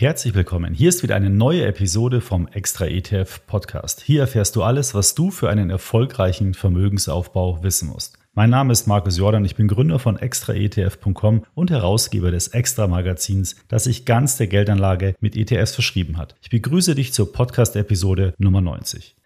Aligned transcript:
Herzlich 0.00 0.32
willkommen. 0.32 0.72
Hier 0.72 0.88
ist 0.88 1.02
wieder 1.02 1.14
eine 1.14 1.28
neue 1.28 1.66
Episode 1.66 2.22
vom 2.22 2.48
Extra 2.48 2.86
ETF 2.86 3.46
Podcast. 3.46 4.00
Hier 4.00 4.22
erfährst 4.22 4.56
du 4.56 4.62
alles, 4.62 4.94
was 4.94 5.14
du 5.14 5.30
für 5.30 5.50
einen 5.50 5.68
erfolgreichen 5.68 6.54
Vermögensaufbau 6.54 7.62
wissen 7.62 7.90
musst. 7.90 8.18
Mein 8.32 8.48
Name 8.48 8.72
ist 8.72 8.86
Markus 8.86 9.18
Jordan, 9.18 9.44
ich 9.44 9.56
bin 9.56 9.68
Gründer 9.68 9.98
von 9.98 10.16
extraetf.com 10.16 11.44
und 11.52 11.70
Herausgeber 11.70 12.30
des 12.30 12.48
Extra 12.48 12.86
Magazins, 12.86 13.56
das 13.68 13.84
sich 13.84 14.06
ganz 14.06 14.38
der 14.38 14.46
Geldanlage 14.46 15.16
mit 15.20 15.36
ETFs 15.36 15.74
verschrieben 15.74 16.16
hat. 16.16 16.34
Ich 16.40 16.48
begrüße 16.48 16.94
dich 16.94 17.12
zur 17.12 17.30
Podcast 17.34 17.76
Episode 17.76 18.32
Nummer 18.38 18.62
90. 18.62 19.16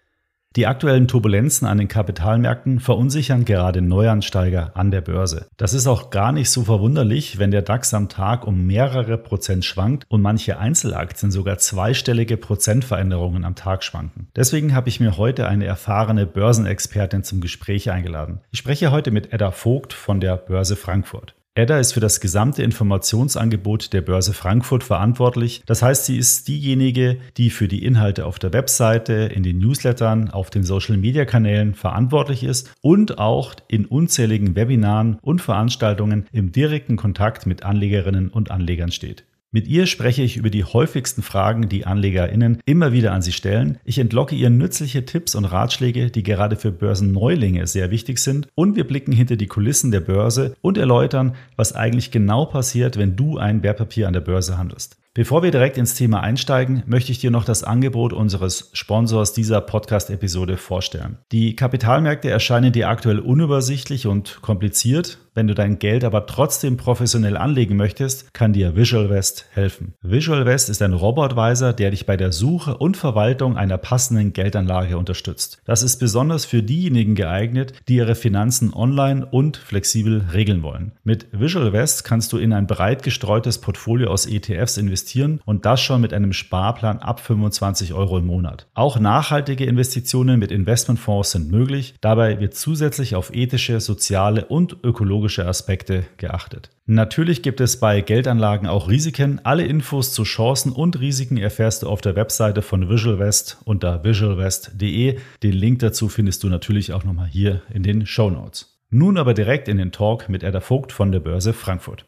Die 0.55 0.67
aktuellen 0.67 1.09
Turbulenzen 1.09 1.67
an 1.67 1.79
den 1.79 1.89
Kapitalmärkten 1.89 2.79
verunsichern 2.79 3.43
gerade 3.43 3.81
Neuansteiger 3.81 4.71
an 4.75 4.89
der 4.89 5.01
Börse. 5.01 5.47
Das 5.57 5.73
ist 5.73 5.85
auch 5.85 6.11
gar 6.11 6.31
nicht 6.31 6.49
so 6.49 6.63
verwunderlich, 6.63 7.39
wenn 7.39 7.51
der 7.51 7.61
DAX 7.61 7.93
am 7.93 8.07
Tag 8.07 8.47
um 8.47 8.65
mehrere 8.65 9.17
Prozent 9.17 9.65
schwankt 9.65 10.05
und 10.07 10.21
manche 10.21 10.57
Einzelaktien 10.57 11.29
sogar 11.29 11.57
zweistellige 11.57 12.37
Prozentveränderungen 12.37 13.43
am 13.43 13.55
Tag 13.55 13.83
schwanken. 13.83 14.29
Deswegen 14.33 14.73
habe 14.73 14.87
ich 14.87 15.01
mir 15.01 15.17
heute 15.17 15.45
eine 15.49 15.65
erfahrene 15.65 16.25
Börsenexpertin 16.25 17.23
zum 17.23 17.41
Gespräch 17.41 17.91
eingeladen. 17.91 18.39
Ich 18.51 18.59
spreche 18.59 18.91
heute 18.91 19.11
mit 19.11 19.33
Edda 19.33 19.51
Vogt 19.51 19.91
von 19.91 20.21
der 20.21 20.37
Börse 20.37 20.77
Frankfurt. 20.77 21.35
Edda 21.57 21.79
ist 21.79 21.93
für 21.93 22.01
das 22.01 22.19
gesamte 22.19 22.63
Informationsangebot 22.63 23.93
der 23.93 24.01
Börse 24.01 24.33
Frankfurt 24.33 24.83
verantwortlich. 24.83 25.63
Das 25.65 25.81
heißt, 25.81 26.03
sie 26.03 26.17
ist 26.17 26.49
diejenige, 26.49 27.17
die 27.37 27.49
für 27.49 27.69
die 27.69 27.85
Inhalte 27.85 28.25
auf 28.25 28.39
der 28.39 28.51
Webseite, 28.51 29.13
in 29.33 29.41
den 29.41 29.59
Newslettern, 29.59 30.29
auf 30.29 30.49
den 30.49 30.65
Social-Media-Kanälen 30.65 31.73
verantwortlich 31.73 32.43
ist 32.43 32.75
und 32.81 33.19
auch 33.19 33.55
in 33.69 33.85
unzähligen 33.85 34.57
Webinaren 34.57 35.17
und 35.21 35.41
Veranstaltungen 35.41 36.27
im 36.33 36.51
direkten 36.51 36.97
Kontakt 36.97 37.45
mit 37.45 37.63
Anlegerinnen 37.63 38.27
und 38.27 38.51
Anlegern 38.51 38.91
steht. 38.91 39.23
Mit 39.55 39.69
ihr 39.69 39.85
spreche 39.85 40.21
ich 40.21 40.35
über 40.35 40.49
die 40.49 40.65
häufigsten 40.65 41.21
Fragen, 41.21 41.69
die 41.69 41.85
AnlegerInnen 41.85 42.61
immer 42.65 42.91
wieder 42.91 43.13
an 43.13 43.21
sie 43.21 43.31
stellen. 43.31 43.77
Ich 43.85 43.97
entlocke 43.99 44.35
ihr 44.35 44.49
nützliche 44.49 45.05
Tipps 45.05 45.33
und 45.33 45.45
Ratschläge, 45.45 46.11
die 46.11 46.23
gerade 46.23 46.57
für 46.57 46.73
Börsenneulinge 46.73 47.65
sehr 47.65 47.89
wichtig 47.89 48.19
sind. 48.19 48.49
Und 48.55 48.75
wir 48.75 48.85
blicken 48.85 49.13
hinter 49.13 49.37
die 49.37 49.47
Kulissen 49.47 49.91
der 49.91 50.01
Börse 50.01 50.57
und 50.59 50.77
erläutern, 50.77 51.37
was 51.55 51.71
eigentlich 51.71 52.11
genau 52.11 52.43
passiert, 52.43 52.97
wenn 52.97 53.15
du 53.15 53.37
ein 53.37 53.63
Wertpapier 53.63 54.09
an 54.09 54.13
der 54.13 54.19
Börse 54.19 54.57
handelst. 54.57 54.97
Bevor 55.17 55.43
wir 55.43 55.51
direkt 55.51 55.77
ins 55.77 55.93
Thema 55.93 56.19
einsteigen, 56.19 56.83
möchte 56.87 57.09
ich 57.09 57.19
dir 57.19 57.31
noch 57.31 57.45
das 57.45 57.63
Angebot 57.63 58.11
unseres 58.11 58.69
Sponsors 58.73 59.31
dieser 59.31 59.61
Podcast-Episode 59.61 60.57
vorstellen. 60.57 61.19
Die 61.31 61.55
Kapitalmärkte 61.55 62.29
erscheinen 62.29 62.73
dir 62.73 62.89
aktuell 62.89 63.19
unübersichtlich 63.19 64.07
und 64.07 64.41
kompliziert. 64.41 65.19
Wenn 65.33 65.47
du 65.47 65.53
dein 65.53 65.79
Geld 65.79 66.05
aber 66.05 66.27
trotzdem 66.27 66.77
professionell 66.77 67.35
anlegen 67.35 67.75
möchtest, 67.75 68.33
kann 68.33 68.53
dir 68.53 68.75
Visual 68.77 69.09
West 69.09 69.45
helfen. 69.51 69.93
Visual 70.01 70.45
West 70.45 70.69
ist 70.69 70.81
ein 70.81 70.93
Robotweiser, 70.93 71.73
der 71.73 71.91
dich 71.91 72.05
bei 72.05 72.15
der 72.15 72.31
Suche 72.31 72.77
und 72.77 72.95
Verwaltung 72.95 73.57
einer 73.57 73.77
passenden 73.77 74.31
Geldanlage 74.31 74.97
unterstützt. 74.97 75.61
Das 75.65 75.83
ist 75.83 75.97
besonders 75.97 76.45
für 76.45 76.63
diejenigen 76.63 77.15
geeignet, 77.15 77.73
die 77.89 77.95
ihre 77.95 78.15
Finanzen 78.15 78.73
online 78.73 79.25
und 79.25 79.57
flexibel 79.57 80.25
regeln 80.33 80.63
wollen. 80.63 80.93
Mit 81.03 81.27
Visual 81.33 81.73
West 81.73 82.05
kannst 82.05 82.31
du 82.31 82.37
in 82.37 82.53
ein 82.53 82.67
breit 82.67 83.03
gestreutes 83.03 83.57
Portfolio 83.59 84.11
aus 84.11 84.25
ETFs 84.25 84.77
investieren 84.77 85.04
und 85.45 85.65
das 85.65 85.81
schon 85.81 86.01
mit 86.01 86.13
einem 86.13 86.33
Sparplan 86.33 86.99
ab 86.99 87.19
25 87.19 87.93
Euro 87.93 88.17
im 88.17 88.25
Monat. 88.25 88.67
Auch 88.73 88.99
nachhaltige 88.99 89.65
Investitionen 89.65 90.39
mit 90.39 90.51
Investmentfonds 90.51 91.31
sind 91.31 91.51
möglich. 91.51 91.95
Dabei 92.01 92.39
wird 92.39 92.55
zusätzlich 92.55 93.15
auf 93.15 93.33
ethische, 93.33 93.79
soziale 93.79 94.45
und 94.45 94.77
ökologische 94.83 95.45
Aspekte 95.45 96.05
geachtet. 96.17 96.69
Natürlich 96.87 97.41
gibt 97.41 97.61
es 97.61 97.79
bei 97.79 98.01
Geldanlagen 98.01 98.67
auch 98.67 98.89
Risiken. 98.89 99.41
Alle 99.43 99.65
Infos 99.65 100.13
zu 100.13 100.23
Chancen 100.23 100.71
und 100.71 100.99
Risiken 100.99 101.37
erfährst 101.37 101.81
du 101.81 101.89
auf 101.89 102.01
der 102.01 102.15
Webseite 102.15 102.61
von 102.61 102.89
VisualVest 102.89 103.57
unter 103.65 104.03
visualvest.de. 104.03 105.17
Den 105.41 105.53
Link 105.53 105.79
dazu 105.79 106.09
findest 106.09 106.43
du 106.43 106.47
natürlich 106.47 106.93
auch 106.93 107.03
nochmal 107.03 107.27
hier 107.27 107.63
in 107.73 107.81
den 107.81 108.05
Show 108.05 108.29
Notes. 108.29 108.75
Nun 108.91 109.17
aber 109.17 109.33
direkt 109.33 109.67
in 109.67 109.77
den 109.77 109.91
Talk 109.91 110.29
mit 110.29 110.43
Edda 110.43 110.61
Vogt 110.61 110.91
von 110.91 111.11
der 111.11 111.19
Börse 111.19 111.53
Frankfurt. 111.53 112.05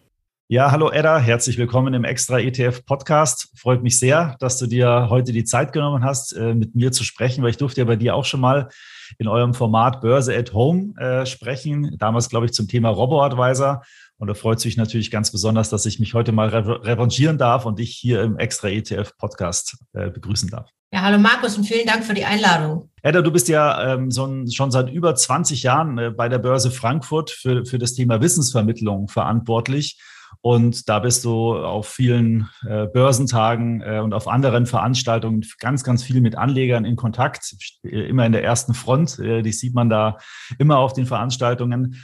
Ja, 0.50 0.72
hallo 0.72 0.90
Edda, 0.90 1.20
herzlich 1.20 1.58
willkommen 1.58 1.94
im 1.94 2.06
Extra 2.06 2.40
ETF 2.40 2.86
Podcast. 2.86 3.50
Freut 3.58 3.84
mich 3.84 4.00
sehr, 4.00 4.38
dass 4.40 4.58
du 4.58 4.66
dir 4.66 5.08
heute 5.10 5.34
die 5.34 5.44
Zeit 5.44 5.74
genommen 5.74 6.06
hast, 6.06 6.32
äh, 6.32 6.54
mit 6.54 6.74
mir 6.74 6.94
zu 6.94 7.04
sprechen, 7.04 7.44
weil 7.44 7.50
ich 7.50 7.58
durfte 7.58 7.82
ja 7.82 7.86
bei 7.86 7.98
dir 7.98 8.16
auch 8.16 8.24
schon 8.24 8.40
mal 8.40 8.70
in 9.18 9.28
eurem 9.28 9.54
Format 9.54 10.00
Börse 10.00 10.34
at 10.34 10.54
Home 10.54 10.94
äh, 11.02 11.26
sprechen. 11.26 11.98
Damals, 11.98 12.30
glaube 12.30 12.46
ich, 12.46 12.54
zum 12.54 12.70
Thema 12.70 12.88
Robo-Advisor. 12.88 13.84
Und 14.20 14.28
da 14.30 14.34
freut 14.36 14.62
sich 14.62 14.78
natürlich 14.78 15.12
ganz 15.12 15.34
besonders, 15.34 15.70
dass 15.70 15.86
ich 15.86 16.00
mich 16.00 16.14
heute 16.14 16.32
mal 16.32 16.48
re 16.48 16.82
revanchieren 16.82 17.38
darf 17.38 17.66
und 17.66 17.80
dich 17.80 17.98
hier 17.98 18.24
im 18.24 18.38
Extra 18.38 18.70
ETF 18.70 19.18
Podcast 19.18 19.76
äh, 19.92 20.10
begrüßen 20.10 20.50
darf. 20.50 20.70
Ja, 20.94 21.02
hallo 21.02 21.18
Markus 21.18 21.58
und 21.58 21.66
vielen 21.66 21.86
Dank 21.86 22.06
für 22.06 22.14
die 22.14 22.24
Einladung. 22.24 22.90
Edda, 23.02 23.22
du 23.22 23.32
bist 23.32 23.50
ja 23.50 23.96
ähm, 23.96 24.12
so 24.12 24.46
schon 24.50 24.72
seit 24.72 24.90
über 24.90 25.14
20 25.14 25.64
Jahren 25.64 25.98
äh, 25.98 26.10
bei 26.10 26.30
der 26.30 26.40
Börse 26.40 26.72
Frankfurt 26.72 27.32
für, 27.32 27.66
für 27.66 27.80
das 27.80 27.96
Thema 27.96 28.22
Wissensvermittlung 28.22 29.10
verantwortlich. 29.10 30.00
Und 30.42 30.88
da 30.88 31.00
bist 31.00 31.26
du 31.26 31.56
auf 31.56 31.88
vielen 31.88 32.50
äh, 32.68 32.88
Börsentagen 32.88 33.82
äh, 33.82 34.00
und 34.00 34.14
auf 34.14 34.28
anderen 34.28 34.66
Veranstaltungen 34.66 35.46
ganz, 35.60 35.84
ganz 35.84 36.04
viel 36.04 36.22
mit 36.22 36.38
Anlegern 36.38 36.86
in 36.86 36.96
Kontakt, 36.96 37.56
immer 37.84 38.26
in 38.26 38.32
der 38.32 38.44
ersten 38.44 38.74
Front. 38.74 39.20
Äh, 39.20 39.42
die 39.42 39.52
sieht 39.52 39.74
man 39.74 39.90
da 39.90 40.18
immer 40.60 40.78
auf 40.78 40.94
den 40.94 41.06
Veranstaltungen. 41.06 42.02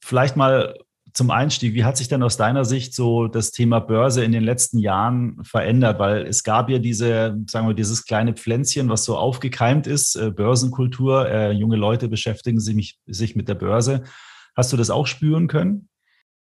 Vielleicht 0.00 0.36
mal 0.36 0.74
zum 1.14 1.30
Einstieg, 1.30 1.74
wie 1.74 1.84
hat 1.84 1.96
sich 1.96 2.08
denn 2.08 2.24
aus 2.24 2.36
deiner 2.36 2.64
Sicht 2.64 2.92
so 2.92 3.28
das 3.28 3.52
Thema 3.52 3.78
Börse 3.78 4.24
in 4.24 4.32
den 4.32 4.42
letzten 4.42 4.78
Jahren 4.78 5.42
verändert? 5.44 6.00
Weil 6.00 6.26
es 6.26 6.42
gab 6.42 6.68
ja 6.68 6.78
diese, 6.78 7.38
sagen 7.48 7.68
wir, 7.68 7.74
dieses 7.74 8.04
kleine 8.04 8.34
Pflänzchen, 8.34 8.88
was 8.88 9.04
so 9.04 9.16
aufgekeimt 9.16 9.86
ist, 9.86 10.16
äh, 10.16 10.30
Börsenkultur. 10.30 11.28
Äh, 11.28 11.52
junge 11.52 11.76
Leute 11.76 12.08
beschäftigen 12.08 12.58
sich, 12.58 12.98
sich 13.06 13.36
mit 13.36 13.48
der 13.48 13.54
Börse. 13.54 14.02
Hast 14.56 14.72
du 14.72 14.76
das 14.76 14.90
auch 14.90 15.06
spüren 15.06 15.46
können? 15.46 15.88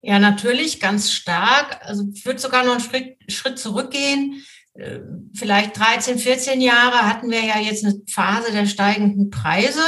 Ja, 0.02 0.18
natürlich, 0.20 0.80
ganz 0.80 1.12
stark. 1.12 1.80
Also 1.84 2.06
ich 2.14 2.26
würde 2.26 2.40
sogar 2.40 2.64
noch 2.64 2.74
einen 2.74 2.82
Schritt, 2.82 3.18
Schritt 3.28 3.60
zurückgehen. 3.60 4.44
Äh, 4.74 5.00
vielleicht 5.34 5.78
13, 5.78 6.18
14 6.18 6.60
Jahre 6.60 7.08
hatten 7.08 7.30
wir 7.30 7.44
ja 7.44 7.60
jetzt 7.60 7.86
eine 7.86 8.02
Phase 8.10 8.52
der 8.52 8.66
steigenden 8.66 9.30
Preise, 9.30 9.84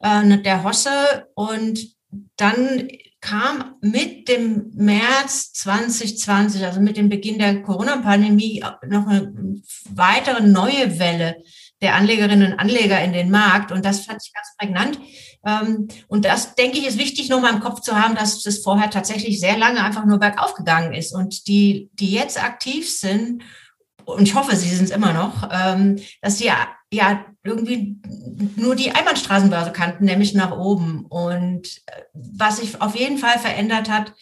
äh, 0.00 0.38
der 0.38 0.64
Hosse. 0.64 1.28
Und 1.34 1.80
dann 2.36 2.88
kam 3.20 3.76
mit 3.80 4.28
dem 4.28 4.70
März 4.74 5.52
2020, 5.52 6.64
also 6.64 6.80
mit 6.80 6.96
dem 6.96 7.08
Beginn 7.08 7.38
der 7.38 7.62
Corona-Pandemie, 7.62 8.64
noch 8.88 9.06
eine 9.06 9.62
weitere 9.90 10.42
neue 10.42 10.98
Welle 10.98 11.36
der 11.82 11.96
Anlegerinnen 11.96 12.52
und 12.52 12.58
Anleger 12.58 13.02
in 13.02 13.12
den 13.12 13.30
Markt. 13.30 13.72
Und 13.72 13.84
das 13.84 14.06
fand 14.06 14.22
ich 14.24 14.32
ganz 14.32 14.56
prägnant. 14.56 14.98
Ähm, 15.44 15.88
und 16.08 16.24
das, 16.24 16.54
denke 16.54 16.78
ich, 16.78 16.86
ist 16.86 16.98
wichtig, 16.98 17.28
nur 17.28 17.40
mal 17.40 17.52
im 17.52 17.60
Kopf 17.60 17.80
zu 17.80 18.00
haben, 18.00 18.14
dass 18.14 18.42
das 18.42 18.58
vorher 18.58 18.88
tatsächlich 18.88 19.40
sehr 19.40 19.58
lange 19.58 19.82
einfach 19.82 20.04
nur 20.06 20.18
bergauf 20.18 20.54
gegangen 20.54 20.94
ist. 20.94 21.12
Und 21.12 21.48
die, 21.48 21.90
die 21.94 22.12
jetzt 22.12 22.42
aktiv 22.42 22.90
sind, 22.90 23.42
und 24.04 24.22
ich 24.22 24.34
hoffe, 24.34 24.56
sie 24.56 24.68
sind 24.68 24.84
es 24.84 24.90
immer 24.90 25.12
noch, 25.12 25.48
ähm, 25.52 25.96
dass 26.22 26.38
sie 26.38 26.46
ja, 26.46 26.68
ja 26.92 27.24
irgendwie 27.44 27.96
nur 28.56 28.74
die 28.74 28.92
Einbahnstraßenbörse 28.92 29.72
kannten, 29.72 30.04
nämlich 30.04 30.34
nach 30.34 30.56
oben. 30.56 31.06
Und 31.06 31.82
äh, 31.86 32.02
was 32.14 32.58
sich 32.58 32.80
auf 32.80 32.96
jeden 32.96 33.18
Fall 33.18 33.38
verändert 33.38 33.88
hat, 33.88 34.14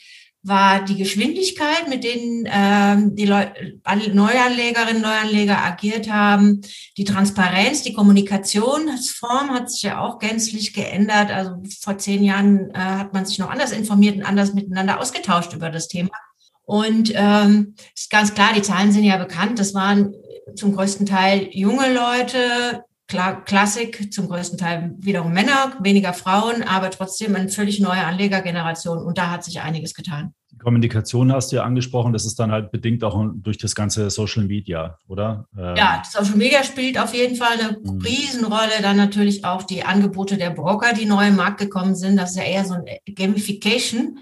war 0.42 0.84
die 0.84 0.96
Geschwindigkeit, 0.96 1.88
mit 1.88 2.02
denen 2.02 2.48
ähm, 2.50 3.14
die 3.14 3.26
Leu 3.26 3.44
Neuanlegerinnen 3.84 4.96
und 4.96 5.02
Neuanleger 5.02 5.62
agiert 5.62 6.10
haben, 6.10 6.62
die 6.96 7.04
Transparenz, 7.04 7.82
die 7.82 7.92
Kommunikationsform 7.92 9.50
hat 9.50 9.70
sich 9.70 9.82
ja 9.82 10.00
auch 10.00 10.18
gänzlich 10.18 10.72
geändert. 10.72 11.30
Also 11.30 11.56
vor 11.80 11.98
zehn 11.98 12.24
Jahren 12.24 12.70
äh, 12.70 12.78
hat 12.78 13.12
man 13.12 13.26
sich 13.26 13.38
noch 13.38 13.50
anders 13.50 13.72
informiert 13.72 14.16
und 14.16 14.22
anders 14.22 14.54
miteinander 14.54 14.98
ausgetauscht 14.98 15.52
über 15.52 15.68
das 15.68 15.88
Thema. 15.88 16.10
Und 16.64 17.12
ähm, 17.14 17.74
ist 17.94 18.10
ganz 18.10 18.32
klar, 18.32 18.50
die 18.54 18.62
Zahlen 18.62 18.92
sind 18.92 19.04
ja 19.04 19.18
bekannt. 19.18 19.58
Das 19.58 19.74
waren 19.74 20.14
zum 20.54 20.74
größten 20.74 21.04
Teil 21.04 21.48
junge 21.50 21.92
Leute, 21.92 22.84
Klassik, 23.10 24.12
zum 24.12 24.28
größten 24.28 24.58
Teil 24.58 24.94
wiederum 24.98 25.32
Männer, 25.32 25.74
weniger 25.80 26.12
Frauen, 26.12 26.62
aber 26.62 26.90
trotzdem 26.90 27.34
eine 27.34 27.48
völlig 27.48 27.80
neue 27.80 28.04
Anlegergeneration 28.04 28.98
und 28.98 29.18
da 29.18 29.30
hat 29.30 29.44
sich 29.44 29.60
einiges 29.60 29.94
getan. 29.94 30.32
Die 30.52 30.58
Kommunikation 30.58 31.32
hast 31.32 31.52
du 31.52 31.56
ja 31.56 31.64
angesprochen, 31.64 32.12
das 32.12 32.24
ist 32.24 32.38
dann 32.38 32.52
halt 32.52 32.70
bedingt 32.70 33.02
auch 33.04 33.24
durch 33.34 33.58
das 33.58 33.74
ganze 33.74 34.10
Social 34.10 34.44
Media, 34.44 34.98
oder? 35.08 35.46
Ähm, 35.56 35.76
ja, 35.76 36.02
Social 36.08 36.36
Media 36.36 36.62
spielt 36.64 36.98
auf 36.98 37.14
jeden 37.14 37.36
Fall 37.36 37.58
eine 37.58 37.78
mhm. 37.78 38.00
Riesenrolle. 38.00 38.82
Dann 38.82 38.96
natürlich 38.96 39.44
auch 39.44 39.62
die 39.62 39.84
Angebote 39.84 40.36
der 40.36 40.50
Broker, 40.50 40.92
die 40.92 41.06
neu 41.06 41.28
im 41.28 41.36
Markt 41.36 41.58
gekommen 41.58 41.94
sind. 41.94 42.16
Das 42.16 42.30
ist 42.30 42.36
ja 42.36 42.42
eher 42.42 42.64
so 42.64 42.74
ein 42.74 42.84
Gamification 43.14 44.18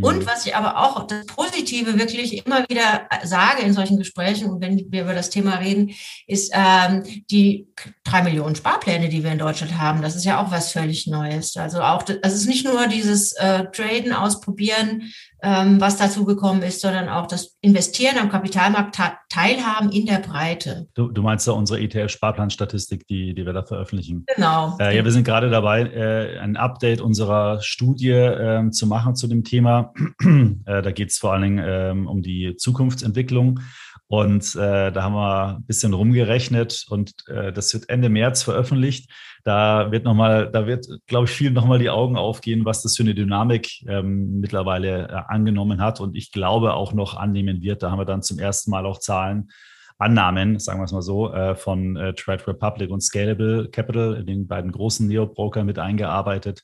und 0.00 0.18
mhm. 0.20 0.26
was 0.26 0.44
ich 0.44 0.56
aber 0.56 0.78
auch 0.78 1.06
das 1.06 1.24
Positive 1.26 1.98
wirklich 1.98 2.44
immer 2.44 2.68
wieder 2.68 3.08
sage 3.22 3.62
in 3.62 3.72
solchen 3.72 3.96
Gesprächen 3.96 4.50
und 4.50 4.60
wenn 4.60 4.90
wir 4.90 5.02
über 5.02 5.14
das 5.14 5.30
Thema 5.30 5.56
reden, 5.56 5.92
ist 6.26 6.52
ähm, 6.52 7.04
die 7.30 7.68
drei 8.02 8.22
Millionen 8.22 8.56
Sparpläne, 8.56 9.08
die 9.08 9.22
wir 9.22 9.30
in 9.30 9.38
Deutschland 9.38 9.78
haben. 9.78 10.02
Das 10.02 10.16
ist 10.16 10.24
ja 10.24 10.42
auch 10.42 10.50
was 10.50 10.72
völlig 10.72 11.06
Neues. 11.06 11.56
Also 11.56 11.80
auch, 11.80 12.02
das 12.02 12.34
ist 12.34 12.46
nicht 12.46 12.64
nur 12.64 12.88
dieses 12.88 13.32
äh, 13.32 13.64
Traden 13.70 14.12
ausprobieren, 14.12 15.12
was 15.44 15.96
dazu 15.96 16.24
gekommen 16.24 16.62
ist, 16.62 16.80
sondern 16.80 17.08
auch 17.08 17.26
das 17.26 17.56
Investieren 17.60 18.18
am 18.18 18.30
Kapitalmarkt 18.30 18.98
teilhaben 19.28 19.90
in 19.90 20.06
der 20.06 20.18
Breite. 20.18 20.88
Du, 20.94 21.08
du 21.08 21.22
meinst 21.22 21.46
ja 21.46 21.52
unsere 21.52 21.80
ETF-Sparplanstatistik, 21.80 23.06
die, 23.06 23.34
die 23.34 23.44
wir 23.44 23.52
da 23.52 23.62
veröffentlichen. 23.62 24.24
Genau. 24.34 24.76
Äh, 24.80 24.96
ja, 24.96 25.04
wir 25.04 25.12
sind 25.12 25.24
gerade 25.24 25.50
dabei, 25.50 25.82
äh, 25.82 26.38
ein 26.38 26.56
Update 26.56 27.00
unserer 27.00 27.60
Studie 27.60 28.10
äh, 28.10 28.70
zu 28.70 28.86
machen 28.86 29.14
zu 29.16 29.26
dem 29.26 29.44
Thema. 29.44 29.92
Äh, 30.66 30.82
da 30.82 30.92
geht 30.92 31.10
es 31.10 31.18
vor 31.18 31.32
allen 31.32 31.42
Dingen 31.42 31.64
ähm, 31.66 32.06
um 32.06 32.22
die 32.22 32.56
Zukunftsentwicklung. 32.56 33.60
Und 34.06 34.54
äh, 34.54 34.92
da 34.92 35.02
haben 35.02 35.14
wir 35.14 35.56
ein 35.56 35.64
bisschen 35.64 35.94
rumgerechnet 35.94 36.86
und 36.90 37.14
äh, 37.28 37.52
das 37.52 37.72
wird 37.72 37.88
Ende 37.88 38.10
März 38.10 38.42
veröffentlicht. 38.42 39.10
Da 39.44 39.90
wird 39.92 40.04
nochmal, 40.04 40.50
da 40.50 40.66
wird, 40.66 40.86
glaube 41.06 41.24
ich, 41.24 41.30
vielen 41.30 41.54
nochmal 41.54 41.78
die 41.78 41.90
Augen 41.90 42.16
aufgehen, 42.16 42.64
was 42.64 42.82
das 42.82 42.96
für 42.96 43.02
eine 43.02 43.14
Dynamik 43.14 43.82
ähm, 43.88 44.40
mittlerweile 44.40 45.08
äh, 45.08 45.32
angenommen 45.32 45.80
hat 45.80 46.00
und 46.00 46.16
ich 46.16 46.32
glaube 46.32 46.74
auch 46.74 46.92
noch 46.92 47.16
annehmen 47.16 47.62
wird. 47.62 47.82
Da 47.82 47.90
haben 47.90 47.98
wir 47.98 48.04
dann 48.04 48.22
zum 48.22 48.38
ersten 48.38 48.70
Mal 48.70 48.84
auch 48.84 48.98
Zahlen, 48.98 49.50
Annahmen, 49.96 50.58
sagen 50.58 50.80
wir 50.80 50.84
es 50.84 50.92
mal 50.92 51.02
so, 51.02 51.32
äh, 51.32 51.54
von 51.54 51.96
äh, 51.96 52.14
Trade 52.14 52.46
Republic 52.48 52.90
und 52.90 53.00
Scalable 53.00 53.68
Capital, 53.70 54.24
den 54.24 54.46
beiden 54.46 54.72
großen 54.72 55.06
Neo-Broker 55.06 55.64
mit 55.64 55.78
eingearbeitet 55.78 56.62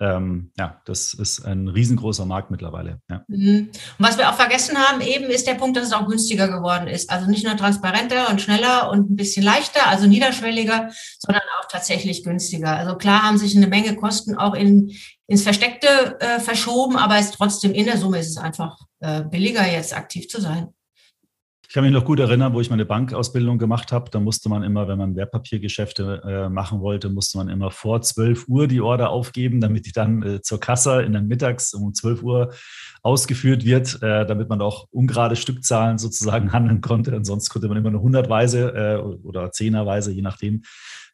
ähm, 0.00 0.50
ja, 0.58 0.80
das 0.86 1.14
ist 1.14 1.44
ein 1.44 1.68
riesengroßer 1.68 2.26
Markt 2.26 2.50
mittlerweile. 2.50 3.00
Ja. 3.08 3.24
Mhm. 3.28 3.70
Und 3.70 4.06
was 4.06 4.18
wir 4.18 4.28
auch 4.28 4.34
vergessen 4.34 4.76
haben 4.76 5.00
eben, 5.00 5.26
ist 5.26 5.46
der 5.46 5.54
Punkt, 5.54 5.76
dass 5.76 5.84
es 5.84 5.92
auch 5.92 6.06
günstiger 6.06 6.48
geworden 6.48 6.88
ist. 6.88 7.10
Also 7.10 7.30
nicht 7.30 7.44
nur 7.44 7.56
transparenter 7.56 8.28
und 8.30 8.40
schneller 8.40 8.90
und 8.90 9.10
ein 9.10 9.16
bisschen 9.16 9.44
leichter, 9.44 9.86
also 9.86 10.06
niederschwelliger, 10.06 10.90
sondern 11.18 11.42
auch 11.60 11.68
tatsächlich 11.70 12.24
günstiger. 12.24 12.76
Also 12.76 12.96
klar 12.96 13.22
haben 13.22 13.38
sich 13.38 13.56
eine 13.56 13.68
Menge 13.68 13.94
Kosten 13.94 14.36
auch 14.36 14.54
in, 14.54 14.92
ins 15.28 15.42
Versteckte 15.42 16.18
äh, 16.20 16.40
verschoben, 16.40 16.96
aber 16.96 17.18
es 17.18 17.30
trotzdem 17.30 17.72
in 17.72 17.86
der 17.86 17.98
Summe 17.98 18.18
ist 18.18 18.30
es 18.30 18.36
einfach 18.36 18.78
äh, 19.00 19.22
billiger, 19.22 19.66
jetzt 19.66 19.96
aktiv 19.96 20.28
zu 20.28 20.40
sein. 20.40 20.68
Ich 21.74 21.76
kann 21.76 21.82
mich 21.82 21.92
noch 21.92 22.04
gut 22.04 22.20
erinnern, 22.20 22.52
wo 22.52 22.60
ich 22.60 22.70
meine 22.70 22.84
Bankausbildung 22.84 23.58
gemacht 23.58 23.90
habe. 23.90 24.08
Da 24.08 24.20
musste 24.20 24.48
man 24.48 24.62
immer, 24.62 24.86
wenn 24.86 24.96
man 24.96 25.16
Wertpapiergeschäfte 25.16 26.22
äh, 26.24 26.48
machen 26.48 26.80
wollte, 26.80 27.08
musste 27.08 27.36
man 27.36 27.48
immer 27.48 27.72
vor 27.72 28.00
12 28.00 28.46
Uhr 28.46 28.68
die 28.68 28.80
Order 28.80 29.10
aufgeben, 29.10 29.60
damit 29.60 29.86
die 29.86 29.90
dann 29.90 30.22
äh, 30.22 30.40
zur 30.40 30.60
Kasse 30.60 31.02
in 31.02 31.14
den 31.14 31.26
Mittags 31.26 31.74
um 31.74 31.92
12 31.92 32.22
Uhr 32.22 32.52
ausgeführt 33.02 33.64
wird, 33.64 34.00
äh, 34.04 34.24
damit 34.24 34.48
man 34.50 34.60
auch 34.60 34.86
ungerade 34.92 35.34
Stückzahlen 35.34 35.98
sozusagen 35.98 36.52
handeln 36.52 36.80
konnte. 36.80 37.12
Ansonsten 37.12 37.52
konnte 37.52 37.66
man 37.66 37.76
immer 37.76 37.90
nur 37.90 38.02
hundertweise 38.02 38.68
äh, 38.68 38.96
oder 38.98 39.50
zehnerweise, 39.50 40.12
je 40.12 40.22
nachdem, 40.22 40.62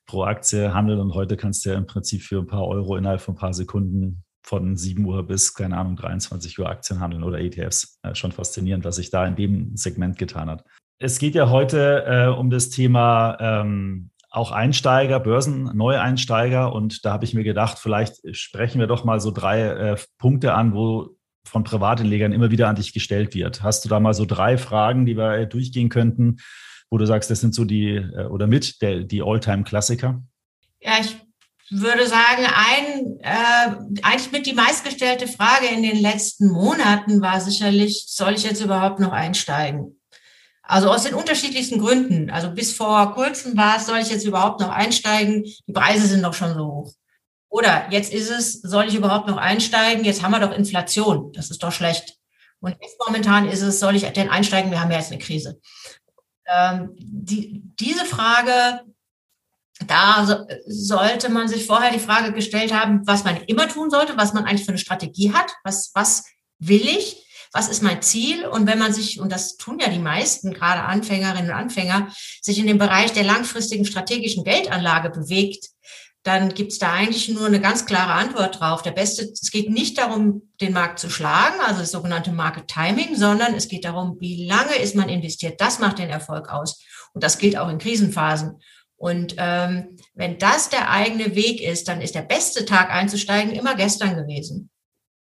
pro 0.05 0.25
Aktie 0.25 0.75
handeln. 0.75 1.01
Und 1.01 1.15
heute 1.15 1.39
kannst 1.39 1.65
du 1.65 1.71
ja 1.71 1.79
im 1.79 1.87
Prinzip 1.87 2.21
für 2.21 2.39
ein 2.39 2.47
paar 2.47 2.67
Euro 2.67 2.97
innerhalb 2.97 3.23
von 3.23 3.33
ein 3.35 3.39
paar 3.39 3.55
Sekunden 3.55 4.25
von 4.43 4.77
7 4.77 5.05
Uhr 5.05 5.27
bis, 5.27 5.55
keine 5.55 5.77
Ahnung, 5.77 5.97
23 5.97 6.59
Uhr 6.59 6.69
Aktien 6.69 7.01
handeln 7.01 7.23
oder 7.23 7.41
ETFs. 7.41 7.99
Äh, 8.03 8.15
schon 8.15 8.33
faszinierend, 8.33 8.85
was 8.85 8.97
sich 8.97 9.11
da 9.11 9.27
in 9.27 9.37
dem 9.37 9.77
Segment 9.77 10.19
getan 10.19 10.51
hat. 10.51 10.65
Es 10.99 11.19
geht 11.19 11.35
ja 11.35 11.49
heute 11.49 12.05
äh, 12.07 12.27
um 12.27 12.51
das 12.51 12.71
Thema 12.71 13.37
ähm, 13.41 14.11
auch 14.31 14.53
Einsteiger, 14.53 15.19
Börsen, 15.19 15.65
Neueinsteiger. 15.77 16.73
Und 16.73 17.05
da 17.05 17.13
habe 17.13 17.25
ich 17.25 17.35
mir 17.35 17.45
gedacht, 17.45 17.79
vielleicht 17.79 18.37
sprechen 18.37 18.79
wir 18.79 18.87
doch 18.87 19.05
mal 19.05 19.21
so 19.21 19.31
drei 19.31 19.63
äh, 19.63 19.97
Punkte 20.19 20.55
an, 20.55 20.75
wo 20.75 21.17
von 21.45 21.65
Privatanlegern 21.65 22.33
immer 22.33 22.51
wieder 22.51 22.69
an 22.69 22.77
dich 22.77 22.93
gestellt 22.93 23.35
wird. 23.35 23.63
Hast 23.63 23.85
du 23.85 23.89
da 23.89 23.99
mal 23.99 24.15
so 24.15 24.25
drei 24.25 24.57
Fragen, 24.57 25.07
die 25.07 25.17
wir 25.17 25.33
äh, 25.33 25.47
durchgehen 25.49 25.89
könnten, 25.89 26.37
wo 26.91 26.99
du 26.99 27.07
sagst, 27.07 27.31
das 27.31 27.41
sind 27.41 27.55
so 27.55 27.65
die, 27.65 27.97
äh, 27.97 28.27
oder 28.27 28.47
mit 28.47 28.81
der, 28.83 29.03
die 29.03 29.23
Alltime-Klassiker? 29.23 30.23
Ja, 30.81 30.93
ich 31.01 31.17
würde 31.71 32.07
sagen, 32.07 32.47
ein, 32.47 33.21
äh, 33.21 34.03
eigentlich 34.03 34.33
mit 34.33 34.47
die 34.47 34.55
meistgestellte 34.55 35.29
Frage 35.29 35.67
in 35.67 35.83
den 35.83 35.99
letzten 35.99 36.49
Monaten 36.49 37.23
war 37.23 37.41
sicherlich, 37.41 38.07
soll 38.09 38.35
ich 38.35 38.43
jetzt 38.43 38.61
überhaupt 38.61 38.99
noch 38.99 39.13
einsteigen? 39.13 40.01
Also 40.63 40.91
aus 40.91 41.05
den 41.05 41.15
unterschiedlichsten 41.15 41.79
Gründen. 41.79 42.31
Also 42.31 42.51
bis 42.51 42.73
vor 42.73 43.15
kurzem 43.15 43.57
war 43.57 43.77
es, 43.77 43.87
soll 43.87 43.99
ich 43.99 44.11
jetzt 44.11 44.25
überhaupt 44.25 44.61
noch 44.61 44.71
einsteigen? 44.71 45.45
Die 45.45 45.73
Preise 45.73 46.07
sind 46.07 46.23
doch 46.23 46.35
schon 46.35 46.55
so 46.55 46.67
hoch. 46.67 46.93
Oder 47.49 47.89
jetzt 47.91 48.13
ist 48.13 48.31
es, 48.31 48.63
soll 48.63 48.87
ich 48.87 48.95
überhaupt 48.95 49.27
noch 49.27 49.37
einsteigen? 49.37 50.05
Jetzt 50.05 50.23
haben 50.23 50.31
wir 50.31 50.39
doch 50.39 50.53
Inflation. 50.53 51.33
Das 51.33 51.51
ist 51.51 51.63
doch 51.63 51.73
schlecht. 51.73 52.17
Und 52.61 52.77
jetzt 52.81 52.97
momentan 53.05 53.49
ist 53.49 53.63
es, 53.63 53.81
soll 53.81 53.97
ich 53.97 54.03
denn 54.03 54.29
einsteigen? 54.29 54.71
Wir 54.71 54.81
haben 54.81 54.91
ja 54.91 54.99
jetzt 54.99 55.11
eine 55.11 55.21
Krise. 55.21 55.61
Ähm, 56.47 56.95
die, 56.97 57.63
diese 57.81 58.05
Frage 58.05 58.83
da 59.87 60.47
sollte 60.67 61.29
man 61.29 61.49
sich 61.49 61.67
vorher 61.67 61.93
die 61.93 61.99
Frage 61.99 62.33
gestellt 62.33 62.73
haben, 62.73 63.07
was 63.07 63.25
man 63.25 63.37
immer 63.47 63.69
tun 63.69 63.91
sollte, 63.91 64.17
was 64.17 64.33
man 64.33 64.45
eigentlich 64.45 64.65
für 64.65 64.73
eine 64.73 64.79
Strategie 64.79 65.33
hat, 65.33 65.51
was, 65.65 65.91
was 65.95 66.25
will 66.59 66.87
ich, 66.87 67.27
was 67.53 67.69
ist 67.69 67.83
mein 67.83 68.03
Ziel? 68.03 68.47
Und 68.47 68.67
wenn 68.67 68.79
man 68.79 68.93
sich, 68.93 69.21
und 69.21 69.33
das 69.33 69.57
tun 69.57 69.79
ja 69.81 69.89
die 69.89 69.99
meisten, 69.99 70.53
gerade 70.53 70.83
Anfängerinnen 70.83 71.51
und 71.51 71.57
Anfänger, 71.57 72.09
sich 72.41 72.59
in 72.59 72.67
dem 72.67 72.79
Bereich 72.79 73.13
der 73.13 73.25
langfristigen 73.25 73.85
strategischen 73.85 74.45
Geldanlage 74.45 75.11
bewegt, 75.11 75.71
dann 76.23 76.53
gibt 76.53 76.73
es 76.73 76.79
da 76.79 76.93
eigentlich 76.93 77.31
nur 77.31 77.47
eine 77.47 77.61
ganz 77.61 77.87
klare 77.87 78.13
Antwort 78.13 78.61
drauf. 78.61 78.83
Der 78.83 78.91
beste, 78.91 79.23
es 79.23 79.51
geht 79.51 79.71
nicht 79.71 79.97
darum, 79.97 80.51
den 80.61 80.75
Markt 80.75 80.99
zu 80.99 81.09
schlagen, 81.09 81.59
also 81.61 81.81
das 81.81 81.93
sogenannte 81.93 82.31
Market 82.31 82.69
Timing, 82.69 83.17
sondern 83.17 83.55
es 83.55 83.69
geht 83.69 83.87
darum, 83.87 84.19
wie 84.21 84.47
lange 84.47 84.77
ist 84.77 84.95
man 84.95 85.09
investiert. 85.09 85.61
Das 85.61 85.79
macht 85.79 85.99
den 85.99 86.11
Erfolg 86.11 86.51
aus. 86.51 86.85
Und 87.15 87.25
das 87.25 87.39
gilt 87.39 87.57
auch 87.57 87.71
in 87.71 87.79
Krisenphasen. 87.79 88.61
Und 89.01 89.37
ähm, 89.39 89.97
wenn 90.13 90.39
das 90.39 90.69
der 90.69 90.91
eigene 90.91 91.35
Weg 91.35 91.63
ist, 91.63 91.89
dann 91.89 92.03
ist 92.03 92.15
der 92.15 92.21
beste 92.21 92.67
Tag 92.67 92.91
einzusteigen 92.91 93.55
immer 93.55 93.75
gestern 93.75 94.15
gewesen. 94.15 94.71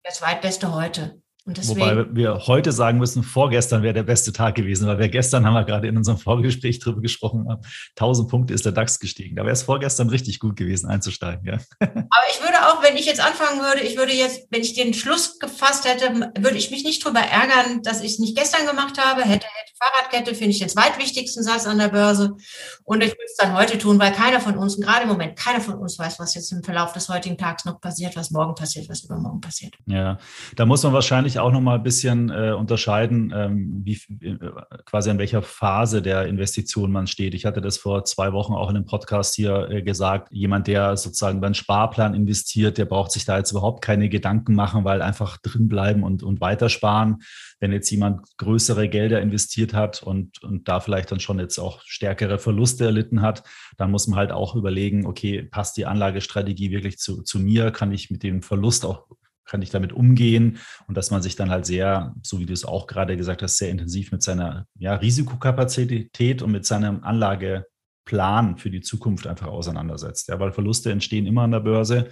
Der 0.05 0.13
zweitbeste 0.13 0.73
heute. 0.73 1.21
Deswegen, 1.47 1.79
Wobei 1.79 2.15
wir 2.15 2.47
heute 2.47 2.71
sagen 2.71 2.97
müssen, 2.97 3.21
vorgestern 3.21 3.83
wäre 3.83 3.93
der 3.93 4.03
beste 4.03 4.33
Tag 4.33 4.55
gewesen, 4.55 4.87
weil 4.87 4.97
wir 4.97 5.09
gestern 5.09 5.45
haben 5.45 5.53
wir 5.53 5.63
gerade 5.63 5.87
in 5.87 5.95
unserem 5.95 6.17
Vorgespräch 6.25 6.79
drüber 6.79 7.01
gesprochen 7.01 7.47
haben. 7.47 7.61
1000 7.91 8.29
Punkte 8.29 8.53
ist 8.55 8.65
der 8.65 8.71
DAX 8.71 8.99
gestiegen. 8.99 9.35
Da 9.35 9.43
wäre 9.43 9.53
es 9.53 9.61
vorgestern 9.61 10.09
richtig 10.09 10.39
gut 10.39 10.55
gewesen 10.55 10.89
einzusteigen. 10.89 11.45
Ja. 11.45 11.59
Aber 11.79 12.25
ich 12.31 12.41
würde 12.41 12.67
auch, 12.67 12.81
wenn 12.83 12.97
ich 12.97 13.05
jetzt 13.05 13.21
anfangen 13.21 13.61
würde, 13.61 13.81
ich 13.81 13.95
würde 13.95 14.13
jetzt, 14.13 14.47
wenn 14.49 14.61
ich 14.61 14.73
den 14.73 14.95
Schluss 14.95 15.37
gefasst 15.37 15.87
hätte, 15.87 16.31
würde 16.39 16.57
ich 16.57 16.71
mich 16.71 16.83
nicht 16.83 17.05
darüber 17.05 17.19
ärgern, 17.19 17.83
dass 17.83 18.01
ich 18.01 18.13
es 18.13 18.19
nicht 18.19 18.35
gestern 18.35 18.65
gemacht 18.65 18.97
habe. 18.97 19.21
Hätte, 19.21 19.45
hätte 19.45 19.75
Fahrradkette 19.77 20.35
finde 20.35 20.51
ich 20.51 20.59
den 20.59 20.69
zweitwichtigsten 20.69 21.43
Satz 21.43 21.67
an 21.67 21.77
der 21.77 21.89
Börse. 21.89 22.35
Und 22.83 23.03
ich 23.03 23.09
würde 23.09 23.25
es 23.25 23.35
dann 23.35 23.53
heute 23.53 23.77
tun, 23.77 23.99
weil 23.99 24.13
keiner 24.13 24.39
von 24.39 24.57
uns, 24.57 24.79
gerade 24.79 25.03
im 25.03 25.09
Moment, 25.09 25.37
keiner 25.37 25.59
von 25.59 25.75
uns 25.75 25.99
weiß, 25.99 26.19
was 26.19 26.33
jetzt 26.35 26.51
im 26.51 26.63
Verlauf 26.63 26.93
des 26.93 27.09
heutigen 27.09 27.37
Tages 27.37 27.65
noch 27.65 27.81
passiert, 27.81 28.15
was 28.15 28.31
morgen 28.31 28.55
passiert, 28.55 28.89
was 28.89 29.03
übermorgen 29.03 29.41
passiert. 29.41 29.75
Ja, 29.85 30.17
da 30.55 30.65
muss 30.65 30.83
man 30.83 30.93
wahrscheinlich 30.93 31.34
natürlich 31.35 31.47
auch 31.47 31.51
noch 31.51 31.61
mal 31.61 31.75
ein 31.75 31.83
bisschen 31.83 32.29
äh, 32.29 32.51
unterscheiden, 32.51 33.33
ähm, 33.35 33.81
wie, 33.83 33.99
äh, 34.21 34.37
quasi 34.85 35.09
an 35.09 35.17
welcher 35.17 35.41
Phase 35.41 36.01
der 36.01 36.27
Investition 36.27 36.91
man 36.91 37.07
steht. 37.07 37.33
Ich 37.33 37.45
hatte 37.45 37.61
das 37.61 37.77
vor 37.77 38.05
zwei 38.05 38.31
Wochen 38.33 38.53
auch 38.53 38.69
in 38.69 38.75
einem 38.75 38.85
Podcast 38.85 39.35
hier 39.35 39.69
äh, 39.69 39.81
gesagt. 39.81 40.29
Jemand, 40.31 40.67
der 40.67 40.97
sozusagen 40.97 41.41
beim 41.41 41.53
Sparplan 41.53 42.13
investiert, 42.13 42.77
der 42.77 42.85
braucht 42.85 43.11
sich 43.11 43.25
da 43.25 43.37
jetzt 43.37 43.51
überhaupt 43.51 43.83
keine 43.83 44.09
Gedanken 44.09 44.55
machen, 44.55 44.85
weil 44.85 45.01
einfach 45.01 45.37
drinbleiben 45.37 46.03
und, 46.03 46.23
und 46.23 46.41
weitersparen. 46.41 47.17
Wenn 47.59 47.71
jetzt 47.71 47.89
jemand 47.89 48.21
größere 48.37 48.89
Gelder 48.89 49.21
investiert 49.21 49.73
hat 49.73 50.03
und, 50.03 50.43
und 50.43 50.67
da 50.67 50.79
vielleicht 50.79 51.11
dann 51.11 51.19
schon 51.19 51.39
jetzt 51.39 51.59
auch 51.59 51.81
stärkere 51.85 52.37
Verluste 52.37 52.85
erlitten 52.85 53.21
hat, 53.21 53.43
dann 53.77 53.91
muss 53.91 54.07
man 54.07 54.19
halt 54.19 54.31
auch 54.31 54.55
überlegen, 54.55 55.05
okay, 55.05 55.43
passt 55.43 55.77
die 55.77 55.85
Anlagestrategie 55.85 56.71
wirklich 56.71 56.97
zu, 56.97 57.23
zu 57.23 57.39
mir? 57.39 57.71
Kann 57.71 57.91
ich 57.91 58.09
mit 58.09 58.23
dem 58.23 58.41
Verlust 58.41 58.85
auch 58.85 59.07
kann 59.45 59.61
ich 59.61 59.69
damit 59.69 59.93
umgehen 59.93 60.59
und 60.87 60.97
dass 60.97 61.11
man 61.11 61.21
sich 61.21 61.35
dann 61.35 61.49
halt 61.49 61.65
sehr, 61.65 62.13
so 62.23 62.39
wie 62.39 62.45
du 62.45 62.53
es 62.53 62.65
auch 62.65 62.87
gerade 62.87 63.17
gesagt 63.17 63.41
hast, 63.41 63.57
sehr 63.57 63.69
intensiv 63.69 64.11
mit 64.11 64.21
seiner 64.23 64.67
ja, 64.77 64.95
Risikokapazität 64.95 66.41
und 66.41 66.51
mit 66.51 66.65
seinem 66.65 67.03
Anlageplan 67.03 68.57
für 68.57 68.69
die 68.69 68.81
Zukunft 68.81 69.27
einfach 69.27 69.47
auseinandersetzt. 69.47 70.27
Ja, 70.29 70.39
weil 70.39 70.51
Verluste 70.51 70.91
entstehen 70.91 71.25
immer 71.25 71.43
an 71.43 71.51
der 71.51 71.59
Börse, 71.59 72.09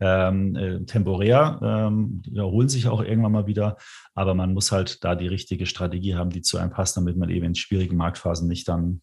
ähm, 0.00 0.56
äh, 0.56 0.84
temporär, 0.84 1.60
ähm, 1.62 2.22
erholen 2.34 2.68
sich 2.68 2.88
auch 2.88 3.02
irgendwann 3.02 3.32
mal 3.32 3.46
wieder, 3.46 3.76
aber 4.14 4.34
man 4.34 4.54
muss 4.54 4.72
halt 4.72 5.04
da 5.04 5.14
die 5.14 5.28
richtige 5.28 5.66
Strategie 5.66 6.14
haben, 6.14 6.30
die 6.30 6.42
zu 6.42 6.58
einem 6.58 6.70
passt, 6.70 6.96
damit 6.96 7.16
man 7.16 7.30
eben 7.30 7.46
in 7.46 7.54
schwierigen 7.54 7.96
Marktphasen 7.96 8.48
nicht 8.48 8.68
dann 8.68 9.02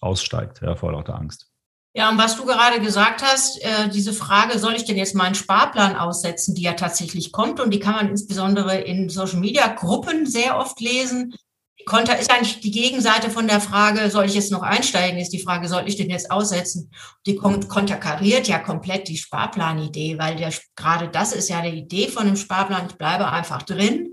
aussteigt, 0.00 0.60
ja, 0.62 0.76
vor 0.76 0.92
lauter 0.92 1.16
Angst. 1.16 1.50
Ja, 1.94 2.10
und 2.10 2.18
was 2.18 2.36
du 2.36 2.44
gerade 2.44 2.80
gesagt 2.80 3.22
hast, 3.22 3.60
äh, 3.62 3.88
diese 3.88 4.12
Frage, 4.12 4.58
soll 4.58 4.74
ich 4.76 4.84
denn 4.84 4.96
jetzt 4.96 5.14
meinen 5.14 5.34
Sparplan 5.34 5.96
aussetzen, 5.96 6.54
die 6.54 6.62
ja 6.62 6.74
tatsächlich 6.74 7.32
kommt 7.32 7.60
und 7.60 7.72
die 7.72 7.80
kann 7.80 7.94
man 7.94 8.08
insbesondere 8.08 8.78
in 8.78 9.08
Social 9.08 9.40
Media 9.40 9.66
Gruppen 9.68 10.26
sehr 10.26 10.58
oft 10.58 10.80
lesen. 10.80 11.34
Die 11.80 11.84
Konter 11.84 12.18
ist 12.18 12.30
eigentlich 12.30 12.60
die 12.60 12.70
Gegenseite 12.70 13.30
von 13.30 13.48
der 13.48 13.60
Frage, 13.60 14.10
soll 14.10 14.26
ich 14.26 14.34
jetzt 14.34 14.52
noch 14.52 14.62
einsteigen, 14.62 15.18
ist 15.18 15.32
die 15.32 15.42
Frage, 15.42 15.68
soll 15.68 15.88
ich 15.88 15.96
den 15.96 16.10
jetzt 16.10 16.30
aussetzen? 16.30 16.92
Die 17.26 17.36
konterkariert 17.36 18.46
ja 18.48 18.58
komplett 18.58 19.08
die 19.08 19.16
Sparplanidee, 19.16 20.18
weil 20.18 20.36
der, 20.36 20.52
gerade 20.76 21.08
das 21.08 21.32
ist 21.32 21.48
ja 21.48 21.62
die 21.62 21.78
Idee 21.78 22.08
von 22.08 22.26
dem 22.26 22.36
Sparplan, 22.36 22.86
ich 22.90 22.96
bleibe 22.96 23.28
einfach 23.28 23.62
drin 23.62 24.10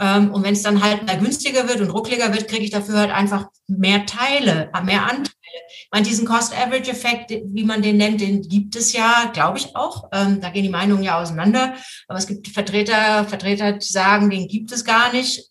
Ähm, 0.00 0.32
und 0.32 0.42
wenn 0.44 0.54
es 0.54 0.62
dann 0.62 0.82
halt 0.82 1.06
mal 1.06 1.18
günstiger 1.18 1.68
wird 1.68 1.80
und 1.80 1.90
ruckliger 1.90 2.32
wird, 2.32 2.48
kriege 2.48 2.64
ich 2.64 2.70
dafür 2.70 2.98
halt 2.98 3.10
einfach 3.12 3.46
mehr 3.68 4.06
Teile, 4.06 4.70
mehr 4.84 5.04
Anteile. 5.04 5.30
Ich 5.68 5.88
meine, 5.90 6.06
diesen 6.06 6.26
Cost-Average-Effekt, 6.26 7.30
wie 7.30 7.64
man 7.64 7.82
den 7.82 7.96
nennt, 7.96 8.20
den 8.20 8.42
gibt 8.42 8.76
es 8.76 8.92
ja, 8.92 9.30
glaube 9.32 9.58
ich 9.58 9.74
auch. 9.76 10.08
Ähm, 10.12 10.40
da 10.40 10.50
gehen 10.50 10.62
die 10.62 10.68
Meinungen 10.68 11.02
ja 11.02 11.20
auseinander. 11.20 11.74
Aber 12.08 12.18
es 12.18 12.26
gibt 12.26 12.48
Vertreter, 12.48 13.24
Vertreter, 13.24 13.72
die 13.72 13.86
sagen, 13.86 14.30
den 14.30 14.48
gibt 14.48 14.72
es 14.72 14.84
gar 14.84 15.12
nicht. 15.12 15.50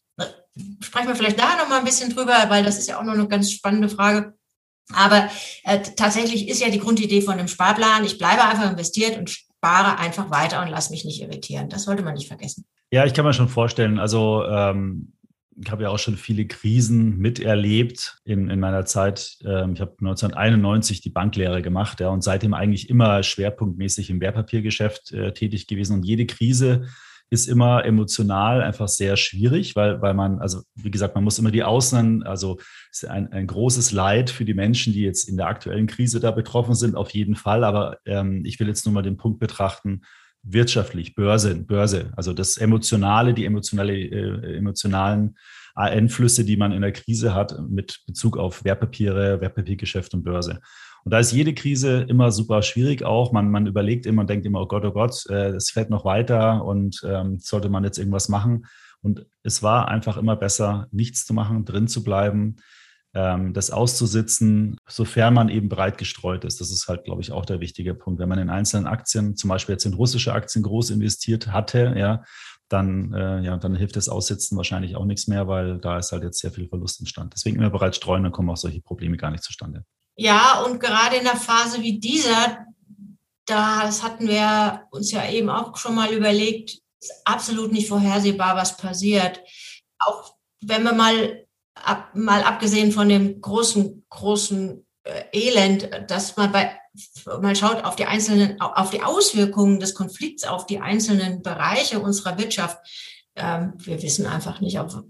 Sprechen 0.81 1.07
wir 1.07 1.15
vielleicht 1.15 1.39
da 1.39 1.55
noch 1.55 1.69
mal 1.69 1.79
ein 1.79 1.85
bisschen 1.85 2.13
drüber, 2.13 2.45
weil 2.49 2.63
das 2.63 2.77
ist 2.77 2.89
ja 2.89 2.99
auch 2.99 3.03
noch 3.03 3.13
eine 3.13 3.27
ganz 3.27 3.51
spannende 3.51 3.89
Frage. 3.89 4.33
Aber 4.93 5.29
äh, 5.63 5.79
tatsächlich 5.95 6.49
ist 6.49 6.61
ja 6.61 6.69
die 6.69 6.79
Grundidee 6.79 7.21
von 7.21 7.37
dem 7.37 7.47
Sparplan, 7.47 8.03
ich 8.03 8.17
bleibe 8.17 8.43
einfach 8.43 8.69
investiert 8.69 9.17
und 9.17 9.29
spare 9.29 9.99
einfach 9.99 10.29
weiter 10.31 10.61
und 10.61 10.67
lasse 10.67 10.91
mich 10.91 11.05
nicht 11.05 11.21
irritieren. 11.21 11.69
Das 11.69 11.83
sollte 11.83 12.03
man 12.03 12.15
nicht 12.15 12.27
vergessen. 12.27 12.65
Ja, 12.91 13.05
ich 13.05 13.13
kann 13.13 13.25
mir 13.25 13.33
schon 13.33 13.47
vorstellen. 13.47 13.99
Also 13.99 14.43
ähm, 14.45 15.13
ich 15.63 15.71
habe 15.71 15.83
ja 15.83 15.89
auch 15.89 15.99
schon 15.99 16.17
viele 16.17 16.45
Krisen 16.47 17.17
miterlebt 17.17 18.17
in, 18.25 18.49
in 18.49 18.59
meiner 18.59 18.85
Zeit. 18.85 19.37
Ähm, 19.45 19.73
ich 19.73 19.81
habe 19.81 19.95
1991 19.99 21.01
die 21.01 21.09
Banklehre 21.09 21.61
gemacht 21.61 21.99
ja, 21.99 22.09
und 22.09 22.23
seitdem 22.23 22.53
eigentlich 22.53 22.89
immer 22.89 23.21
schwerpunktmäßig 23.21 24.09
im 24.09 24.21
Wertpapiergeschäft 24.21 25.11
äh, 25.11 25.33
tätig 25.33 25.67
gewesen. 25.67 25.97
Und 25.97 26.03
jede 26.03 26.25
Krise 26.25 26.87
ist 27.29 27.47
immer 27.47 27.85
emotional 27.85 28.61
einfach 28.61 28.89
sehr 28.89 29.15
schwierig, 29.15 29.75
weil, 29.75 30.01
weil 30.01 30.13
man, 30.13 30.39
also 30.39 30.63
wie 30.75 30.91
gesagt, 30.91 31.15
man 31.15 31.23
muss 31.23 31.39
immer 31.39 31.51
die 31.51 31.63
Außen, 31.63 32.23
also 32.23 32.59
ist 32.91 33.05
ein, 33.05 33.31
ein 33.31 33.47
großes 33.47 33.93
Leid 33.93 34.29
für 34.29 34.43
die 34.43 34.53
Menschen, 34.53 34.91
die 34.91 35.03
jetzt 35.03 35.29
in 35.29 35.37
der 35.37 35.47
aktuellen 35.47 35.87
Krise 35.87 36.19
da 36.19 36.31
betroffen 36.31 36.75
sind, 36.75 36.95
auf 36.95 37.11
jeden 37.11 37.35
Fall. 37.35 37.63
Aber 37.63 37.99
ähm, 38.05 38.43
ich 38.45 38.59
will 38.59 38.67
jetzt 38.67 38.85
nur 38.85 38.93
mal 38.93 39.03
den 39.03 39.15
Punkt 39.15 39.39
betrachten, 39.39 40.01
wirtschaftlich, 40.43 41.15
Börse, 41.15 41.55
Börse, 41.55 42.11
also 42.15 42.33
das 42.33 42.57
Emotionale, 42.57 43.33
die 43.33 43.45
emotionale, 43.45 43.93
äh, 43.93 44.57
emotionalen 44.57 45.37
Einflüsse, 45.75 46.43
die 46.43 46.57
man 46.57 46.71
in 46.71 46.81
der 46.81 46.91
Krise 46.91 47.33
hat 47.33 47.55
mit 47.69 48.01
Bezug 48.07 48.37
auf 48.37 48.63
Wertpapiere, 48.63 49.41
Wertpapiergeschäft 49.41 50.13
und 50.13 50.23
Börse. 50.23 50.59
Und 51.03 51.13
da 51.13 51.19
ist 51.19 51.31
jede 51.31 51.53
Krise 51.53 52.05
immer 52.07 52.31
super 52.31 52.61
schwierig 52.61 53.03
auch. 53.03 53.31
Man, 53.31 53.49
man 53.49 53.65
überlegt 53.65 54.05
immer 54.05 54.21
und 54.21 54.29
denkt 54.29 54.45
immer, 54.45 54.61
oh 54.61 54.67
Gott, 54.67 54.85
oh 54.85 54.91
Gott, 54.91 55.25
äh, 55.29 55.49
es 55.51 55.71
fährt 55.71 55.89
noch 55.89 56.05
weiter 56.05 56.63
und 56.63 57.01
ähm, 57.05 57.39
sollte 57.39 57.69
man 57.69 57.83
jetzt 57.83 57.97
irgendwas 57.97 58.29
machen. 58.29 58.65
Und 59.01 59.25
es 59.41 59.63
war 59.63 59.87
einfach 59.87 60.17
immer 60.17 60.35
besser, 60.35 60.87
nichts 60.91 61.25
zu 61.25 61.33
machen, 61.33 61.65
drin 61.65 61.87
zu 61.87 62.03
bleiben, 62.03 62.57
das 63.13 63.71
auszusitzen, 63.71 64.77
sofern 64.87 65.33
man 65.33 65.49
eben 65.49 65.67
breit 65.67 65.97
gestreut 65.97 66.45
ist. 66.45 66.61
Das 66.61 66.71
ist 66.71 66.87
halt, 66.87 67.03
glaube 67.03 67.21
ich, 67.21 67.33
auch 67.33 67.45
der 67.45 67.59
wichtige 67.59 67.93
Punkt. 67.93 68.21
Wenn 68.21 68.29
man 68.29 68.39
in 68.39 68.49
einzelnen 68.49 68.87
Aktien, 68.87 69.35
zum 69.35 69.49
Beispiel 69.49 69.73
jetzt 69.73 69.85
in 69.85 69.93
russische 69.93 70.31
Aktien 70.31 70.63
groß 70.63 70.91
investiert 70.91 71.47
hatte, 71.47 71.93
ja, 71.97 72.23
dann, 72.71 73.13
äh, 73.13 73.41
ja, 73.41 73.57
dann 73.57 73.75
hilft 73.75 73.97
das 73.97 74.07
Aussitzen 74.07 74.55
wahrscheinlich 74.57 74.95
auch 74.95 75.05
nichts 75.05 75.27
mehr, 75.27 75.47
weil 75.47 75.77
da 75.77 75.97
ist 75.97 76.11
halt 76.11 76.23
jetzt 76.23 76.39
sehr 76.39 76.51
viel 76.51 76.69
Verlust 76.69 76.99
entstanden. 76.99 77.31
Deswegen 77.35 77.57
immer 77.57 77.69
bereits 77.69 77.97
streuen, 77.97 78.23
dann 78.23 78.31
kommen 78.31 78.49
auch 78.49 78.57
solche 78.57 78.81
Probleme 78.81 79.17
gar 79.17 79.31
nicht 79.31 79.43
zustande. 79.43 79.83
Ja, 80.15 80.63
und 80.65 80.79
gerade 80.79 81.17
in 81.17 81.23
der 81.23 81.35
Phase 81.35 81.81
wie 81.81 81.99
dieser, 81.99 82.65
das 83.45 84.03
hatten 84.03 84.27
wir 84.27 84.83
uns 84.91 85.11
ja 85.11 85.29
eben 85.29 85.49
auch 85.49 85.75
schon 85.75 85.95
mal 85.95 86.13
überlegt, 86.13 86.79
ist 87.01 87.13
absolut 87.25 87.71
nicht 87.71 87.87
vorhersehbar, 87.87 88.55
was 88.55 88.77
passiert. 88.77 89.41
Auch 89.99 90.35
wenn 90.61 90.83
wir 90.83 90.93
mal, 90.93 91.45
ab, 91.85 92.09
mal 92.13 92.43
abgesehen 92.43 92.91
von 92.91 93.09
dem 93.09 93.41
großen, 93.41 94.05
großen 94.09 94.85
äh, 95.03 95.23
Elend, 95.33 95.89
dass 96.07 96.37
man 96.37 96.51
bei 96.51 96.71
mal 97.41 97.55
schaut 97.55 97.83
auf 97.83 97.95
die 97.95 98.05
einzelnen, 98.05 98.59
auf 98.59 98.89
die 98.89 99.01
Auswirkungen 99.01 99.79
des 99.79 99.95
Konflikts 99.95 100.43
auf 100.43 100.65
die 100.65 100.79
einzelnen 100.79 101.41
Bereiche 101.41 101.99
unserer 101.99 102.37
Wirtschaft. 102.37 102.77
Ähm, 103.35 103.73
wir 103.77 104.01
wissen 104.01 104.25
einfach 104.25 104.59
nicht, 104.59 104.77
auf 104.77 105.01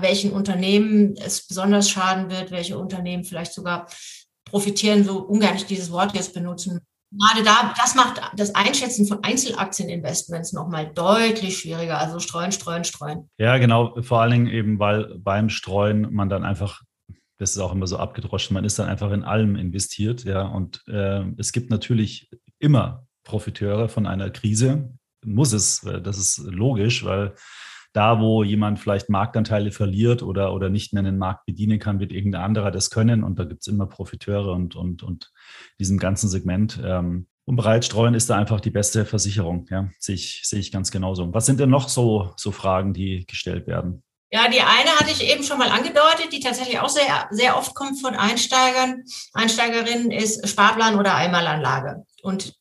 welchen 0.00 0.32
Unternehmen 0.32 1.16
es 1.16 1.46
besonders 1.46 1.90
schaden 1.90 2.30
wird, 2.30 2.50
welche 2.50 2.78
Unternehmen 2.78 3.24
vielleicht 3.24 3.52
sogar 3.52 3.88
profitieren, 4.46 5.04
so 5.04 5.18
ungern 5.18 5.56
ich 5.56 5.66
dieses 5.66 5.90
Wort 5.90 6.14
jetzt 6.14 6.32
benutzen. 6.32 6.80
Gerade 7.10 7.42
da, 7.42 7.74
das 7.80 7.94
macht 7.94 8.20
das 8.36 8.54
Einschätzen 8.54 9.06
von 9.06 9.24
Einzelaktieninvestments 9.24 10.52
nochmal 10.52 10.92
deutlich 10.92 11.58
schwieriger. 11.58 11.98
Also 11.98 12.18
streuen, 12.18 12.52
streuen, 12.52 12.84
streuen. 12.84 13.30
Ja, 13.38 13.56
genau. 13.58 14.00
Vor 14.02 14.20
allen 14.20 14.32
Dingen 14.32 14.46
eben, 14.48 14.78
weil 14.78 15.18
beim 15.18 15.48
Streuen 15.48 16.12
man 16.12 16.28
dann 16.28 16.44
einfach 16.44 16.82
das 17.38 17.52
ist 17.52 17.58
auch 17.58 17.72
immer 17.72 17.86
so 17.86 17.96
abgedroschen. 17.98 18.54
Man 18.54 18.64
ist 18.64 18.78
dann 18.78 18.88
einfach 18.88 19.12
in 19.12 19.22
allem 19.22 19.56
investiert, 19.56 20.24
ja. 20.24 20.42
Und 20.42 20.82
äh, 20.88 21.22
es 21.38 21.52
gibt 21.52 21.70
natürlich 21.70 22.30
immer 22.58 23.06
Profiteure 23.22 23.88
von 23.88 24.06
einer 24.06 24.30
Krise. 24.30 24.92
Muss 25.24 25.52
es, 25.52 25.80
das 25.80 26.18
ist 26.18 26.38
logisch, 26.38 27.04
weil 27.04 27.34
da, 27.92 28.20
wo 28.20 28.42
jemand 28.42 28.78
vielleicht 28.78 29.08
Marktanteile 29.08 29.72
verliert 29.72 30.22
oder, 30.22 30.52
oder 30.52 30.68
nicht 30.68 30.92
mehr 30.92 31.02
den 31.02 31.18
Markt 31.18 31.46
bedienen 31.46 31.78
kann, 31.78 32.00
wird 32.00 32.12
irgendein 32.12 32.42
anderer 32.42 32.70
das 32.70 32.90
können. 32.90 33.24
Und 33.24 33.38
da 33.38 33.44
gibt 33.44 33.62
es 33.62 33.66
immer 33.66 33.86
Profiteure 33.86 34.52
und, 34.52 34.76
und, 34.76 35.02
und 35.02 35.32
diesem 35.80 35.98
ganzen 35.98 36.28
Segment. 36.28 36.80
Ähm, 36.84 37.26
und 37.44 37.56
bereitstreuen 37.56 38.14
ist 38.14 38.28
da 38.28 38.36
einfach 38.36 38.60
die 38.60 38.70
beste 38.70 39.06
Versicherung. 39.06 39.66
Ja, 39.70 39.88
sehe 39.98 40.14
ich, 40.14 40.42
sehe 40.44 40.60
ich 40.60 40.70
ganz 40.70 40.90
genauso. 40.90 41.32
Was 41.32 41.46
sind 41.46 41.58
denn 41.60 41.70
noch 41.70 41.88
so, 41.88 42.32
so 42.36 42.52
Fragen, 42.52 42.92
die 42.92 43.24
gestellt 43.26 43.66
werden? 43.66 44.02
Ja, 44.30 44.48
die 44.48 44.60
eine 44.60 44.90
hatte 44.98 45.10
ich 45.10 45.24
eben 45.24 45.42
schon 45.42 45.58
mal 45.58 45.70
angedeutet, 45.70 46.30
die 46.30 46.40
tatsächlich 46.40 46.78
auch 46.80 46.90
sehr, 46.90 47.26
sehr 47.30 47.56
oft 47.56 47.74
kommt 47.74 47.98
von 47.98 48.14
Einsteigern, 48.14 49.02
Einsteigerinnen, 49.32 50.10
ist 50.10 50.46
Sparplan 50.46 50.98
oder 50.98 51.14
Einmalanlage. 51.14 52.04
Und 52.22 52.52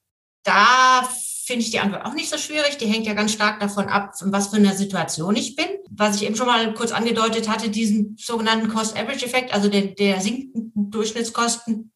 da 0.44 1.04
finde 1.48 1.64
ich 1.64 1.72
die 1.72 1.80
Antwort 1.80 2.06
auch 2.06 2.14
nicht 2.14 2.30
so 2.30 2.38
schwierig. 2.38 2.78
Die 2.78 2.88
hängt 2.88 3.08
ja 3.08 3.14
ganz 3.14 3.32
stark 3.32 3.62
davon 3.62 3.88
ab, 3.88 4.14
was 4.22 4.50
für 4.50 4.58
einer 4.58 4.76
Situation 4.76 5.34
ich 5.38 5.56
bin. 5.56 5.68
Was 5.90 6.18
ich 6.18 6.24
eben 6.24 6.36
schon 6.36 6.46
mal 6.46 6.74
kurz 6.74 6.92
angedeutet 6.92 7.48
hatte, 7.48 7.70
diesen 7.70 8.18
sogenannten 8.20 8.68
Cost-Average-Effekt, 8.68 9.54
also 9.54 9.70
der, 9.70 9.84
der 9.84 10.20
sinkenden 10.20 10.92
Durchschnittskosten 10.92 11.94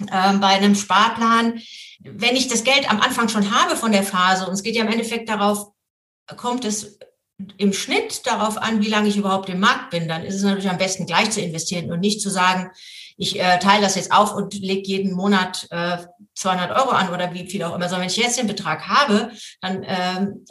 äh, 0.00 0.32
bei 0.34 0.48
einem 0.48 0.74
Sparplan. 0.74 1.62
Wenn 2.00 2.36
ich 2.36 2.48
das 2.48 2.62
Geld 2.62 2.90
am 2.90 3.00
Anfang 3.00 3.30
schon 3.30 3.58
habe 3.58 3.74
von 3.74 3.90
der 3.90 4.02
Phase, 4.02 4.46
und 4.46 4.52
es 4.52 4.62
geht 4.62 4.76
ja 4.76 4.84
im 4.84 4.92
Endeffekt 4.92 5.30
darauf, 5.30 5.72
kommt 6.36 6.66
es 6.66 6.98
im 7.56 7.72
Schnitt 7.72 8.26
darauf 8.26 8.58
an, 8.58 8.82
wie 8.82 8.90
lange 8.90 9.08
ich 9.08 9.16
überhaupt 9.16 9.48
im 9.48 9.60
Markt 9.60 9.90
bin, 9.90 10.08
dann 10.08 10.24
ist 10.24 10.34
es 10.34 10.42
natürlich 10.42 10.68
am 10.68 10.78
besten 10.78 11.06
gleich 11.06 11.30
zu 11.30 11.40
investieren 11.40 11.90
und 11.90 12.00
nicht 12.00 12.20
zu 12.20 12.28
sagen, 12.28 12.70
ich 13.16 13.38
äh, 13.38 13.58
teile 13.58 13.82
das 13.82 13.94
jetzt 13.94 14.12
auf 14.12 14.34
und 14.34 14.54
lege 14.54 14.88
jeden 14.88 15.12
Monat 15.12 15.66
äh, 15.70 15.98
200 16.34 16.70
Euro 16.72 16.90
an 16.90 17.10
oder 17.10 17.32
wie 17.32 17.48
viel 17.48 17.62
auch 17.62 17.74
immer. 17.74 17.88
Sondern 17.88 18.02
wenn 18.02 18.08
ich 18.08 18.16
jetzt 18.16 18.38
den 18.38 18.46
Betrag 18.46 18.88
habe, 18.88 19.30
dann 19.60 19.84
ähm, 19.86 20.44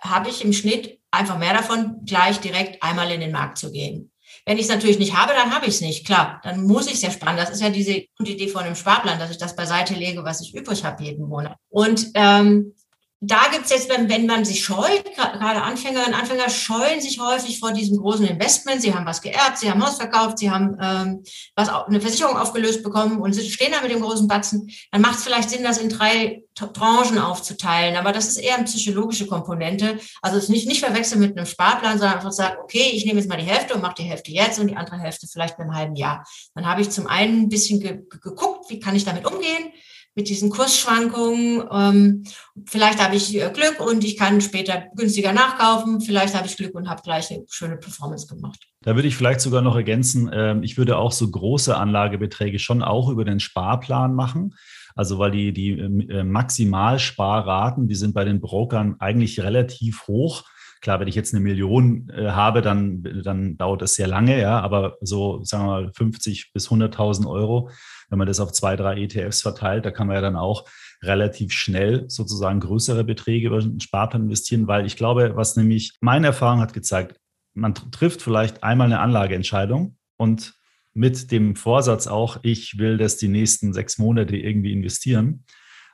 habe 0.00 0.28
ich 0.28 0.44
im 0.44 0.52
Schnitt 0.52 1.00
einfach 1.10 1.38
mehr 1.38 1.54
davon, 1.54 2.04
gleich 2.04 2.38
direkt 2.40 2.82
einmal 2.82 3.10
in 3.10 3.20
den 3.20 3.32
Markt 3.32 3.58
zu 3.58 3.72
gehen. 3.72 4.12
Wenn 4.46 4.56
ich 4.56 4.64
es 4.64 4.70
natürlich 4.70 4.98
nicht 4.98 5.16
habe, 5.16 5.32
dann 5.34 5.54
habe 5.54 5.66
ich 5.66 5.74
es 5.74 5.80
nicht. 5.80 6.06
Klar, 6.06 6.40
dann 6.44 6.62
muss 6.62 6.86
ich 6.86 6.94
es 6.94 7.02
ja 7.02 7.10
sparen. 7.10 7.36
Das 7.36 7.50
ist 7.50 7.60
ja 7.60 7.70
diese 7.70 8.04
Idee 8.20 8.48
von 8.48 8.62
einem 8.62 8.76
Sparplan, 8.76 9.18
dass 9.18 9.30
ich 9.30 9.38
das 9.38 9.56
beiseite 9.56 9.94
lege, 9.94 10.24
was 10.24 10.40
ich 10.40 10.54
übrig 10.54 10.84
habe 10.84 11.02
jeden 11.02 11.28
Monat. 11.28 11.56
Und 11.68 12.10
ähm, 12.14 12.74
da 13.22 13.48
gibt's 13.52 13.68
jetzt, 13.68 13.90
wenn, 13.90 14.08
wenn 14.08 14.24
man 14.24 14.46
sich 14.46 14.64
scheut, 14.64 15.04
gerade 15.14 15.62
Anfängerinnen 15.62 16.14
und 16.14 16.18
Anfänger 16.18 16.48
scheuen 16.48 17.02
sich 17.02 17.20
häufig 17.20 17.60
vor 17.60 17.70
diesem 17.72 17.98
großen 17.98 18.26
Investment. 18.26 18.80
Sie 18.80 18.94
haben 18.94 19.04
was 19.04 19.20
geerbt, 19.20 19.58
sie 19.58 19.70
haben 19.70 19.84
Haus 19.84 19.96
verkauft, 19.96 20.38
sie 20.38 20.50
haben 20.50 20.74
ähm, 20.80 21.22
was 21.54 21.68
eine 21.68 22.00
Versicherung 22.00 22.38
aufgelöst 22.38 22.82
bekommen 22.82 23.20
und 23.20 23.34
stehen 23.34 23.72
da 23.72 23.82
mit 23.82 23.90
dem 23.90 24.00
großen 24.00 24.26
Batzen. 24.26 24.70
Dann 24.90 25.02
macht 25.02 25.18
es 25.18 25.24
vielleicht 25.24 25.50
Sinn, 25.50 25.62
das 25.62 25.76
in 25.76 25.90
drei 25.90 26.44
Tranchen 26.54 27.18
aufzuteilen. 27.18 27.96
Aber 27.96 28.12
das 28.12 28.26
ist 28.26 28.38
eher 28.38 28.54
eine 28.54 28.64
psychologische 28.64 29.26
Komponente. 29.26 29.98
Also 30.22 30.38
es 30.38 30.48
nicht, 30.48 30.66
nicht 30.66 30.80
verwechseln 30.80 31.20
mit 31.20 31.36
einem 31.36 31.46
Sparplan, 31.46 31.98
sondern 31.98 32.16
einfach 32.16 32.32
sagen, 32.32 32.56
okay, 32.62 32.90
ich 32.94 33.04
nehme 33.04 33.20
jetzt 33.20 33.28
mal 33.28 33.36
die 33.36 33.44
Hälfte 33.44 33.74
und 33.74 33.82
mache 33.82 33.96
die 33.98 34.04
Hälfte 34.04 34.32
jetzt 34.32 34.58
und 34.58 34.68
die 34.68 34.76
andere 34.76 34.98
Hälfte 34.98 35.26
vielleicht 35.30 35.58
einem 35.58 35.74
halben 35.74 35.94
Jahr. 35.94 36.24
Dann 36.54 36.66
habe 36.66 36.80
ich 36.80 36.88
zum 36.88 37.06
einen 37.06 37.42
ein 37.42 37.48
bisschen 37.50 37.80
ge 37.80 38.00
geguckt, 38.22 38.70
wie 38.70 38.80
kann 38.80 38.96
ich 38.96 39.04
damit 39.04 39.26
umgehen 39.26 39.72
mit 40.14 40.28
diesen 40.28 40.50
Kursschwankungen. 40.50 41.62
Ähm, 41.70 42.24
vielleicht 42.66 43.02
habe 43.02 43.16
ich 43.16 43.34
äh, 43.34 43.50
Glück 43.50 43.80
und 43.80 44.04
ich 44.04 44.16
kann 44.16 44.40
später 44.40 44.84
günstiger 44.96 45.32
nachkaufen. 45.32 46.00
Vielleicht 46.00 46.34
habe 46.34 46.46
ich 46.46 46.56
Glück 46.56 46.74
und 46.74 46.88
habe 46.88 47.02
gleich 47.02 47.30
eine 47.30 47.44
schöne 47.48 47.76
Performance 47.76 48.26
gemacht. 48.26 48.60
Da 48.82 48.94
würde 48.94 49.08
ich 49.08 49.16
vielleicht 49.16 49.40
sogar 49.40 49.62
noch 49.62 49.76
ergänzen, 49.76 50.30
ähm, 50.32 50.62
ich 50.62 50.78
würde 50.78 50.96
auch 50.96 51.12
so 51.12 51.30
große 51.30 51.76
Anlagebeträge 51.76 52.58
schon 52.58 52.82
auch 52.82 53.08
über 53.08 53.24
den 53.24 53.40
Sparplan 53.40 54.14
machen. 54.14 54.54
Also 54.96 55.18
weil 55.18 55.30
die, 55.30 55.52
die 55.52 55.70
äh, 55.78 56.24
Maximalsparraten, 56.24 57.88
die 57.88 57.94
sind 57.94 58.14
bei 58.14 58.24
den 58.24 58.40
Brokern 58.40 58.96
eigentlich 58.98 59.40
relativ 59.40 60.06
hoch. 60.08 60.44
Klar, 60.80 61.00
wenn 61.00 61.08
ich 61.08 61.14
jetzt 61.14 61.34
eine 61.34 61.42
Million 61.42 62.08
äh, 62.10 62.30
habe, 62.30 62.62
dann, 62.62 63.02
dann 63.22 63.56
dauert 63.56 63.82
das 63.82 63.94
sehr 63.94 64.06
lange, 64.06 64.40
ja, 64.40 64.60
aber 64.60 64.96
so, 65.00 65.44
sagen 65.44 65.64
wir 65.64 65.68
mal, 65.68 65.92
50 65.92 66.52
bis 66.52 66.68
100.000 66.68 67.28
Euro 67.28 67.70
wenn 68.10 68.18
man 68.18 68.26
das 68.26 68.40
auf 68.40 68.52
zwei, 68.52 68.76
drei 68.76 69.00
ETFs 69.00 69.40
verteilt, 69.40 69.86
da 69.86 69.90
kann 69.90 70.08
man 70.08 70.16
ja 70.16 70.20
dann 70.20 70.36
auch 70.36 70.68
relativ 71.02 71.52
schnell 71.52 72.04
sozusagen 72.10 72.60
größere 72.60 73.04
Beträge 73.04 73.46
über 73.46 73.60
den 73.60 73.80
Sparplan 73.80 74.24
investieren, 74.24 74.66
weil 74.66 74.84
ich 74.84 74.96
glaube, 74.96 75.32
was 75.36 75.56
nämlich 75.56 75.96
meine 76.00 76.28
Erfahrung 76.28 76.60
hat 76.60 76.74
gezeigt, 76.74 77.18
man 77.54 77.74
trifft 77.74 78.20
vielleicht 78.20 78.62
einmal 78.62 78.86
eine 78.86 79.00
Anlageentscheidung 79.00 79.96
und 80.16 80.54
mit 80.92 81.30
dem 81.30 81.54
Vorsatz 81.54 82.08
auch, 82.08 82.38
ich 82.42 82.78
will 82.78 82.98
das 82.98 83.16
die 83.16 83.28
nächsten 83.28 83.72
sechs 83.72 83.96
Monate 83.96 84.36
irgendwie 84.36 84.72
investieren. 84.72 85.44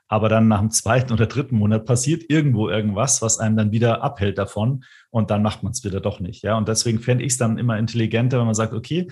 Aber 0.07 0.29
dann 0.29 0.47
nach 0.47 0.59
dem 0.59 0.71
zweiten 0.71 1.13
oder 1.13 1.25
dritten 1.25 1.57
Monat 1.57 1.85
passiert 1.85 2.23
irgendwo 2.29 2.69
irgendwas, 2.69 3.21
was 3.21 3.39
einem 3.39 3.57
dann 3.57 3.71
wieder 3.71 4.03
abhält 4.03 4.37
davon 4.37 4.83
und 5.09 5.31
dann 5.31 5.43
macht 5.43 5.63
man 5.63 5.71
es 5.71 5.83
wieder 5.83 5.99
doch 5.99 6.19
nicht. 6.19 6.43
Ja, 6.43 6.57
und 6.57 6.67
deswegen 6.67 6.99
fände 6.99 7.23
ich 7.23 7.33
es 7.33 7.37
dann 7.37 7.57
immer 7.57 7.77
intelligenter, 7.77 8.39
wenn 8.39 8.45
man 8.45 8.55
sagt, 8.55 8.73
okay, 8.73 9.07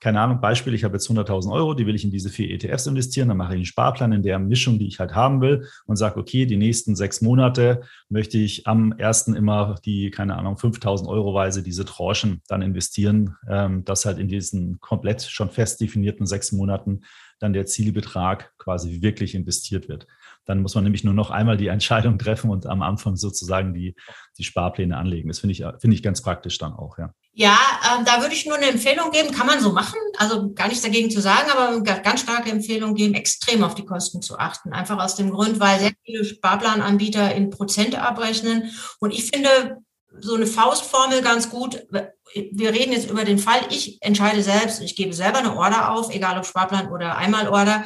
keine 0.00 0.20
Ahnung, 0.20 0.40
Beispiel, 0.40 0.74
ich 0.74 0.84
habe 0.84 0.94
jetzt 0.94 1.10
100.000 1.10 1.52
Euro, 1.52 1.74
die 1.74 1.84
will 1.84 1.96
ich 1.96 2.04
in 2.04 2.12
diese 2.12 2.30
vier 2.30 2.50
ETFs 2.50 2.86
investieren, 2.86 3.28
dann 3.28 3.36
mache 3.36 3.54
ich 3.54 3.56
einen 3.56 3.64
Sparplan 3.64 4.12
in 4.12 4.22
der 4.22 4.38
Mischung, 4.38 4.78
die 4.78 4.86
ich 4.86 5.00
halt 5.00 5.14
haben 5.14 5.40
will 5.40 5.66
und 5.86 5.96
sage, 5.96 6.20
okay, 6.20 6.46
die 6.46 6.56
nächsten 6.56 6.94
sechs 6.94 7.20
Monate 7.20 7.82
möchte 8.08 8.38
ich 8.38 8.66
am 8.68 8.92
ersten 8.92 9.34
immer 9.34 9.74
die, 9.84 10.12
keine 10.12 10.36
Ahnung, 10.36 10.54
5.000 10.54 11.08
Euro 11.08 11.34
Weise 11.34 11.64
diese 11.64 11.84
Tranchen 11.84 12.42
dann 12.46 12.62
investieren, 12.62 13.36
ähm, 13.48 13.84
dass 13.84 14.06
halt 14.06 14.18
in 14.18 14.28
diesen 14.28 14.78
komplett 14.78 15.22
schon 15.22 15.50
fest 15.50 15.80
definierten 15.80 16.26
sechs 16.26 16.52
Monaten 16.52 17.00
dann 17.40 17.52
der 17.52 17.66
Zielbetrag 17.66 18.52
quasi 18.58 19.02
wirklich 19.02 19.34
investiert 19.34 19.88
wird. 19.88 20.06
Dann 20.48 20.62
muss 20.62 20.74
man 20.74 20.82
nämlich 20.82 21.04
nur 21.04 21.12
noch 21.12 21.30
einmal 21.30 21.58
die 21.58 21.68
Entscheidung 21.68 22.18
treffen 22.18 22.50
und 22.50 22.66
am 22.66 22.82
Anfang 22.82 23.16
sozusagen 23.16 23.74
die, 23.74 23.94
die 24.38 24.44
Sparpläne 24.44 24.96
anlegen. 24.96 25.28
Das 25.28 25.40
finde 25.40 25.52
ich, 25.52 25.64
finde 25.78 25.94
ich 25.94 26.02
ganz 26.02 26.22
praktisch 26.22 26.58
dann 26.58 26.72
auch, 26.72 26.98
ja. 26.98 27.12
Ja, 27.34 27.56
äh, 27.84 28.04
da 28.04 28.20
würde 28.20 28.34
ich 28.34 28.46
nur 28.46 28.56
eine 28.56 28.66
Empfehlung 28.66 29.12
geben, 29.12 29.30
kann 29.30 29.46
man 29.46 29.60
so 29.60 29.72
machen, 29.72 29.98
also 30.16 30.52
gar 30.54 30.66
nichts 30.66 30.82
dagegen 30.82 31.10
zu 31.10 31.20
sagen, 31.20 31.48
aber 31.50 31.80
ganz 31.82 32.22
starke 32.22 32.50
Empfehlung 32.50 32.94
geben, 32.94 33.14
extrem 33.14 33.62
auf 33.62 33.76
die 33.76 33.84
Kosten 33.84 34.22
zu 34.22 34.38
achten. 34.38 34.72
Einfach 34.72 34.98
aus 34.98 35.14
dem 35.14 35.30
Grund, 35.30 35.60
weil 35.60 35.78
sehr 35.78 35.92
viele 36.04 36.24
Sparplananbieter 36.24 37.32
in 37.34 37.50
Prozent 37.50 37.94
abrechnen. 37.94 38.72
Und 38.98 39.12
ich 39.12 39.30
finde 39.30 39.76
so 40.18 40.34
eine 40.34 40.46
Faustformel 40.46 41.22
ganz 41.22 41.50
gut. 41.50 41.86
Wir 42.32 42.72
reden 42.72 42.92
jetzt 42.92 43.10
über 43.10 43.24
den 43.24 43.38
Fall, 43.38 43.60
ich 43.70 43.98
entscheide 44.00 44.42
selbst, 44.42 44.80
ich 44.80 44.96
gebe 44.96 45.12
selber 45.12 45.38
eine 45.38 45.56
Order 45.56 45.92
auf, 45.92 46.12
egal 46.12 46.38
ob 46.38 46.46
Sparplan 46.46 46.90
oder 46.90 47.18
Einmalorder 47.18 47.84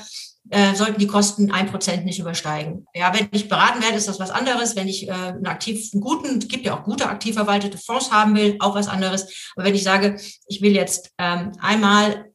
äh, 0.53 0.75
sollten 0.75 0.99
die 0.99 1.07
Kosten 1.07 1.51
ein 1.51 1.67
Prozent 1.67 2.05
nicht 2.05 2.19
übersteigen. 2.19 2.87
Ja, 2.95 3.13
wenn 3.15 3.29
ich 3.33 3.49
beraten 3.49 3.83
werde, 3.83 3.97
ist 3.97 4.09
das 4.09 4.21
was 4.21 4.31
anderes. 4.31 4.77
Wenn 4.77 4.87
ich 4.87 5.09
äh, 5.09 5.13
einen 5.13 5.47
aktiv, 5.47 5.91
guten, 5.99 6.41
gibt 6.41 6.67
ja 6.67 6.79
auch 6.79 6.85
gute 6.85 7.09
aktiv 7.09 7.35
verwaltete 7.35 7.79
Fonds 7.79 8.13
haben 8.13 8.37
will, 8.37 8.57
auch 8.61 8.75
was 8.75 8.87
anderes. 8.87 9.51
Aber 9.57 9.65
wenn 9.65 9.75
ich 9.75 9.83
sage, 9.83 10.21
ich 10.47 10.61
will 10.61 10.75
jetzt 10.75 11.11
ähm, 11.19 11.53
einmal 11.59 12.27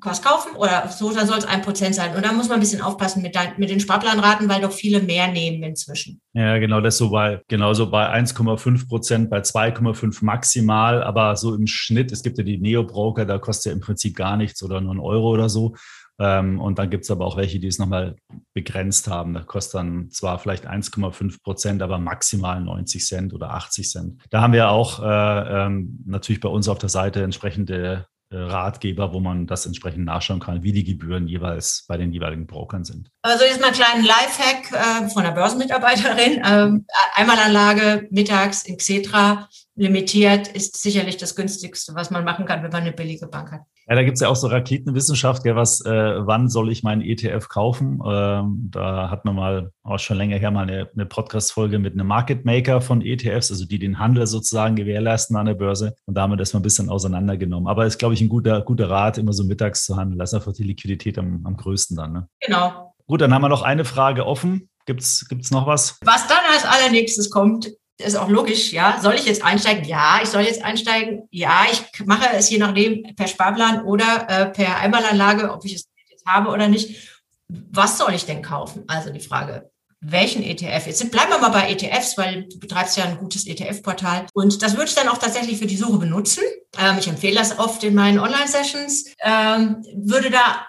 was 0.00 0.22
kaufen 0.22 0.56
oder 0.56 0.88
so, 0.88 1.12
dann 1.12 1.26
soll 1.26 1.38
es 1.38 1.44
ein 1.44 1.60
Prozent 1.60 1.94
sein. 1.94 2.16
Und 2.16 2.24
da 2.24 2.32
muss 2.32 2.48
man 2.48 2.58
ein 2.58 2.60
bisschen 2.60 2.80
aufpassen 2.80 3.22
mit, 3.22 3.36
dein, 3.36 3.52
mit 3.58 3.68
den 3.68 3.80
Sparplanraten, 3.80 4.48
weil 4.48 4.62
doch 4.62 4.72
viele 4.72 5.00
mehr 5.00 5.28
nehmen 5.28 5.62
inzwischen. 5.62 6.20
Ja, 6.32 6.58
genau, 6.58 6.80
das 6.80 6.96
so 6.96 7.10
bei, 7.10 7.42
genauso 7.48 7.90
bei 7.90 8.10
1,5 8.10 8.88
Prozent, 8.88 9.30
bei 9.30 9.40
2,5 9.40 10.24
maximal, 10.24 11.02
aber 11.02 11.36
so 11.36 11.54
im 11.54 11.66
Schnitt, 11.66 12.10
es 12.10 12.22
gibt 12.22 12.38
ja 12.38 12.44
die 12.44 12.58
Neo-Broker, 12.58 13.26
da 13.26 13.38
kostet 13.38 13.66
ja 13.66 13.72
im 13.72 13.80
Prinzip 13.80 14.16
gar 14.16 14.36
nichts 14.36 14.62
oder 14.62 14.80
nur 14.80 14.94
ein 14.94 15.00
Euro 15.00 15.30
oder 15.30 15.48
so. 15.48 15.76
Ähm, 16.18 16.60
und 16.60 16.78
dann 16.78 16.90
gibt 16.90 17.04
es 17.04 17.10
aber 17.10 17.26
auch 17.26 17.36
welche, 17.36 17.58
die 17.58 17.66
es 17.66 17.78
nochmal 17.78 18.16
begrenzt 18.54 19.08
haben. 19.08 19.34
Da 19.34 19.40
kostet 19.42 19.74
dann 19.74 20.10
zwar 20.10 20.38
vielleicht 20.38 20.68
1,5 20.68 21.42
Prozent, 21.42 21.82
aber 21.82 21.98
maximal 21.98 22.60
90 22.60 23.06
Cent 23.06 23.34
oder 23.34 23.50
80 23.50 23.90
Cent. 23.90 24.22
Da 24.30 24.40
haben 24.40 24.52
wir 24.52 24.70
auch 24.70 25.02
äh, 25.02 25.66
ähm, 25.66 26.02
natürlich 26.06 26.40
bei 26.40 26.48
uns 26.48 26.68
auf 26.68 26.78
der 26.78 26.88
Seite 26.88 27.22
entsprechende 27.22 28.06
äh, 28.28 28.38
Ratgeber, 28.38 29.12
wo 29.12 29.20
man 29.20 29.46
das 29.46 29.66
entsprechend 29.66 30.04
nachschauen 30.04 30.40
kann, 30.40 30.64
wie 30.64 30.72
die 30.72 30.82
Gebühren 30.82 31.28
jeweils 31.28 31.84
bei 31.86 31.96
den 31.96 32.12
jeweiligen 32.12 32.48
Brokern 32.48 32.82
sind. 32.82 33.08
Also 33.22 33.44
jetzt 33.44 33.60
mal 33.60 33.68
einen 33.68 33.76
kleinen 33.76 34.04
Lifehack 34.04 34.72
äh, 34.72 35.08
von 35.10 35.24
einer 35.24 35.34
Börsenmitarbeiterin. 35.34 36.42
Ähm, 36.44 36.86
Einmalanlage 37.14 38.08
mittags 38.10 38.64
in 38.64 38.78
Xetra 38.78 39.48
limitiert 39.76 40.48
ist 40.48 40.76
sicherlich 40.76 41.18
das 41.18 41.36
günstigste, 41.36 41.94
was 41.94 42.10
man 42.10 42.24
machen 42.24 42.46
kann, 42.46 42.64
wenn 42.64 42.72
man 42.72 42.82
eine 42.82 42.92
billige 42.92 43.28
Bank 43.28 43.52
hat. 43.52 43.60
Ja, 43.88 43.94
da 43.94 44.02
gibt's 44.02 44.20
ja 44.20 44.28
auch 44.28 44.36
so 44.36 44.48
Raketenwissenschaft, 44.48 45.44
gell, 45.44 45.54
was, 45.54 45.80
äh, 45.84 46.26
wann 46.26 46.48
soll 46.48 46.72
ich 46.72 46.82
meinen 46.82 47.02
ETF 47.02 47.48
kaufen? 47.48 48.00
Ähm, 48.04 48.68
da 48.72 49.10
hat 49.10 49.24
man 49.24 49.36
mal 49.36 49.70
auch 49.84 50.00
schon 50.00 50.16
länger 50.16 50.38
her 50.38 50.50
mal 50.50 50.62
eine, 50.62 50.90
eine 50.92 51.06
Podcast-Folge 51.06 51.78
mit 51.78 51.92
einem 51.92 52.08
Market 52.08 52.44
Maker 52.44 52.80
von 52.80 53.00
ETFs, 53.00 53.52
also 53.52 53.64
die 53.64 53.78
den 53.78 54.00
Handel 54.00 54.26
sozusagen 54.26 54.74
gewährleisten 54.74 55.36
an 55.36 55.46
der 55.46 55.54
Börse. 55.54 55.94
Und 56.06 56.16
da 56.16 56.22
haben 56.22 56.32
wir 56.32 56.36
das 56.36 56.52
mal 56.52 56.58
ein 56.58 56.64
bisschen 56.64 56.88
auseinandergenommen. 56.88 57.68
Aber 57.68 57.86
ist, 57.86 57.98
glaube 57.98 58.14
ich, 58.14 58.20
ein 58.20 58.28
guter, 58.28 58.60
guter 58.62 58.90
Rat, 58.90 59.18
immer 59.18 59.32
so 59.32 59.44
mittags 59.44 59.84
zu 59.84 59.96
handeln. 59.96 60.18
Das 60.18 60.30
ist 60.30 60.34
einfach 60.34 60.52
die 60.52 60.64
Liquidität 60.64 61.16
am, 61.16 61.46
am 61.46 61.56
größten 61.56 61.96
dann. 61.96 62.12
Ne? 62.12 62.28
Genau. 62.40 62.92
Gut, 63.06 63.20
dann 63.20 63.32
haben 63.32 63.42
wir 63.42 63.48
noch 63.48 63.62
eine 63.62 63.84
Frage 63.84 64.26
offen. 64.26 64.68
Gibt's 64.86 65.28
gibt's 65.28 65.52
noch 65.52 65.68
was? 65.68 65.98
Was 66.04 66.26
dann 66.26 66.38
als 66.52 66.64
allernächstes 66.64 67.30
kommt, 67.30 67.70
ist 67.98 68.16
auch 68.16 68.28
logisch, 68.28 68.72
ja. 68.72 68.98
Soll 69.00 69.14
ich 69.14 69.24
jetzt 69.24 69.42
einsteigen? 69.42 69.84
Ja, 69.84 70.20
ich 70.22 70.28
soll 70.28 70.42
jetzt 70.42 70.62
einsteigen. 70.62 71.28
Ja, 71.30 71.64
ich 71.70 71.82
mache 72.04 72.28
es 72.34 72.50
je 72.50 72.58
nachdem 72.58 73.14
per 73.16 73.26
Sparplan 73.26 73.84
oder 73.84 74.26
äh, 74.28 74.46
per 74.46 74.78
Einmalanlage, 74.78 75.50
ob 75.50 75.64
ich 75.64 75.74
es 75.74 75.88
jetzt 76.10 76.26
habe 76.26 76.50
oder 76.50 76.68
nicht. 76.68 77.18
Was 77.48 77.98
soll 77.98 78.12
ich 78.12 78.26
denn 78.26 78.42
kaufen? 78.42 78.84
Also 78.88 79.10
die 79.10 79.20
Frage, 79.20 79.70
welchen 80.00 80.42
ETF? 80.42 80.86
Jetzt 80.86 81.10
bleiben 81.10 81.30
wir 81.30 81.38
mal 81.38 81.48
bei 81.48 81.70
ETFs, 81.70 82.18
weil 82.18 82.44
du 82.44 82.58
betreibst 82.58 82.96
ja 82.96 83.04
ein 83.04 83.18
gutes 83.18 83.46
ETF-Portal. 83.46 84.26
Und 84.34 84.62
das 84.62 84.76
würde 84.76 84.88
ich 84.88 84.94
dann 84.94 85.08
auch 85.08 85.18
tatsächlich 85.18 85.58
für 85.58 85.66
die 85.66 85.76
Suche 85.76 85.98
benutzen. 85.98 86.42
Ähm, 86.78 86.98
ich 86.98 87.08
empfehle 87.08 87.36
das 87.36 87.58
oft 87.58 87.82
in 87.82 87.94
meinen 87.94 88.18
Online-Sessions. 88.18 89.14
Ähm, 89.20 89.82
würde 89.94 90.30
da 90.30 90.66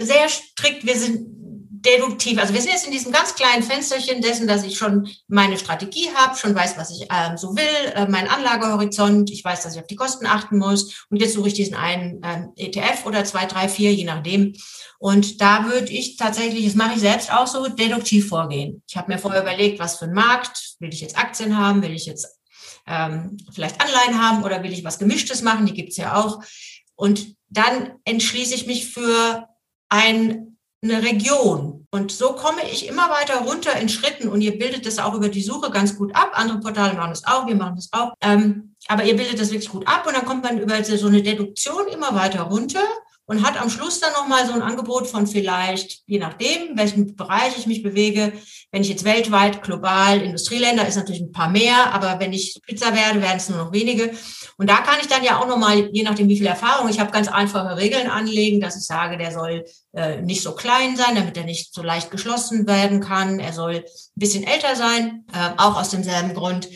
sehr 0.00 0.28
strikt, 0.28 0.86
wir 0.86 0.96
sind 0.96 1.35
deduktiv. 1.82 2.38
Also 2.38 2.54
wir 2.54 2.60
sind 2.60 2.72
jetzt 2.72 2.86
in 2.86 2.92
diesem 2.92 3.12
ganz 3.12 3.34
kleinen 3.34 3.62
Fensterchen 3.62 4.22
dessen, 4.22 4.46
dass 4.46 4.64
ich 4.64 4.78
schon 4.78 5.08
meine 5.28 5.58
Strategie 5.58 6.08
habe, 6.14 6.36
schon 6.36 6.54
weiß, 6.54 6.76
was 6.76 6.90
ich 6.90 7.06
ähm, 7.10 7.36
so 7.36 7.56
will, 7.56 7.92
äh, 7.94 8.06
mein 8.08 8.28
Anlagehorizont, 8.28 9.30
ich 9.30 9.44
weiß, 9.44 9.62
dass 9.62 9.74
ich 9.74 9.80
auf 9.80 9.86
die 9.86 9.96
Kosten 9.96 10.26
achten 10.26 10.58
muss 10.58 11.06
und 11.10 11.18
jetzt 11.18 11.34
suche 11.34 11.48
ich 11.48 11.54
diesen 11.54 11.74
einen 11.74 12.20
ähm, 12.24 12.52
ETF 12.56 13.04
oder 13.06 13.24
zwei, 13.24 13.46
drei, 13.46 13.68
vier, 13.68 13.92
je 13.94 14.04
nachdem. 14.04 14.54
Und 14.98 15.40
da 15.40 15.66
würde 15.66 15.92
ich 15.92 16.16
tatsächlich, 16.16 16.64
das 16.64 16.74
mache 16.74 16.94
ich 16.94 17.00
selbst 17.00 17.32
auch 17.32 17.46
so, 17.46 17.68
deduktiv 17.68 18.28
vorgehen. 18.28 18.82
Ich 18.88 18.96
habe 18.96 19.12
mir 19.12 19.18
vorher 19.18 19.42
überlegt, 19.42 19.78
was 19.78 19.98
für 19.98 20.06
ein 20.06 20.14
Markt, 20.14 20.76
will 20.78 20.92
ich 20.92 21.00
jetzt 21.00 21.18
Aktien 21.18 21.56
haben, 21.56 21.82
will 21.82 21.94
ich 21.94 22.06
jetzt 22.06 22.26
ähm, 22.86 23.36
vielleicht 23.52 23.80
Anleihen 23.80 24.22
haben 24.22 24.44
oder 24.44 24.62
will 24.62 24.72
ich 24.72 24.84
was 24.84 24.98
Gemischtes 24.98 25.42
machen, 25.42 25.66
die 25.66 25.74
gibt's 25.74 25.96
ja 25.96 26.16
auch. 26.16 26.42
Und 26.94 27.36
dann 27.48 27.98
entschließe 28.04 28.54
ich 28.54 28.66
mich 28.66 28.90
für 28.90 29.48
ein 29.88 30.55
eine 30.82 31.02
Region. 31.02 31.86
Und 31.90 32.12
so 32.12 32.32
komme 32.32 32.60
ich 32.70 32.88
immer 32.88 33.08
weiter 33.10 33.38
runter 33.40 33.76
in 33.78 33.88
Schritten 33.88 34.28
und 34.28 34.40
ihr 34.40 34.58
bildet 34.58 34.86
das 34.86 34.98
auch 34.98 35.14
über 35.14 35.28
die 35.28 35.42
Suche 35.42 35.70
ganz 35.70 35.96
gut 35.96 36.14
ab. 36.14 36.32
Andere 36.34 36.60
Portale 36.60 36.94
machen 36.94 37.10
das 37.10 37.24
auch, 37.24 37.46
wir 37.46 37.54
machen 37.54 37.76
das 37.76 37.88
auch. 37.92 38.12
Ähm, 38.20 38.74
aber 38.88 39.04
ihr 39.04 39.16
bildet 39.16 39.40
das 39.40 39.50
wirklich 39.50 39.70
gut 39.70 39.86
ab 39.86 40.06
und 40.06 40.14
dann 40.14 40.26
kommt 40.26 40.44
man 40.44 40.58
über 40.58 40.82
so 40.84 41.06
eine 41.06 41.22
Deduktion 41.22 41.86
immer 41.88 42.14
weiter 42.14 42.42
runter 42.42 42.82
und 43.26 43.44
hat 43.44 43.60
am 43.60 43.70
Schluss 43.70 44.00
dann 44.00 44.12
nochmal 44.12 44.46
so 44.46 44.52
ein 44.52 44.62
Angebot 44.62 45.08
von 45.08 45.26
vielleicht, 45.26 46.02
je 46.06 46.18
nachdem, 46.18 46.70
in 46.70 46.78
welchem 46.78 47.16
Bereich 47.16 47.58
ich 47.58 47.66
mich 47.66 47.82
bewege, 47.82 48.32
wenn 48.70 48.82
ich 48.82 48.88
jetzt 48.88 49.04
weltweit, 49.04 49.62
global, 49.62 50.22
Industrieländer 50.22 50.86
ist 50.86 50.96
natürlich 50.96 51.20
ein 51.20 51.32
paar 51.32 51.48
mehr, 51.48 51.92
aber 51.92 52.20
wenn 52.20 52.32
ich 52.32 52.60
Pizza 52.66 52.94
werde, 52.94 53.20
werden 53.20 53.38
es 53.38 53.48
nur 53.48 53.58
noch 53.58 53.72
wenige. 53.72 54.12
Und 54.58 54.70
da 54.70 54.76
kann 54.76 55.00
ich 55.00 55.08
dann 55.08 55.24
ja 55.24 55.40
auch 55.40 55.48
nochmal, 55.48 55.90
je 55.92 56.04
nachdem 56.04 56.28
wie 56.28 56.36
viel 56.36 56.46
Erfahrung, 56.46 56.88
ich 56.88 57.00
habe 57.00 57.10
ganz 57.10 57.28
einfache 57.28 57.76
Regeln 57.76 58.08
anlegen, 58.08 58.60
dass 58.60 58.76
ich 58.76 58.84
sage, 58.84 59.18
der 59.18 59.32
soll 59.32 59.64
äh, 59.92 60.22
nicht 60.22 60.42
so 60.42 60.54
klein 60.54 60.96
sein, 60.96 61.16
damit 61.16 61.36
er 61.36 61.44
nicht 61.44 61.74
so 61.74 61.82
leicht 61.82 62.10
geschlossen 62.10 62.66
werden 62.66 63.00
kann. 63.00 63.40
Er 63.40 63.52
soll 63.52 63.76
ein 63.76 63.82
bisschen 64.14 64.44
älter 64.44 64.76
sein, 64.76 65.24
äh, 65.32 65.50
auch 65.56 65.76
aus 65.80 65.90
demselben 65.90 66.34
Grund. 66.34 66.68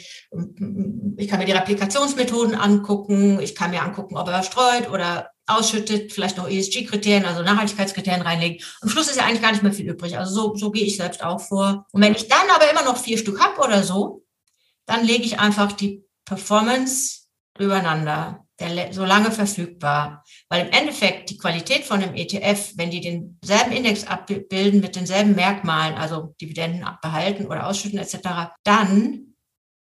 Ich 1.17 1.29
kann 1.29 1.41
mir 1.41 1.47
die 1.47 1.53
Replikationsmethoden 1.53 2.55
angucken, 2.55 3.41
ich 3.41 3.55
kann 3.55 3.71
mir 3.71 3.83
angucken, 3.83 4.17
ob 4.17 4.29
er 4.29 4.43
streut 4.45 4.89
oder 4.89 5.31
ausschüttet, 5.47 6.13
vielleicht 6.13 6.37
noch 6.37 6.49
ESG-Kriterien, 6.49 7.25
also 7.25 7.43
Nachhaltigkeitskriterien 7.43 8.23
reinlegen. 8.23 8.65
Am 8.81 8.89
Schluss 8.89 9.09
ist 9.09 9.17
ja 9.17 9.25
eigentlich 9.25 9.43
gar 9.43 9.53
nicht 9.53 9.63
mehr 9.63 9.73
viel 9.73 9.89
übrig. 9.89 10.17
Also 10.17 10.33
so, 10.33 10.55
so 10.57 10.71
gehe 10.71 10.85
ich 10.85 10.97
selbst 10.97 11.25
auch 11.25 11.41
vor. 11.41 11.87
Und 11.93 12.03
wenn 12.03 12.15
ich 12.15 12.29
dann 12.29 12.49
aber 12.55 12.71
immer 12.71 12.85
noch 12.85 12.97
vier 12.97 13.19
Stück 13.19 13.41
habe 13.41 13.61
oder 13.61 13.83
so, 13.83 14.25
dann 14.87 15.05
lege 15.05 15.25
ich 15.25 15.39
einfach 15.39 15.73
die 15.73 16.05
Performance 16.25 17.23
übereinander, 17.59 18.47
der, 18.61 18.93
so 18.93 19.05
lange 19.05 19.33
verfügbar. 19.33 20.25
Weil 20.49 20.67
im 20.67 20.73
Endeffekt 20.73 21.31
die 21.31 21.39
Qualität 21.39 21.85
von 21.85 22.03
einem 22.03 22.15
ETF, 22.15 22.73
wenn 22.77 22.91
die 22.91 23.01
denselben 23.01 23.73
Index 23.73 24.07
abbilden 24.07 24.81
mit 24.81 24.97
denselben 24.97 25.35
Merkmalen, 25.35 25.97
also 25.97 26.35
Dividenden 26.41 26.87
behalten 27.03 27.47
oder 27.47 27.67
ausschütten 27.67 27.99
etc., 27.99 28.53
dann 28.65 29.30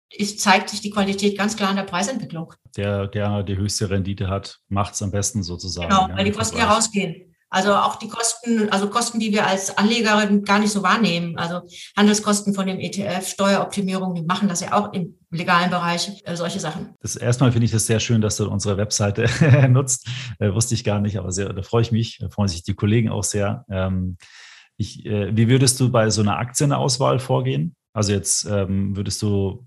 ist, 0.10 0.40
zeigt 0.40 0.70
sich 0.70 0.82
die 0.82 0.90
Qualität 0.90 1.38
ganz 1.38 1.56
klar 1.56 1.70
in 1.70 1.76
der 1.76 1.84
Preisentwicklung. 1.84 2.54
Der, 2.76 3.08
der 3.08 3.44
die 3.44 3.58
höchste 3.58 3.90
Rendite 3.90 4.30
hat, 4.30 4.60
macht 4.70 4.94
es 4.94 5.02
am 5.02 5.12
besten 5.12 5.44
sozusagen. 5.44 5.90
Genau, 5.90 6.10
weil 6.14 6.26
die 6.26 6.32
Kosten 6.32 6.58
ja 6.58 6.72
rausgehen. 6.74 7.28
Also 7.50 7.74
auch 7.74 7.96
die 7.96 8.10
Kosten, 8.10 8.70
also 8.72 8.90
Kosten, 8.90 9.22
die 9.22 9.32
wir 9.32 9.48
als 9.48 9.78
Anlegerin 9.78 10.44
gar 10.44 10.60
nicht 10.60 10.72
so 10.72 10.84
wahrnehmen. 10.84 11.38
Also 11.38 11.62
Handelskosten 11.96 12.54
von 12.54 12.68
dem 12.68 12.78
ETF, 12.80 13.26
Steueroptimierung, 13.26 14.16
die 14.16 14.24
machen 14.24 14.50
das 14.50 14.60
ja 14.60 14.74
auch 14.74 14.92
im 14.92 15.18
legalen 15.32 15.70
Bereich, 15.70 16.22
äh, 16.26 16.36
solche 16.36 16.60
Sachen. 16.60 16.94
Das 17.00 17.16
erstmal 17.16 17.54
finde 17.54 17.66
ich 17.66 17.72
das 17.72 17.86
sehr 17.86 18.02
schön, 18.02 18.20
dass 18.20 18.36
du 18.36 18.50
unsere 18.50 18.76
Webseite 18.76 19.30
nutzt. 19.70 20.10
Äh, 20.40 20.54
wusste 20.54 20.74
ich 20.74 20.84
gar 20.84 21.00
nicht, 21.00 21.18
aber 21.18 21.32
sehr, 21.32 21.54
da 21.54 21.62
freue 21.62 21.84
ich 21.84 21.94
mich, 21.94 22.18
da 22.20 22.30
freuen 22.30 22.50
sich 22.50 22.64
die 22.64 22.76
Kollegen 22.76 23.10
auch 23.10 23.24
sehr. 23.24 23.64
Ähm, 23.70 24.18
ich, 24.76 25.06
äh, 25.06 25.36
wie 25.36 25.48
würdest 25.48 25.80
du 25.80 25.90
bei 25.90 26.10
so 26.10 26.22
einer 26.22 26.38
Aktienauswahl 26.38 27.20
vorgehen? 27.20 27.76
Also 27.94 28.12
jetzt 28.12 28.46
ähm, 28.46 28.96
würdest 28.98 29.22
du 29.22 29.66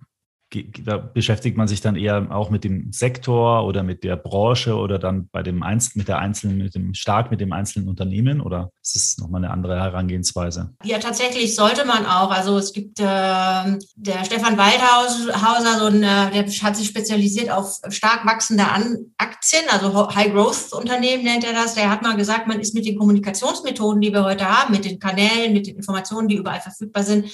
da 0.84 0.96
beschäftigt 0.96 1.56
man 1.56 1.68
sich 1.68 1.80
dann 1.80 1.96
eher 1.96 2.26
auch 2.30 2.50
mit 2.50 2.64
dem 2.64 2.92
Sektor 2.92 3.64
oder 3.64 3.82
mit 3.82 4.02
der 4.02 4.16
Branche 4.16 4.74
oder 4.74 4.98
dann 4.98 5.28
bei 5.30 5.42
dem 5.42 5.62
Einzelnen, 5.62 6.00
mit 6.00 6.08
der 6.08 6.18
einzelnen, 6.18 6.58
mit 6.58 6.74
dem 6.74 6.94
stark 6.94 7.30
mit 7.30 7.40
dem 7.40 7.52
einzelnen 7.52 7.88
Unternehmen 7.88 8.40
oder 8.40 8.70
ist 8.82 8.96
es 8.96 9.18
nochmal 9.18 9.44
eine 9.44 9.52
andere 9.52 9.78
Herangehensweise? 9.78 10.74
Ja, 10.84 10.98
tatsächlich 10.98 11.54
sollte 11.54 11.84
man 11.84 12.04
auch. 12.04 12.30
Also 12.30 12.58
es 12.58 12.72
gibt 12.72 12.98
äh, 12.98 13.04
der 13.04 14.24
Stefan 14.24 14.58
Waldhauser, 14.58 15.78
so 15.78 15.86
ein, 15.86 16.02
äh, 16.02 16.30
der 16.32 16.46
hat 16.46 16.76
sich 16.76 16.88
spezialisiert 16.88 17.50
auf 17.50 17.80
stark 17.88 18.26
wachsende 18.26 18.66
An 18.66 18.96
Aktien, 19.18 19.64
also 19.70 20.08
High 20.14 20.32
Growth 20.32 20.72
Unternehmen 20.72 21.24
nennt 21.24 21.44
er 21.44 21.52
das. 21.52 21.74
Der 21.74 21.90
hat 21.90 22.02
mal 22.02 22.16
gesagt, 22.16 22.48
man 22.48 22.60
ist 22.60 22.74
mit 22.74 22.86
den 22.86 22.98
Kommunikationsmethoden, 22.98 24.00
die 24.00 24.12
wir 24.12 24.24
heute 24.24 24.48
haben, 24.48 24.72
mit 24.72 24.84
den 24.84 24.98
Kanälen, 24.98 25.52
mit 25.52 25.66
den 25.66 25.76
Informationen, 25.76 26.28
die 26.28 26.36
überall 26.36 26.60
verfügbar 26.60 27.04
sind, 27.04 27.26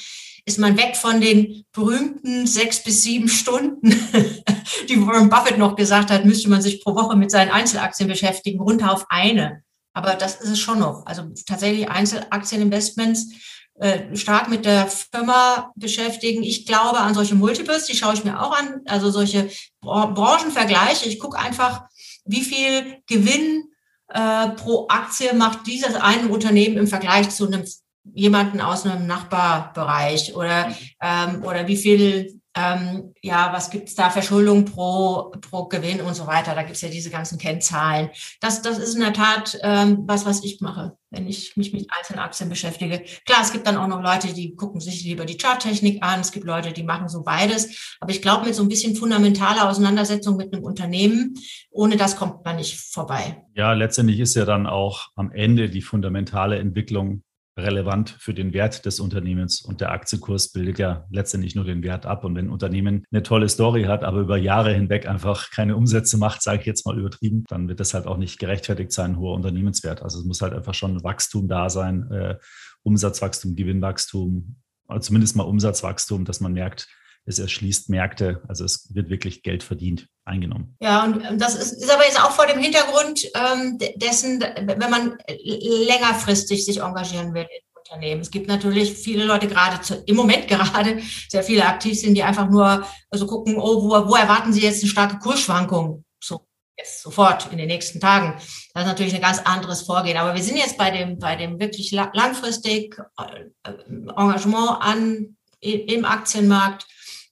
ist 0.46 0.58
man 0.58 0.78
weg 0.78 0.96
von 0.96 1.20
den 1.20 1.64
berühmten 1.72 2.46
sechs 2.46 2.82
bis 2.82 3.02
sieben 3.02 3.28
Stunden, 3.28 3.90
die 4.88 5.04
Warren 5.04 5.28
Buffett 5.28 5.58
noch 5.58 5.74
gesagt 5.74 6.10
hat, 6.10 6.24
müsste 6.24 6.48
man 6.48 6.62
sich 6.62 6.82
pro 6.82 6.94
Woche 6.94 7.16
mit 7.16 7.32
seinen 7.32 7.50
Einzelaktien 7.50 8.08
beschäftigen, 8.08 8.60
runter 8.60 8.92
auf 8.92 9.06
eine. 9.08 9.62
Aber 9.92 10.14
das 10.14 10.40
ist 10.40 10.50
es 10.50 10.60
schon 10.60 10.78
noch. 10.78 11.04
Also 11.04 11.24
tatsächlich 11.46 11.88
Einzelaktieninvestments 11.88 13.32
äh, 13.80 14.14
stark 14.14 14.48
mit 14.48 14.64
der 14.64 14.86
Firma 14.86 15.72
beschäftigen. 15.74 16.44
Ich 16.44 16.64
glaube 16.64 17.00
an 17.00 17.14
solche 17.14 17.34
Multiples, 17.34 17.86
die 17.86 17.96
schaue 17.96 18.14
ich 18.14 18.24
mir 18.24 18.40
auch 18.40 18.56
an, 18.56 18.82
also 18.86 19.10
solche 19.10 19.50
Branchenvergleiche. 19.80 21.08
Ich 21.08 21.18
gucke 21.18 21.38
einfach, 21.38 21.82
wie 22.24 22.42
viel 22.42 23.02
Gewinn 23.06 23.64
äh, 24.08 24.50
pro 24.50 24.86
Aktie 24.88 25.34
macht 25.34 25.66
dieses 25.66 25.96
eine 25.96 26.28
Unternehmen 26.28 26.76
im 26.76 26.86
Vergleich 26.86 27.30
zu 27.30 27.46
einem 27.46 27.64
jemanden 28.14 28.60
aus 28.60 28.86
einem 28.86 29.06
Nachbarbereich 29.06 30.34
oder, 30.34 30.72
ähm, 31.02 31.42
oder 31.44 31.66
wie 31.66 31.76
viel, 31.76 32.40
ähm, 32.56 33.12
ja, 33.20 33.52
was 33.52 33.68
gibt's 33.68 33.94
da, 33.94 34.08
Verschuldung 34.08 34.64
pro, 34.64 35.30
pro 35.42 35.66
Gewinn 35.66 36.00
und 36.00 36.14
so 36.14 36.26
weiter. 36.26 36.54
Da 36.54 36.62
gibt's 36.62 36.80
ja 36.80 36.88
diese 36.88 37.10
ganzen 37.10 37.36
Kennzahlen. 37.36 38.08
Das, 38.40 38.62
das 38.62 38.78
ist 38.78 38.94
in 38.94 39.02
der 39.02 39.12
Tat 39.12 39.58
ähm, 39.62 40.04
was, 40.06 40.24
was 40.24 40.42
ich 40.42 40.62
mache, 40.62 40.96
wenn 41.10 41.28
ich 41.28 41.56
mich 41.56 41.74
mit 41.74 41.86
einzelnen 41.90 42.20
Aktien 42.20 42.48
beschäftige. 42.48 43.02
Klar, 43.26 43.40
es 43.42 43.52
gibt 43.52 43.66
dann 43.66 43.76
auch 43.76 43.88
noch 43.88 44.02
Leute, 44.02 44.32
die 44.32 44.56
gucken 44.56 44.80
sich 44.80 45.04
lieber 45.04 45.26
die 45.26 45.36
Charttechnik 45.36 46.02
an. 46.02 46.20
Es 46.20 46.32
gibt 46.32 46.46
Leute, 46.46 46.72
die 46.72 46.84
machen 46.84 47.08
so 47.08 47.22
beides. 47.22 47.96
Aber 48.00 48.10
ich 48.10 48.22
glaube, 48.22 48.46
mit 48.46 48.54
so 48.54 48.62
ein 48.62 48.68
bisschen 48.68 48.96
fundamentaler 48.96 49.68
Auseinandersetzung 49.68 50.38
mit 50.38 50.54
einem 50.54 50.64
Unternehmen, 50.64 51.34
ohne 51.70 51.98
das 51.98 52.16
kommt 52.16 52.42
man 52.42 52.56
nicht 52.56 52.78
vorbei. 52.78 53.44
Ja, 53.54 53.74
letztendlich 53.74 54.20
ist 54.20 54.34
ja 54.34 54.46
dann 54.46 54.66
auch 54.66 55.08
am 55.14 55.30
Ende 55.30 55.68
die 55.68 55.82
fundamentale 55.82 56.58
Entwicklung 56.58 57.22
relevant 57.56 58.10
für 58.18 58.34
den 58.34 58.52
Wert 58.52 58.84
des 58.84 59.00
Unternehmens. 59.00 59.60
Und 59.60 59.80
der 59.80 59.90
Aktienkurs 59.92 60.52
bildet 60.52 60.78
ja 60.78 61.06
letztendlich 61.10 61.54
nur 61.54 61.64
den 61.64 61.82
Wert 61.82 62.06
ab. 62.06 62.24
Und 62.24 62.34
wenn 62.34 62.46
ein 62.46 62.50
Unternehmen 62.50 63.04
eine 63.10 63.22
tolle 63.22 63.48
Story 63.48 63.84
hat, 63.84 64.04
aber 64.04 64.20
über 64.20 64.36
Jahre 64.36 64.72
hinweg 64.72 65.08
einfach 65.08 65.50
keine 65.50 65.76
Umsätze 65.76 66.18
macht, 66.18 66.42
sage 66.42 66.60
ich 66.60 66.66
jetzt 66.66 66.86
mal 66.86 66.98
übertrieben, 66.98 67.44
dann 67.48 67.68
wird 67.68 67.80
das 67.80 67.94
halt 67.94 68.06
auch 68.06 68.18
nicht 68.18 68.38
gerechtfertigt 68.38 68.92
sein, 68.92 69.12
ein 69.12 69.18
hoher 69.18 69.34
Unternehmenswert. 69.34 70.02
Also 70.02 70.18
es 70.18 70.24
muss 70.24 70.42
halt 70.42 70.52
einfach 70.52 70.74
schon 70.74 71.02
Wachstum 71.02 71.48
da 71.48 71.70
sein, 71.70 72.10
äh, 72.10 72.36
Umsatzwachstum, 72.82 73.56
Gewinnwachstum, 73.56 74.56
zumindest 75.00 75.36
mal 75.36 75.44
Umsatzwachstum, 75.44 76.24
dass 76.24 76.40
man 76.40 76.52
merkt, 76.52 76.88
es 77.26 77.38
erschließt 77.38 77.90
Märkte. 77.90 78.42
Also 78.48 78.64
es 78.64 78.94
wird 78.94 79.10
wirklich 79.10 79.42
Geld 79.42 79.62
verdient, 79.62 80.08
eingenommen. 80.24 80.76
Ja, 80.80 81.04
und 81.04 81.40
das 81.40 81.56
ist, 81.56 81.72
ist 81.72 81.90
aber 81.90 82.04
jetzt 82.04 82.22
auch 82.22 82.30
vor 82.30 82.46
dem 82.46 82.60
Hintergrund 82.60 83.20
ähm, 83.34 83.78
dessen, 83.96 84.40
wenn 84.40 84.90
man 84.90 85.18
längerfristig 85.28 86.64
sich 86.64 86.80
engagieren 86.80 87.34
will 87.34 87.42
in 87.42 87.78
Unternehmen. 87.78 88.20
Es 88.20 88.30
gibt 88.30 88.48
natürlich 88.48 88.92
viele 88.94 89.24
Leute 89.24 89.48
gerade 89.48 89.80
zu, 89.80 90.02
im 90.06 90.16
Moment 90.16 90.46
gerade 90.48 91.00
sehr 91.28 91.42
viele 91.42 91.66
aktiv 91.66 91.98
sind, 91.98 92.14
die 92.14 92.22
einfach 92.22 92.48
nur 92.48 92.86
also 93.10 93.26
gucken, 93.26 93.56
oh, 93.58 93.82
wo, 93.82 94.08
wo 94.08 94.14
erwarten 94.14 94.52
sie 94.52 94.62
jetzt 94.62 94.82
eine 94.82 94.90
starke 94.90 95.18
Kursschwankung? 95.18 96.04
So 96.22 96.46
jetzt 96.78 97.02
sofort 97.02 97.50
in 97.50 97.58
den 97.58 97.68
nächsten 97.68 98.00
Tagen. 98.00 98.34
Das 98.72 98.84
ist 98.84 98.88
natürlich 98.88 99.14
ein 99.14 99.20
ganz 99.20 99.40
anderes 99.40 99.82
Vorgehen. 99.82 100.16
Aber 100.16 100.34
wir 100.34 100.42
sind 100.42 100.58
jetzt 100.58 100.78
bei 100.78 100.90
dem, 100.90 101.18
bei 101.18 101.34
dem 101.34 101.58
wirklich 101.58 101.90
langfristig 101.90 102.96
äh, 103.18 103.72
Engagement 103.88 104.78
an, 104.80 105.36
im 105.60 106.04
Aktienmarkt 106.04 106.86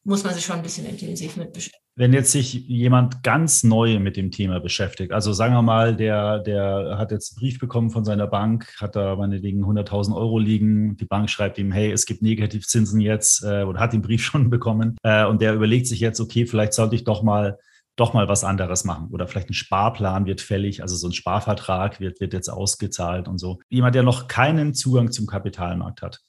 muss 0.04 0.22
man 0.22 0.34
sich 0.34 0.44
schon 0.44 0.56
ein 0.56 0.62
bisschen 0.62 0.86
intensiv 0.86 1.36
mit 1.36 1.52
beschäftigen. 1.52 1.82
Wenn 1.96 2.12
jetzt 2.12 2.32
sich 2.32 2.54
jemand 2.54 3.22
ganz 3.22 3.62
neu 3.62 3.98
mit 4.00 4.16
dem 4.16 4.30
Thema 4.30 4.60
beschäftigt, 4.60 5.12
also 5.12 5.32
sagen 5.32 5.54
wir 5.54 5.62
mal, 5.62 5.96
der, 5.96 6.40
der 6.40 6.96
hat 6.98 7.10
jetzt 7.10 7.32
einen 7.32 7.40
Brief 7.40 7.58
bekommen 7.58 7.90
von 7.90 8.04
seiner 8.04 8.26
Bank, 8.26 8.74
hat 8.80 8.96
da 8.96 9.16
meinetwegen 9.16 9.64
100.000 9.64 10.14
Euro 10.14 10.38
liegen, 10.38 10.96
die 10.96 11.06
Bank 11.06 11.30
schreibt 11.30 11.56
ihm, 11.58 11.72
hey, 11.72 11.90
es 11.90 12.04
gibt 12.04 12.20
Negativzinsen 12.20 13.00
jetzt 13.00 13.44
äh, 13.44 13.62
oder 13.62 13.80
hat 13.80 13.92
den 13.92 14.02
Brief 14.02 14.22
schon 14.24 14.50
bekommen 14.50 14.96
äh, 15.02 15.24
und 15.24 15.40
der 15.40 15.54
überlegt 15.54 15.86
sich 15.86 16.00
jetzt, 16.00 16.20
okay, 16.20 16.46
vielleicht 16.46 16.74
sollte 16.74 16.96
ich 16.96 17.04
doch 17.04 17.22
mal 17.22 17.58
doch 17.96 18.12
mal 18.12 18.26
was 18.26 18.42
anderes 18.42 18.84
machen 18.84 19.08
oder 19.12 19.28
vielleicht 19.28 19.50
ein 19.50 19.54
Sparplan 19.54 20.26
wird 20.26 20.40
fällig, 20.40 20.82
also 20.82 20.96
so 20.96 21.06
ein 21.06 21.12
Sparvertrag 21.12 22.00
wird, 22.00 22.20
wird 22.20 22.32
jetzt 22.32 22.48
ausgezahlt 22.48 23.28
und 23.28 23.38
so. 23.38 23.60
Jemand, 23.68 23.94
der 23.94 24.02
noch 24.02 24.26
keinen 24.26 24.74
Zugang 24.74 25.12
zum 25.12 25.26
Kapitalmarkt 25.26 26.02
hat, 26.02 26.20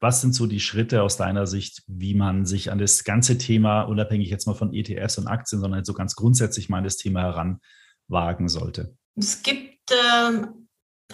was 0.00 0.20
sind 0.20 0.34
so 0.34 0.46
die 0.46 0.60
Schritte 0.60 1.02
aus 1.02 1.16
deiner 1.16 1.46
Sicht, 1.46 1.82
wie 1.86 2.14
man 2.14 2.46
sich 2.46 2.70
an 2.70 2.78
das 2.78 3.04
ganze 3.04 3.38
Thema, 3.38 3.82
unabhängig 3.82 4.30
jetzt 4.30 4.46
mal 4.46 4.54
von 4.54 4.72
ETFs 4.72 5.18
und 5.18 5.26
Aktien, 5.26 5.60
sondern 5.60 5.84
so 5.84 5.92
ganz 5.92 6.14
grundsätzlich 6.14 6.68
mal 6.68 6.78
an 6.78 6.84
das 6.84 6.96
Thema 6.96 7.22
heranwagen 7.22 8.48
sollte? 8.48 8.96
Es 9.16 9.42
gibt 9.42 9.90
ähm, 9.90 10.68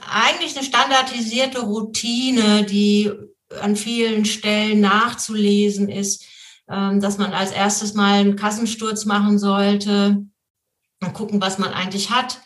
eigentlich 0.07 0.57
eine 0.57 0.67
standardisierte 0.67 1.61
Routine, 1.61 2.65
die 2.65 3.11
an 3.61 3.77
vielen 3.77 4.25
Stellen 4.25 4.81
nachzulesen 4.81 5.89
ist, 5.89 6.25
ähm, 6.69 7.01
dass 7.01 7.19
man 7.19 7.33
als 7.33 7.53
erstes 7.53 7.95
mal 7.95 8.21
einen 8.21 8.37
Kassensturz 8.37 9.07
machen 9.07 9.39
sollte 9.39 10.25
und 11.01 11.13
gucken, 11.15 11.41
was 11.41 11.59
man 11.59 11.73
eigentlich 11.73 12.11
hat 12.11 12.41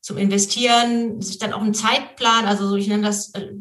zum 0.00 0.18
Investieren, 0.18 1.22
sich 1.22 1.38
dann 1.38 1.52
auch 1.52 1.62
einen 1.62 1.72
Zeitplan, 1.72 2.44
also 2.44 2.76
ich 2.76 2.88
nenne 2.88 3.04
das 3.04 3.32
äh, 3.34 3.52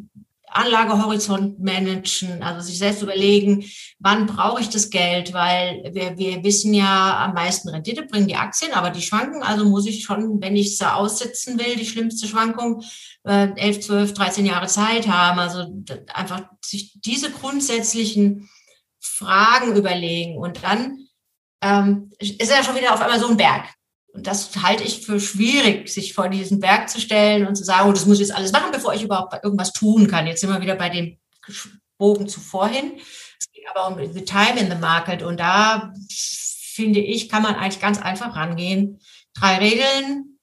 Anlagehorizont 0.53 1.59
managen, 1.59 2.43
also 2.43 2.61
sich 2.61 2.77
selbst 2.77 3.01
überlegen, 3.01 3.65
wann 3.99 4.27
brauche 4.27 4.61
ich 4.61 4.69
das 4.69 4.89
Geld, 4.89 5.33
weil 5.33 5.89
wir, 5.93 6.17
wir 6.17 6.43
wissen 6.43 6.73
ja, 6.73 7.23
am 7.25 7.33
meisten 7.33 7.69
Rendite 7.69 8.03
bringen 8.03 8.27
die 8.27 8.35
Aktien, 8.35 8.73
aber 8.73 8.89
die 8.89 9.01
schwanken, 9.01 9.43
also 9.43 9.65
muss 9.65 9.85
ich 9.85 10.03
schon, 10.03 10.41
wenn 10.41 10.55
ich 10.55 10.77
sie 10.77 10.93
aussitzen 10.93 11.57
will, 11.59 11.75
die 11.75 11.85
schlimmste 11.85 12.27
Schwankung, 12.27 12.83
äh, 13.23 13.49
11, 13.55 13.81
12, 13.81 14.13
13 14.13 14.45
Jahre 14.45 14.67
Zeit 14.67 15.07
haben, 15.07 15.39
also 15.39 15.65
einfach 16.13 16.43
sich 16.63 16.93
diese 17.01 17.31
grundsätzlichen 17.31 18.49
Fragen 18.99 19.75
überlegen. 19.75 20.37
Und 20.37 20.63
dann 20.63 21.07
ähm, 21.61 22.11
ist 22.19 22.51
ja 22.51 22.63
schon 22.63 22.75
wieder 22.75 22.93
auf 22.93 23.01
einmal 23.01 23.19
so 23.19 23.27
ein 23.27 23.37
Berg. 23.37 23.72
Und 24.13 24.27
das 24.27 24.55
halte 24.61 24.83
ich 24.83 25.05
für 25.05 25.19
schwierig, 25.19 25.89
sich 25.89 26.13
vor 26.13 26.29
diesen 26.29 26.59
Berg 26.59 26.87
zu 26.87 27.01
stellen 27.01 27.47
und 27.47 27.55
zu 27.55 27.63
sagen, 27.63 27.89
oh, 27.89 27.93
das 27.93 28.05
muss 28.05 28.17
ich 28.19 28.27
jetzt 28.27 28.35
alles 28.35 28.51
machen, 28.51 28.71
bevor 28.71 28.93
ich 28.93 29.01
überhaupt 29.01 29.33
irgendwas 29.43 29.73
tun 29.73 30.07
kann. 30.07 30.27
Jetzt 30.27 30.41
sind 30.41 30.51
wir 30.51 30.61
wieder 30.61 30.75
bei 30.75 30.89
dem 30.89 31.17
Bogen 31.97 32.27
zuvor 32.27 32.67
hin. 32.67 32.99
Es 33.39 33.51
geht 33.51 33.65
aber 33.73 33.87
um 33.87 34.13
the 34.13 34.23
time 34.23 34.59
in 34.59 34.69
the 34.69 34.77
market. 34.77 35.23
Und 35.23 35.39
da 35.39 35.91
finde 36.11 36.99
ich, 36.99 37.27
kann 37.27 37.41
man 37.41 37.55
eigentlich 37.55 37.81
ganz 37.81 37.99
einfach 37.99 38.35
rangehen. 38.35 38.99
Drei 39.33 39.57
Regeln. 39.57 40.37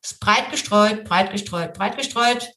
Ist 0.00 0.20
breit 0.20 0.50
gestreut, 0.50 1.04
breit 1.04 1.32
gestreut, 1.32 1.74
breit 1.74 1.96
gestreut. 1.96 2.52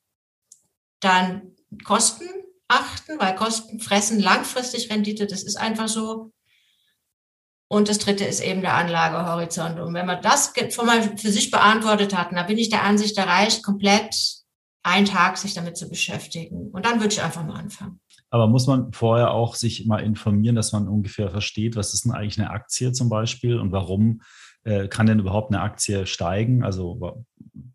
Dann 1.00 1.56
Kosten 1.84 2.28
achten, 2.68 3.20
weil 3.20 3.36
Kosten 3.36 3.80
fressen 3.80 4.20
langfristig 4.20 4.92
Rendite. 4.92 5.26
Das 5.26 5.44
ist 5.44 5.56
einfach 5.56 5.88
so. 5.88 6.32
Und 7.68 7.90
das 7.90 7.98
dritte 7.98 8.26
ist 8.26 8.42
eben 8.42 8.62
der 8.62 8.76
Anlagehorizont. 8.76 9.80
Und 9.80 9.94
wenn 9.94 10.06
man 10.06 10.22
das 10.22 10.54
schon 10.72 10.86
mal 10.86 11.02
für 11.18 11.32
sich 11.32 11.50
beantwortet 11.50 12.16
hat, 12.16 12.32
dann 12.32 12.48
bin 12.48 12.58
ich 12.58 12.70
der 12.70 12.84
Ansicht, 12.84 13.18
da 13.18 13.24
reicht 13.24 13.64
komplett 13.64 14.16
ein 14.84 15.06
Tag, 15.06 15.38
sich 15.38 15.56
damit 15.56 15.78
zu 15.78 15.90
beschäftigen. 15.90 16.70
Und 16.70 16.86
dann 16.86 17.00
würde 17.00 17.14
ich 17.14 17.22
einfach 17.24 17.44
mal 17.44 17.60
anfangen. 17.60 18.00
Aber 18.30 18.48
muss 18.48 18.68
man 18.68 18.92
vorher 18.94 19.32
auch 19.32 19.56
sich 19.56 19.86
mal 19.88 20.00
informieren, 20.00 20.56
dass 20.56 20.74
man 20.74 20.88
ungefähr 20.88 21.32
versteht, 21.32 21.76
was 21.76 21.94
ist 21.94 22.06
denn 22.06 22.12
eigentlich 22.12 22.40
eine 22.40 22.52
Aktie 22.52 22.92
zum 22.92 23.10
Beispiel 23.10 23.60
und 23.60 23.72
warum 23.72 24.22
äh, 24.64 24.88
kann 24.88 25.08
denn 25.08 25.20
überhaupt 25.20 25.52
eine 25.52 25.62
Aktie 25.62 26.06
steigen? 26.06 26.64
Also 26.64 27.26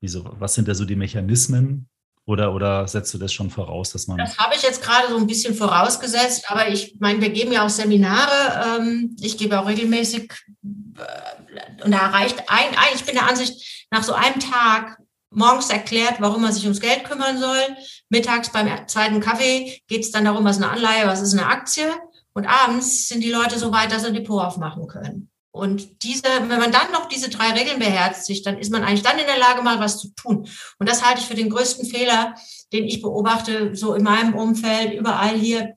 wieso, 0.01 0.25
was 0.39 0.55
sind 0.55 0.69
da 0.69 0.75
so 0.75 0.85
die 0.85 0.97
Mechanismen, 0.97 1.89
oder, 2.27 2.55
oder 2.55 2.87
setzt 2.87 3.13
du 3.15 3.19
das 3.19 3.33
schon 3.33 3.51
voraus, 3.51 3.91
dass 3.91 4.07
man. 4.07 4.19
Das 4.19 4.39
habe 4.39 4.55
ich 4.55 4.63
jetzt 4.63 4.83
gerade 4.83 5.09
so 5.09 5.17
ein 5.17 5.27
bisschen 5.27 5.55
vorausgesetzt, 5.55 6.45
aber 6.49 6.69
ich 6.69 6.97
meine, 7.01 7.21
wir 7.21 7.31
geben 7.31 7.53
ja 7.53 7.65
auch 7.65 7.71
Seminare. 7.71 8.79
Ähm, 8.79 9.17
ich 9.21 9.37
gebe 9.37 9.59
auch 9.59 9.67
regelmäßig, 9.67 10.31
äh, 10.63 11.85
und 11.85 11.91
da 11.91 12.09
reicht 12.09 12.39
ein, 12.49 12.71
ein, 12.77 12.95
ich 12.95 13.05
bin 13.05 13.15
der 13.15 13.29
Ansicht, 13.29 13.87
nach 13.91 14.05
so 14.05 14.13
einem 14.13 14.39
Tag 14.39 14.99
morgens 15.31 15.71
erklärt, 15.71 16.21
warum 16.21 16.43
man 16.43 16.53
sich 16.53 16.65
ums 16.65 16.81
Geld 16.81 17.05
kümmern 17.05 17.39
soll. 17.39 17.61
Mittags 18.09 18.51
beim 18.51 18.69
zweiten 18.89 19.21
Kaffee 19.21 19.81
geht 19.89 20.03
es 20.03 20.11
dann 20.11 20.25
darum, 20.25 20.45
was 20.45 20.59
ist 20.59 20.63
eine 20.63 20.73
Anleihe, 20.73 21.07
was 21.07 21.23
ist 21.23 21.33
eine 21.33 21.47
Aktie. 21.47 21.89
Und 22.33 22.47
abends 22.47 23.09
sind 23.09 23.23
die 23.23 23.33
Leute 23.33 23.59
so 23.59 23.73
weit, 23.73 23.93
dass 23.93 24.03
sie 24.03 24.09
ein 24.09 24.15
Depot 24.15 24.43
aufmachen 24.43 24.87
können. 24.87 25.30
Und 25.53 26.05
diese, 26.05 26.23
wenn 26.23 26.61
man 26.61 26.71
dann 26.71 26.93
noch 26.93 27.09
diese 27.09 27.29
drei 27.29 27.51
Regeln 27.51 27.81
beherzigt, 27.81 28.47
dann 28.47 28.59
ist 28.59 28.71
man 28.71 28.85
eigentlich 28.85 29.03
dann 29.03 29.19
in 29.19 29.27
der 29.27 29.39
Lage, 29.39 29.63
mal 29.63 29.81
was 29.81 29.99
zu 29.99 30.15
tun. 30.15 30.49
Und 30.79 30.89
das 30.89 31.05
halte 31.05 31.21
ich 31.21 31.27
für 31.27 31.35
den 31.35 31.51
größten 31.51 31.89
Fehler, 31.89 32.35
den 32.73 32.85
ich 32.85 33.03
beobachte, 33.03 33.75
so 33.75 33.95
in 33.95 34.05
meinem 34.05 34.35
Umfeld, 34.35 34.95
überall 34.95 35.37
hier, 35.37 35.77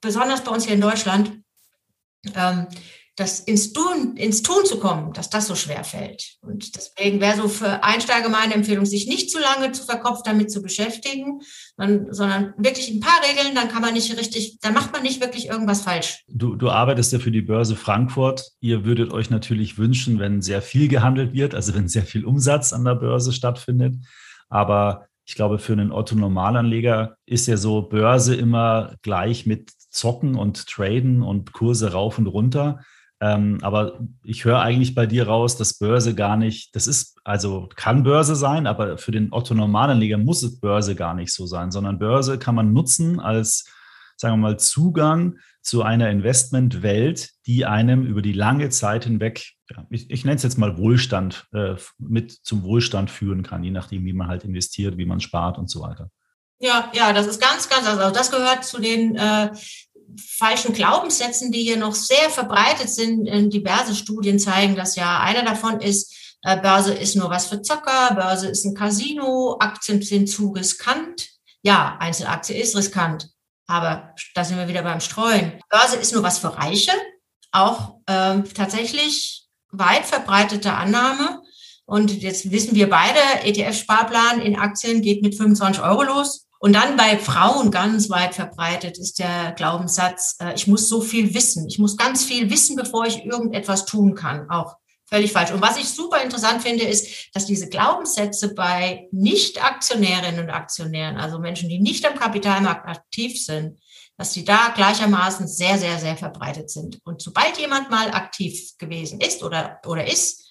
besonders 0.00 0.42
bei 0.42 0.50
uns 0.50 0.64
hier 0.64 0.74
in 0.74 0.80
Deutschland. 0.80 1.40
Ähm, 2.34 2.66
das 3.16 3.38
ins 3.38 3.72
Tun, 3.72 4.16
ins 4.16 4.42
Tun 4.42 4.64
zu 4.64 4.80
kommen, 4.80 5.12
dass 5.12 5.30
das 5.30 5.46
so 5.46 5.54
schwer 5.54 5.84
fällt. 5.84 6.36
Und 6.40 6.74
deswegen 6.74 7.20
wäre 7.20 7.36
so 7.36 7.48
für 7.48 7.84
Einsteiger 7.84 8.28
meine 8.28 8.54
Empfehlung, 8.54 8.86
sich 8.86 9.06
nicht 9.06 9.30
zu 9.30 9.38
lange 9.38 9.70
zu 9.70 9.84
verkopft 9.84 10.26
damit 10.26 10.50
zu 10.50 10.62
beschäftigen, 10.62 11.40
sondern 11.76 12.54
wirklich 12.58 12.90
ein 12.90 13.00
paar 13.00 13.20
Regeln, 13.22 13.54
dann 13.54 13.68
kann 13.68 13.82
man 13.82 13.94
nicht 13.94 14.10
richtig, 14.18 14.58
dann 14.60 14.74
macht 14.74 14.92
man 14.92 15.02
nicht 15.02 15.20
wirklich 15.20 15.46
irgendwas 15.48 15.82
falsch. 15.82 16.24
Du, 16.28 16.56
du 16.56 16.70
arbeitest 16.70 17.12
ja 17.12 17.20
für 17.20 17.30
die 17.30 17.42
Börse 17.42 17.76
Frankfurt. 17.76 18.50
Ihr 18.60 18.84
würdet 18.84 19.12
euch 19.12 19.30
natürlich 19.30 19.78
wünschen, 19.78 20.18
wenn 20.18 20.42
sehr 20.42 20.62
viel 20.62 20.88
gehandelt 20.88 21.32
wird, 21.32 21.54
also 21.54 21.74
wenn 21.74 21.88
sehr 21.88 22.04
viel 22.04 22.24
Umsatz 22.24 22.72
an 22.72 22.84
der 22.84 22.96
Börse 22.96 23.32
stattfindet. 23.32 23.94
Aber 24.48 25.06
ich 25.24 25.36
glaube, 25.36 25.58
für 25.58 25.72
einen 25.72 25.92
Otto-Normalanleger 25.92 27.16
ist 27.26 27.46
ja 27.46 27.56
so 27.56 27.82
Börse 27.82 28.34
immer 28.34 28.94
gleich 29.02 29.46
mit 29.46 29.70
Zocken 29.90 30.34
und 30.34 30.66
Traden 30.66 31.22
und 31.22 31.52
Kurse 31.52 31.92
rauf 31.92 32.18
und 32.18 32.26
runter. 32.26 32.80
Ähm, 33.24 33.58
aber 33.62 34.00
ich 34.22 34.44
höre 34.44 34.60
eigentlich 34.60 34.94
bei 34.94 35.06
dir 35.06 35.26
raus, 35.28 35.56
dass 35.56 35.78
Börse 35.78 36.14
gar 36.14 36.36
nicht, 36.36 36.76
das 36.76 36.86
ist, 36.86 37.18
also 37.24 37.70
kann 37.74 38.02
Börse 38.02 38.36
sein, 38.36 38.66
aber 38.66 38.98
für 38.98 39.12
den 39.12 39.32
Otto-Normalanleger 39.32 40.18
muss 40.18 40.42
es 40.42 40.60
Börse 40.60 40.94
gar 40.94 41.14
nicht 41.14 41.32
so 41.32 41.46
sein, 41.46 41.70
sondern 41.70 41.98
Börse 41.98 42.38
kann 42.38 42.54
man 42.54 42.74
nutzen 42.74 43.20
als, 43.20 43.64
sagen 44.18 44.34
wir 44.34 44.48
mal, 44.48 44.58
Zugang 44.58 45.38
zu 45.62 45.82
einer 45.82 46.10
Investmentwelt, 46.10 47.30
die 47.46 47.64
einem 47.64 48.04
über 48.04 48.20
die 48.20 48.34
lange 48.34 48.68
Zeit 48.68 49.04
hinweg, 49.04 49.52
ja, 49.70 49.86
ich, 49.88 50.10
ich 50.10 50.26
nenne 50.26 50.36
es 50.36 50.42
jetzt 50.42 50.58
mal 50.58 50.76
Wohlstand, 50.76 51.46
äh, 51.54 51.76
mit 51.96 52.30
zum 52.30 52.62
Wohlstand 52.62 53.10
führen 53.10 53.42
kann, 53.42 53.64
je 53.64 53.70
nachdem, 53.70 54.04
wie 54.04 54.12
man 54.12 54.28
halt 54.28 54.44
investiert, 54.44 54.98
wie 54.98 55.06
man 55.06 55.20
spart 55.20 55.56
und 55.56 55.70
so 55.70 55.80
weiter. 55.80 56.10
Ja, 56.58 56.90
ja, 56.92 57.14
das 57.14 57.26
ist 57.26 57.40
ganz, 57.40 57.70
ganz, 57.70 57.86
also 57.86 58.14
das 58.14 58.30
gehört 58.30 58.64
zu 58.64 58.82
den 58.82 59.16
äh, 59.16 59.50
falschen 60.18 60.72
Glaubenssätzen, 60.72 61.52
die 61.52 61.62
hier 61.62 61.76
noch 61.76 61.94
sehr 61.94 62.30
verbreitet 62.30 62.90
sind. 62.90 63.26
Diverse 63.52 63.94
Studien 63.94 64.38
zeigen 64.38 64.76
das 64.76 64.96
ja. 64.96 65.20
Einer 65.20 65.44
davon 65.44 65.80
ist, 65.80 66.14
äh, 66.42 66.60
Börse 66.60 66.92
ist 66.92 67.16
nur 67.16 67.30
was 67.30 67.46
für 67.46 67.62
Zocker, 67.62 68.14
Börse 68.14 68.48
ist 68.48 68.64
ein 68.64 68.74
Casino, 68.74 69.56
Aktien 69.60 70.02
sind 70.02 70.28
zu 70.28 70.52
riskant. 70.52 71.30
Ja, 71.62 71.96
Einzelaktie 71.98 72.56
ist 72.56 72.76
riskant, 72.76 73.30
aber 73.66 74.14
da 74.34 74.44
sind 74.44 74.58
wir 74.58 74.68
wieder 74.68 74.82
beim 74.82 75.00
Streuen. 75.00 75.58
Börse 75.70 75.96
ist 75.96 76.12
nur 76.12 76.22
was 76.22 76.38
für 76.38 76.54
Reiche, 76.56 76.92
auch 77.50 77.96
ähm, 78.06 78.44
tatsächlich 78.52 79.46
weit 79.70 80.04
verbreitete 80.04 80.74
Annahme. 80.74 81.40
Und 81.86 82.22
jetzt 82.22 82.50
wissen 82.50 82.74
wir 82.74 82.90
beide, 82.90 83.18
ETF-Sparplan 83.44 84.40
in 84.40 84.58
Aktien 84.58 85.02
geht 85.02 85.22
mit 85.22 85.34
25 85.34 85.82
Euro 85.82 86.02
los. 86.02 86.43
Und 86.64 86.72
dann 86.72 86.96
bei 86.96 87.18
Frauen 87.18 87.70
ganz 87.70 88.08
weit 88.08 88.34
verbreitet 88.34 88.96
ist 88.96 89.18
der 89.18 89.52
Glaubenssatz, 89.52 90.36
äh, 90.40 90.54
ich 90.54 90.66
muss 90.66 90.88
so 90.88 91.02
viel 91.02 91.34
wissen. 91.34 91.68
Ich 91.68 91.78
muss 91.78 91.98
ganz 91.98 92.24
viel 92.24 92.48
wissen, 92.48 92.74
bevor 92.74 93.04
ich 93.04 93.26
irgendetwas 93.26 93.84
tun 93.84 94.14
kann. 94.14 94.48
Auch 94.48 94.78
völlig 95.04 95.30
falsch. 95.30 95.50
Und 95.50 95.60
was 95.60 95.76
ich 95.76 95.90
super 95.90 96.22
interessant 96.22 96.62
finde, 96.62 96.84
ist, 96.84 97.28
dass 97.34 97.44
diese 97.44 97.68
Glaubenssätze 97.68 98.54
bei 98.54 99.08
Nicht-Aktionärinnen 99.12 100.40
und 100.40 100.48
Aktionären, 100.48 101.18
also 101.18 101.38
Menschen, 101.38 101.68
die 101.68 101.80
nicht 101.80 102.06
am 102.06 102.18
Kapitalmarkt 102.18 102.88
aktiv 102.88 103.38
sind, 103.44 103.78
dass 104.16 104.32
sie 104.32 104.46
da 104.46 104.72
gleichermaßen 104.74 105.46
sehr, 105.46 105.76
sehr, 105.76 105.98
sehr 105.98 106.16
verbreitet 106.16 106.70
sind. 106.70 106.98
Und 107.04 107.20
sobald 107.20 107.58
jemand 107.58 107.90
mal 107.90 108.10
aktiv 108.10 108.78
gewesen 108.78 109.20
ist 109.20 109.42
oder, 109.42 109.80
oder 109.84 110.10
ist, 110.10 110.43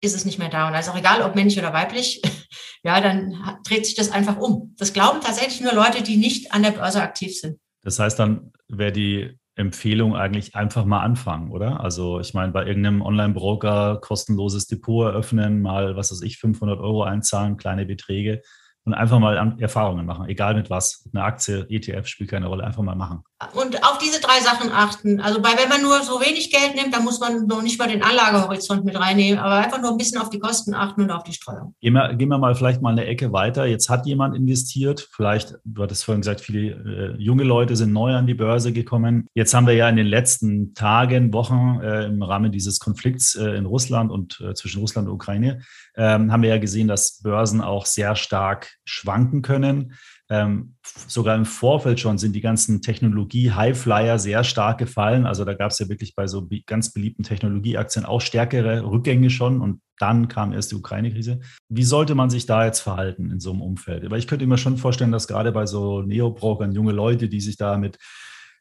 ist 0.00 0.14
es 0.14 0.24
nicht 0.24 0.38
mehr 0.38 0.48
da. 0.48 0.66
Und 0.66 0.72
da 0.72 0.78
ist 0.78 0.88
auch 0.88 0.96
egal, 0.96 1.22
ob 1.22 1.34
männlich 1.34 1.58
oder 1.58 1.72
weiblich, 1.72 2.22
ja, 2.82 3.00
dann 3.00 3.58
dreht 3.66 3.86
sich 3.86 3.94
das 3.94 4.10
einfach 4.10 4.36
um. 4.36 4.74
Das 4.78 4.92
glauben 4.92 5.20
tatsächlich 5.20 5.60
nur 5.60 5.72
Leute, 5.72 6.02
die 6.02 6.16
nicht 6.16 6.52
an 6.52 6.62
der 6.62 6.72
Börse 6.72 7.02
aktiv 7.02 7.38
sind. 7.38 7.58
Das 7.82 7.98
heißt, 7.98 8.18
dann 8.18 8.52
wäre 8.68 8.92
die 8.92 9.38
Empfehlung 9.56 10.16
eigentlich 10.16 10.54
einfach 10.54 10.84
mal 10.84 11.00
anfangen, 11.00 11.50
oder? 11.50 11.80
Also 11.80 12.20
ich 12.20 12.34
meine, 12.34 12.52
bei 12.52 12.66
irgendeinem 12.66 13.02
Online-Broker 13.02 13.98
kostenloses 14.00 14.66
Depot 14.66 15.06
eröffnen, 15.06 15.60
mal, 15.60 15.96
was 15.96 16.12
weiß 16.12 16.22
ich, 16.22 16.38
500 16.38 16.80
Euro 16.80 17.02
einzahlen, 17.02 17.56
kleine 17.56 17.84
Beträge 17.84 18.42
und 18.84 18.94
einfach 18.94 19.18
mal 19.18 19.56
Erfahrungen 19.60 20.06
machen, 20.06 20.28
egal 20.28 20.54
mit 20.54 20.70
was. 20.70 21.08
Eine 21.12 21.24
Aktie, 21.24 21.66
ETF 21.68 22.06
spielt 22.06 22.30
keine 22.30 22.46
Rolle, 22.46 22.64
einfach 22.64 22.82
mal 22.82 22.94
machen. 22.94 23.22
Und 23.54 23.82
auf 23.84 23.96
diese 23.96 24.20
drei 24.20 24.40
Sachen 24.40 24.70
achten. 24.70 25.20
Also 25.20 25.40
bei, 25.40 25.50
wenn 25.56 25.70
man 25.70 25.80
nur 25.80 26.02
so 26.02 26.20
wenig 26.20 26.50
Geld 26.52 26.74
nimmt, 26.74 26.92
dann 26.94 27.04
muss 27.04 27.20
man 27.20 27.46
noch 27.46 27.62
nicht 27.62 27.78
mal 27.78 27.88
den 27.88 28.02
Anlagehorizont 28.02 28.84
mit 28.84 29.00
reinnehmen, 29.00 29.38
aber 29.38 29.56
einfach 29.56 29.80
nur 29.80 29.90
ein 29.90 29.96
bisschen 29.96 30.20
auf 30.20 30.28
die 30.28 30.38
Kosten 30.38 30.74
achten 30.74 31.02
und 31.02 31.10
auf 31.10 31.22
die 31.22 31.32
Streuung. 31.32 31.74
Gehen 31.80 31.94
wir, 31.94 32.14
gehen 32.14 32.28
wir 32.28 32.36
mal 32.36 32.54
vielleicht 32.54 32.82
mal 32.82 32.90
eine 32.90 33.06
Ecke 33.06 33.32
weiter. 33.32 33.64
Jetzt 33.64 33.88
hat 33.88 34.04
jemand 34.04 34.36
investiert, 34.36 35.08
vielleicht, 35.10 35.56
du 35.64 35.82
hattest 35.82 36.04
vorhin 36.04 36.20
gesagt, 36.20 36.42
viele 36.42 37.14
äh, 37.16 37.16
junge 37.16 37.44
Leute 37.44 37.76
sind 37.76 37.94
neu 37.94 38.14
an 38.14 38.26
die 38.26 38.34
Börse 38.34 38.74
gekommen. 38.74 39.26
Jetzt 39.34 39.54
haben 39.54 39.66
wir 39.66 39.74
ja 39.74 39.88
in 39.88 39.96
den 39.96 40.06
letzten 40.06 40.74
Tagen, 40.74 41.32
Wochen 41.32 41.80
äh, 41.82 42.04
im 42.04 42.22
Rahmen 42.22 42.52
dieses 42.52 42.78
Konflikts 42.78 43.36
äh, 43.36 43.52
in 43.52 43.64
Russland 43.64 44.10
und 44.10 44.38
äh, 44.40 44.52
zwischen 44.52 44.80
Russland 44.80 45.08
und 45.08 45.14
Ukraine 45.14 45.62
ähm, 45.96 46.30
haben 46.30 46.42
wir 46.42 46.50
ja 46.50 46.58
gesehen, 46.58 46.88
dass 46.88 47.20
Börsen 47.22 47.60
auch 47.60 47.86
sehr 47.86 48.16
stark 48.16 48.70
schwanken 48.84 49.42
können. 49.42 49.94
Ähm, 50.30 50.76
sogar 50.84 51.34
im 51.34 51.44
Vorfeld 51.44 51.98
schon 51.98 52.16
sind 52.16 52.36
die 52.36 52.40
ganzen 52.40 52.82
Technologie-Highflyer 52.82 54.16
sehr 54.20 54.44
stark 54.44 54.78
gefallen. 54.78 55.26
Also 55.26 55.44
da 55.44 55.54
gab 55.54 55.72
es 55.72 55.80
ja 55.80 55.88
wirklich 55.88 56.14
bei 56.14 56.28
so 56.28 56.48
ganz 56.66 56.92
beliebten 56.92 57.24
Technologieaktien 57.24 58.04
auch 58.04 58.20
stärkere 58.20 58.84
Rückgänge 58.84 59.28
schon 59.28 59.60
und 59.60 59.80
dann 59.98 60.28
kam 60.28 60.52
erst 60.52 60.70
die 60.70 60.76
Ukraine-Krise. 60.76 61.40
Wie 61.68 61.82
sollte 61.82 62.14
man 62.14 62.30
sich 62.30 62.46
da 62.46 62.64
jetzt 62.64 62.80
verhalten 62.80 63.30
in 63.30 63.40
so 63.40 63.50
einem 63.50 63.60
Umfeld? 63.60 64.08
Weil 64.08 64.20
ich 64.20 64.28
könnte 64.28 64.46
mir 64.46 64.56
schon 64.56 64.76
vorstellen, 64.76 65.12
dass 65.12 65.26
gerade 65.26 65.50
bei 65.50 65.66
so 65.66 66.02
Neo-Brokern 66.02 66.72
junge 66.72 66.92
Leute, 66.92 67.28
die 67.28 67.40
sich 67.40 67.56
da 67.56 67.76
mit 67.76 67.98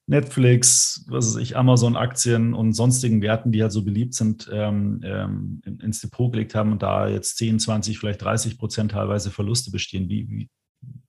Netflix, 0.07 1.05
was 1.07 1.35
weiß 1.35 1.41
ich, 1.41 1.55
Amazon-Aktien 1.55 2.55
und 2.55 2.73
sonstigen 2.73 3.21
Werten, 3.21 3.51
die 3.51 3.61
halt 3.61 3.71
so 3.71 3.85
beliebt 3.85 4.15
sind, 4.15 4.49
ähm, 4.51 5.01
ähm, 5.03 5.61
ins 5.83 6.01
Depot 6.01 6.31
gelegt 6.31 6.55
haben 6.55 6.71
und 6.71 6.81
da 6.81 7.07
jetzt 7.07 7.37
10, 7.37 7.59
20, 7.59 7.99
vielleicht 7.99 8.23
30 8.23 8.57
Prozent 8.57 8.91
teilweise 8.91 9.29
Verluste 9.29 9.69
bestehen. 9.69 10.09
Wie, 10.09 10.27
wie, 10.27 10.49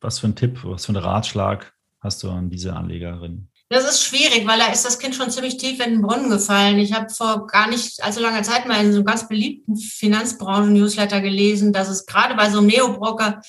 was 0.01 0.19
für 0.19 0.29
ein 0.29 0.37
Tipp, 0.37 0.61
was 0.65 0.87
für 0.87 0.91
einen 0.91 1.03
Ratschlag 1.03 1.73
hast 2.01 2.23
du 2.23 2.31
an 2.31 2.51
diese 2.51 2.75
Anlegerin? 2.75 3.49
Das 3.73 3.85
ist 3.85 4.03
schwierig, 4.03 4.49
weil 4.49 4.59
da 4.59 4.67
ist 4.67 4.85
das 4.85 4.99
Kind 4.99 5.15
schon 5.15 5.31
ziemlich 5.31 5.57
tief 5.57 5.79
in 5.79 5.93
den 5.93 6.03
Brunnen 6.03 6.29
gefallen. 6.29 6.79
Ich 6.79 6.93
habe 6.93 7.09
vor 7.09 7.47
gar 7.47 7.69
nicht 7.69 8.03
allzu 8.03 8.21
langer 8.21 8.43
Zeit 8.43 8.67
mal 8.67 8.85
in 8.85 8.91
so 8.91 8.99
einem 8.99 9.07
ganz 9.07 9.29
beliebten 9.29 9.77
Finanzbranchen-Newsletter 9.77 11.21
gelesen, 11.21 11.73
dass 11.73 11.89
es 11.89 12.05
gerade 12.05 12.35
bei 12.35 12.51
so 12.51 12.59
einem 12.59 12.67
Neobroker 12.67 13.41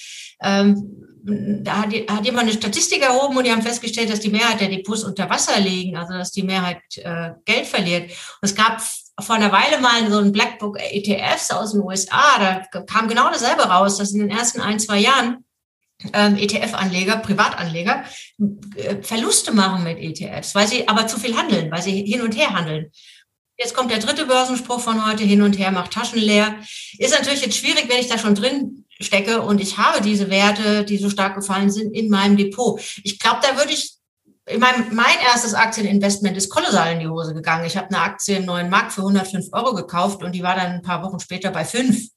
ähm, 0.41 1.07
da 1.23 1.77
hat, 1.77 1.93
hat 1.93 2.25
jemand 2.25 2.43
eine 2.43 2.53
Statistik 2.53 3.01
erhoben 3.01 3.37
und 3.37 3.45
die 3.45 3.51
haben 3.51 3.61
festgestellt, 3.63 4.11
dass 4.11 4.19
die 4.19 4.29
Mehrheit 4.29 4.59
der 4.59 4.69
Depots 4.69 5.03
unter 5.03 5.29
Wasser 5.29 5.59
liegen, 5.59 5.97
also 5.97 6.13
dass 6.13 6.31
die 6.31 6.43
Mehrheit 6.43 6.81
äh, 6.97 7.31
Geld 7.45 7.65
verliert. 7.65 8.03
Und 8.03 8.11
es 8.41 8.55
gab 8.55 8.81
vor 9.19 9.35
einer 9.35 9.51
Weile 9.51 9.79
mal 9.79 10.09
so 10.11 10.19
ein 10.19 10.31
Blackbook 10.31 10.79
ETFs 10.79 11.51
aus 11.51 11.71
den 11.71 11.81
USA, 11.81 12.39
da 12.39 12.81
kam 12.81 13.07
genau 13.07 13.29
dasselbe 13.29 13.63
raus, 13.63 13.97
dass 13.97 14.11
in 14.11 14.19
den 14.19 14.29
ersten 14.29 14.61
ein, 14.61 14.79
zwei 14.79 14.99
Jahren 14.99 15.45
ähm, 16.13 16.37
ETF-Anleger, 16.37 17.17
Privatanleger, 17.17 18.03
äh, 18.75 19.01
Verluste 19.01 19.51
machen 19.51 19.83
mit 19.83 19.97
ETFs, 19.99 20.55
weil 20.55 20.67
sie 20.67 20.87
aber 20.87 21.07
zu 21.07 21.19
viel 21.19 21.37
handeln, 21.37 21.71
weil 21.71 21.81
sie 21.81 22.03
hin 22.03 22.21
und 22.21 22.35
her 22.35 22.53
handeln. 22.53 22.91
Jetzt 23.57 23.75
kommt 23.75 23.91
der 23.91 23.99
dritte 23.99 24.25
Börsenspruch 24.25 24.79
von 24.79 25.05
heute, 25.05 25.23
hin 25.23 25.43
und 25.43 25.57
her, 25.59 25.71
macht 25.71 25.91
Taschen 25.91 26.19
leer. 26.19 26.55
Ist 26.97 27.13
natürlich 27.13 27.41
jetzt 27.41 27.57
schwierig, 27.57 27.85
wenn 27.87 27.99
ich 27.99 28.07
da 28.07 28.17
schon 28.17 28.33
drin 28.33 28.85
stecke 28.99 29.41
und 29.41 29.61
ich 29.61 29.77
habe 29.77 30.01
diese 30.01 30.29
Werte, 30.29 30.83
die 30.83 30.97
so 30.97 31.09
stark 31.09 31.35
gefallen 31.35 31.69
sind, 31.69 31.95
in 31.95 32.09
meinem 32.09 32.37
Depot. 32.37 32.81
Ich 33.03 33.19
glaube, 33.19 33.39
da 33.43 33.57
würde 33.57 33.71
ich, 33.71 33.97
meine, 34.57 34.87
mein 34.91 35.15
erstes 35.31 35.53
Aktieninvestment 35.53 36.35
ist 36.37 36.49
kolossal 36.49 36.93
in 36.93 37.01
die 37.01 37.07
Hose 37.07 37.33
gegangen. 37.33 37.65
Ich 37.65 37.77
habe 37.77 37.87
eine 37.87 37.99
Aktie 37.99 38.37
im 38.37 38.45
neuen 38.45 38.69
Markt 38.69 38.93
für 38.93 39.01
105 39.01 39.47
Euro 39.51 39.75
gekauft 39.75 40.23
und 40.23 40.33
die 40.33 40.43
war 40.43 40.55
dann 40.55 40.71
ein 40.71 40.81
paar 40.81 41.03
Wochen 41.03 41.19
später 41.19 41.51
bei 41.51 41.63
fünf. 41.63 42.07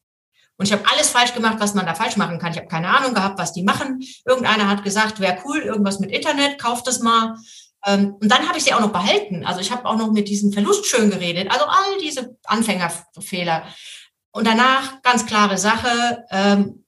Und 0.56 0.66
ich 0.66 0.72
habe 0.72 0.84
alles 0.90 1.10
falsch 1.10 1.34
gemacht, 1.34 1.56
was 1.58 1.74
man 1.74 1.86
da 1.86 1.94
falsch 1.94 2.16
machen 2.16 2.38
kann. 2.38 2.52
Ich 2.52 2.58
habe 2.58 2.68
keine 2.68 2.88
Ahnung 2.88 3.14
gehabt, 3.14 3.38
was 3.38 3.52
die 3.52 3.64
machen. 3.64 4.00
Irgendeiner 4.24 4.68
hat 4.68 4.84
gesagt, 4.84 5.20
wäre 5.20 5.38
cool, 5.44 5.58
irgendwas 5.58 5.98
mit 5.98 6.10
Internet, 6.10 6.60
kauft 6.60 6.86
das 6.86 7.00
mal. 7.00 7.34
Ähm, 7.84 8.14
und 8.20 8.30
dann 8.30 8.48
habe 8.48 8.58
ich 8.58 8.64
sie 8.64 8.72
auch 8.72 8.80
noch 8.80 8.92
behalten. 8.92 9.44
Also 9.44 9.60
ich 9.60 9.72
habe 9.72 9.84
auch 9.84 9.96
noch 9.96 10.12
mit 10.12 10.28
diesem 10.28 10.52
Verlust 10.52 10.86
schön 10.86 11.10
geredet. 11.10 11.50
Also 11.50 11.64
all 11.64 11.98
diese 12.00 12.36
Anfängerfehler. 12.44 13.64
Und 14.30 14.46
danach 14.46 15.02
ganz 15.02 15.26
klare 15.26 15.58
Sache, 15.58 16.24
ähm, 16.30 16.84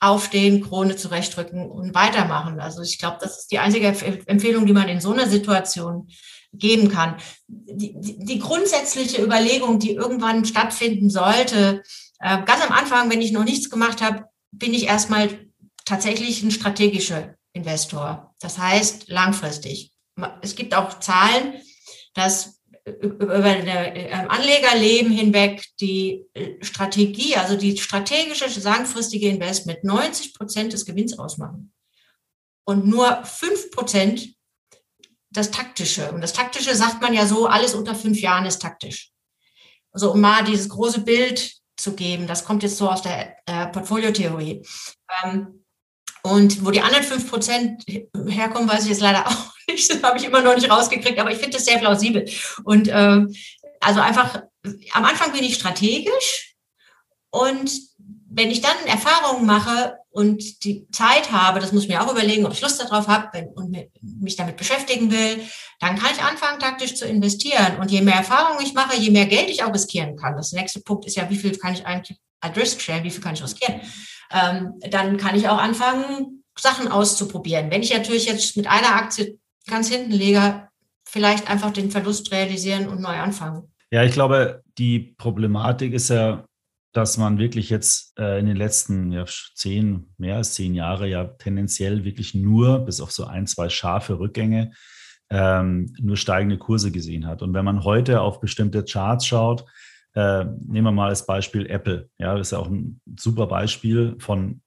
aufstehen, 0.00 0.62
Krone 0.62 0.96
zurechtrücken 0.96 1.68
und 1.68 1.94
weitermachen. 1.94 2.60
Also 2.60 2.82
ich 2.82 2.98
glaube, 2.98 3.18
das 3.20 3.40
ist 3.40 3.52
die 3.52 3.58
einzige 3.58 3.88
Empfehlung, 4.26 4.64
die 4.64 4.72
man 4.72 4.88
in 4.88 5.00
so 5.00 5.12
einer 5.12 5.28
Situation 5.28 6.08
geben 6.52 6.88
kann. 6.88 7.16
Die, 7.46 7.94
die, 7.98 8.18
die 8.18 8.38
grundsätzliche 8.38 9.22
Überlegung, 9.22 9.78
die 9.78 9.92
irgendwann 9.92 10.44
stattfinden 10.44 11.10
sollte, 11.10 11.82
äh, 12.20 12.42
ganz 12.44 12.62
am 12.62 12.72
Anfang, 12.72 13.10
wenn 13.10 13.20
ich 13.20 13.32
noch 13.32 13.44
nichts 13.44 13.70
gemacht 13.70 14.00
habe, 14.00 14.24
bin 14.50 14.74
ich 14.74 14.86
erstmal 14.86 15.50
tatsächlich 15.84 16.42
ein 16.42 16.50
strategischer 16.50 17.34
Investor. 17.52 18.34
Das 18.40 18.58
heißt 18.58 19.08
langfristig. 19.08 19.92
Es 20.42 20.56
gibt 20.56 20.74
auch 20.74 21.00
Zahlen, 21.00 21.54
dass 22.14 22.58
über 22.84 23.44
ein 23.44 23.66
ähm, 23.66 24.30
Anlegerleben 24.30 25.12
hinweg 25.12 25.64
die 25.80 26.24
äh, 26.34 26.62
Strategie, 26.64 27.36
also 27.36 27.56
die 27.56 27.76
strategische 27.76 28.46
langfristige 28.60 29.28
Investment 29.28 29.84
90 29.84 30.34
Prozent 30.34 30.72
des 30.72 30.86
Gewinns 30.86 31.18
ausmachen 31.18 31.72
und 32.64 32.86
nur 32.86 33.24
5 33.24 33.70
Prozent 33.70 34.34
das 35.30 35.50
Taktische. 35.50 36.10
Und 36.12 36.22
das 36.22 36.32
Taktische 36.32 36.74
sagt 36.74 37.02
man 37.02 37.12
ja 37.12 37.26
so, 37.26 37.46
alles 37.46 37.74
unter 37.74 37.94
fünf 37.94 38.20
Jahren 38.20 38.46
ist 38.46 38.62
taktisch. 38.62 39.12
Also 39.92 40.12
um 40.12 40.20
mal 40.20 40.44
dieses 40.44 40.68
große 40.68 41.00
Bild 41.00 41.57
zu 41.78 41.94
geben. 41.94 42.26
Das 42.26 42.44
kommt 42.44 42.62
jetzt 42.62 42.76
so 42.76 42.90
aus 42.90 43.02
der 43.02 43.36
äh, 43.46 43.66
Portfoliotheorie. 43.68 44.62
Ähm, 45.24 45.64
und 46.22 46.64
wo 46.64 46.70
die 46.70 46.82
anderen 46.82 47.04
fünf 47.04 47.30
Prozent 47.30 47.84
herkommen, 47.86 48.68
weiß 48.68 48.84
ich 48.84 48.90
jetzt 48.90 49.00
leider 49.00 49.26
auch 49.26 49.54
nicht. 49.68 49.90
Das 49.90 50.02
habe 50.02 50.18
ich 50.18 50.24
immer 50.24 50.42
noch 50.42 50.54
nicht 50.54 50.70
rausgekriegt, 50.70 51.18
aber 51.18 51.30
ich 51.30 51.38
finde 51.38 51.56
das 51.56 51.64
sehr 51.64 51.78
plausibel. 51.78 52.28
Und 52.64 52.88
äh, 52.88 53.26
also 53.80 54.00
einfach, 54.00 54.42
am 54.92 55.04
Anfang 55.04 55.32
bin 55.32 55.44
ich 55.44 55.54
strategisch 55.54 56.56
und 57.30 57.70
wenn 58.30 58.50
ich 58.50 58.60
dann 58.60 58.76
Erfahrungen 58.86 59.46
mache 59.46 59.96
und 60.18 60.64
die 60.64 60.88
Zeit 60.90 61.30
habe, 61.30 61.60
das 61.60 61.72
muss 61.72 61.84
ich 61.84 61.88
mir 61.88 62.02
auch 62.02 62.10
überlegen, 62.10 62.44
ob 62.44 62.52
ich 62.52 62.60
Lust 62.60 62.82
darauf 62.82 63.06
habe 63.06 63.46
und 63.54 63.70
mich 64.02 64.34
damit 64.34 64.56
beschäftigen 64.56 65.12
will, 65.12 65.44
dann 65.78 65.96
kann 65.96 66.10
ich 66.12 66.20
anfangen, 66.20 66.58
taktisch 66.58 66.96
zu 66.96 67.06
investieren. 67.06 67.76
Und 67.78 67.92
je 67.92 68.00
mehr 68.00 68.16
Erfahrungen 68.16 68.60
ich 68.60 68.74
mache, 68.74 68.96
je 68.96 69.12
mehr 69.12 69.26
Geld 69.26 69.48
ich 69.48 69.62
auch 69.62 69.72
riskieren 69.72 70.16
kann. 70.16 70.36
Das 70.36 70.50
nächste 70.50 70.80
Punkt 70.80 71.06
ist 71.06 71.14
ja, 71.14 71.30
wie 71.30 71.36
viel 71.36 71.56
kann 71.56 71.72
ich 71.72 71.86
eigentlich 71.86 72.18
at 72.40 72.56
risk 72.56 72.80
stellen, 72.80 73.04
wie 73.04 73.12
viel 73.12 73.22
kann 73.22 73.34
ich 73.34 73.44
riskieren? 73.44 73.80
Ähm, 74.32 74.74
dann 74.90 75.18
kann 75.18 75.36
ich 75.36 75.48
auch 75.48 75.58
anfangen, 75.58 76.42
Sachen 76.58 76.88
auszuprobieren. 76.88 77.70
Wenn 77.70 77.84
ich 77.84 77.94
natürlich 77.94 78.26
jetzt 78.26 78.56
mit 78.56 78.66
einer 78.66 78.96
Aktie 78.96 79.38
ganz 79.68 79.88
hinten 79.88 80.10
lege, 80.10 80.68
vielleicht 81.04 81.48
einfach 81.48 81.70
den 81.70 81.92
Verlust 81.92 82.32
realisieren 82.32 82.88
und 82.88 83.00
neu 83.00 83.14
anfangen. 83.14 83.72
Ja, 83.92 84.02
ich 84.02 84.12
glaube, 84.12 84.64
die 84.78 85.14
Problematik 85.16 85.92
ist 85.92 86.10
ja, 86.10 86.44
dass 86.92 87.18
man 87.18 87.38
wirklich 87.38 87.70
jetzt 87.70 88.18
äh, 88.18 88.38
in 88.40 88.46
den 88.46 88.56
letzten 88.56 89.12
ja, 89.12 89.24
zehn, 89.54 90.12
mehr 90.16 90.36
als 90.36 90.54
zehn 90.54 90.74
Jahre 90.74 91.08
ja 91.08 91.24
tendenziell 91.24 92.04
wirklich 92.04 92.34
nur, 92.34 92.80
bis 92.80 93.00
auf 93.00 93.12
so 93.12 93.24
ein, 93.24 93.46
zwei 93.46 93.68
scharfe 93.68 94.18
Rückgänge, 94.18 94.72
ähm, 95.30 95.92
nur 96.00 96.16
steigende 96.16 96.58
Kurse 96.58 96.90
gesehen 96.90 97.26
hat. 97.26 97.42
Und 97.42 97.52
wenn 97.52 97.64
man 97.64 97.84
heute 97.84 98.22
auf 98.22 98.40
bestimmte 98.40 98.84
Charts 98.84 99.26
schaut, 99.26 99.64
äh, 100.14 100.44
nehmen 100.44 100.86
wir 100.86 100.92
mal 100.92 101.10
als 101.10 101.26
Beispiel 101.26 101.66
Apple. 101.66 102.08
Ja, 102.18 102.36
das 102.36 102.48
ist 102.48 102.50
ja 102.52 102.58
auch 102.58 102.68
ein 102.68 103.00
super 103.18 103.46
Beispiel 103.46 104.16
von, 104.18 104.62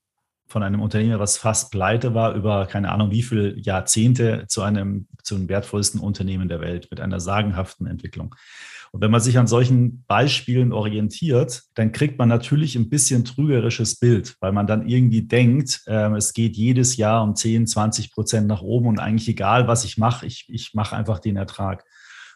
von 0.52 0.64
einem 0.64 0.82
Unternehmen, 0.82 1.20
was 1.20 1.38
fast 1.38 1.72
pleite 1.72 2.14
war, 2.14 2.36
über 2.36 2.66
keine 2.68 2.92
Ahnung 2.92 3.10
wie 3.10 3.24
viele 3.24 3.58
Jahrzehnte 3.58 4.46
zu 4.48 4.62
einem, 4.62 5.08
zu 5.24 5.36
einem 5.36 5.50
wertvollsten 5.50 6.00
Unternehmen 6.00 6.50
der 6.50 6.62
Welt 6.62 6.90
mit 6.92 7.00
einer 7.00 7.20
sagenhaften 7.20 7.88
Entwicklung. 7.88 8.36
Und 8.92 9.02
wenn 9.02 9.12
man 9.12 9.22
sich 9.22 9.38
an 9.38 9.48
solchen 9.48 10.04
Beispielen 10.04 10.74
orientiert, 10.74 11.64
dann 11.76 11.94
kriegt 11.94 12.20
man 12.20 12.28
natürlich 12.28 12.76
ein 12.76 12.90
bisschen 12.90 13.24
trügerisches 13.24 13.96
Bild, 13.96 14.36
weil 14.42 14.52
man 14.52 14.68
dann 14.68 14.86
irgendwie 14.86 15.22
denkt, 15.22 15.82
äh, 15.88 16.12
es 16.18 16.34
geht 16.34 16.58
jedes 16.58 16.98
Jahr 16.98 17.24
um 17.24 17.34
10, 17.34 17.68
20 17.68 18.12
Prozent 18.12 18.48
nach 18.48 18.62
oben 18.62 18.88
und 18.88 19.00
eigentlich 19.00 19.30
egal, 19.30 19.70
was 19.70 19.86
ich 19.86 19.98
mache, 19.98 20.26
ich, 20.26 20.46
ich 20.50 20.74
mache 20.74 20.98
einfach 20.98 21.20
den 21.20 21.38
Ertrag. 21.38 21.86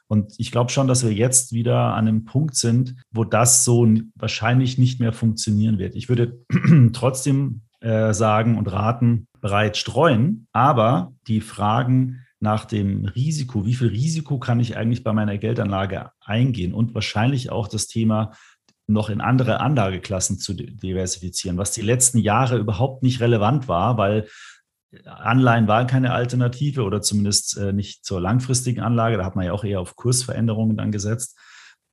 Und 0.07 0.33
ich 0.37 0.51
glaube 0.51 0.71
schon, 0.71 0.87
dass 0.87 1.03
wir 1.03 1.11
jetzt 1.11 1.51
wieder 1.51 1.93
an 1.95 2.07
einem 2.07 2.23
Punkt 2.25 2.55
sind, 2.55 2.95
wo 3.11 3.25
das 3.25 3.65
so 3.65 3.87
wahrscheinlich 4.15 4.77
nicht 4.77 5.01
mehr 5.01 5.11
funktionieren 5.11 5.79
wird. 5.79 5.95
Ich 5.95 6.07
würde 6.07 6.39
trotzdem 6.93 7.64
äh, 7.81 8.13
sagen 8.13 8.57
und 8.57 8.71
raten, 8.71 9.27
bereit 9.41 9.77
streuen, 9.77 10.47
aber 10.51 11.13
die 11.27 11.41
Fragen 11.41 12.25
nach 12.39 12.65
dem 12.65 13.05
Risiko, 13.05 13.65
wie 13.65 13.75
viel 13.75 13.87
Risiko 13.87 14.39
kann 14.39 14.59
ich 14.59 14.77
eigentlich 14.77 15.03
bei 15.03 15.13
meiner 15.13 15.37
Geldanlage 15.37 16.11
eingehen 16.19 16.73
und 16.73 16.93
wahrscheinlich 16.93 17.51
auch 17.51 17.67
das 17.67 17.87
Thema 17.87 18.31
noch 18.87 19.09
in 19.09 19.21
andere 19.21 19.59
Anlageklassen 19.59 20.37
zu 20.37 20.53
diversifizieren, 20.53 21.57
was 21.57 21.71
die 21.71 21.81
letzten 21.81 22.19
Jahre 22.19 22.57
überhaupt 22.57 23.01
nicht 23.03 23.19
relevant 23.19 23.67
war, 23.67 23.97
weil 23.97 24.27
Anleihen 25.05 25.67
waren 25.67 25.87
keine 25.87 26.13
Alternative 26.13 26.83
oder 26.83 27.01
zumindest 27.01 27.57
äh, 27.57 27.73
nicht 27.73 28.05
zur 28.05 28.21
langfristigen 28.21 28.81
Anlage. 28.81 29.17
Da 29.17 29.25
hat 29.25 29.35
man 29.35 29.45
ja 29.45 29.53
auch 29.53 29.63
eher 29.63 29.81
auf 29.81 29.95
Kursveränderungen 29.95 30.77
dann 30.77 30.91
gesetzt. 30.91 31.37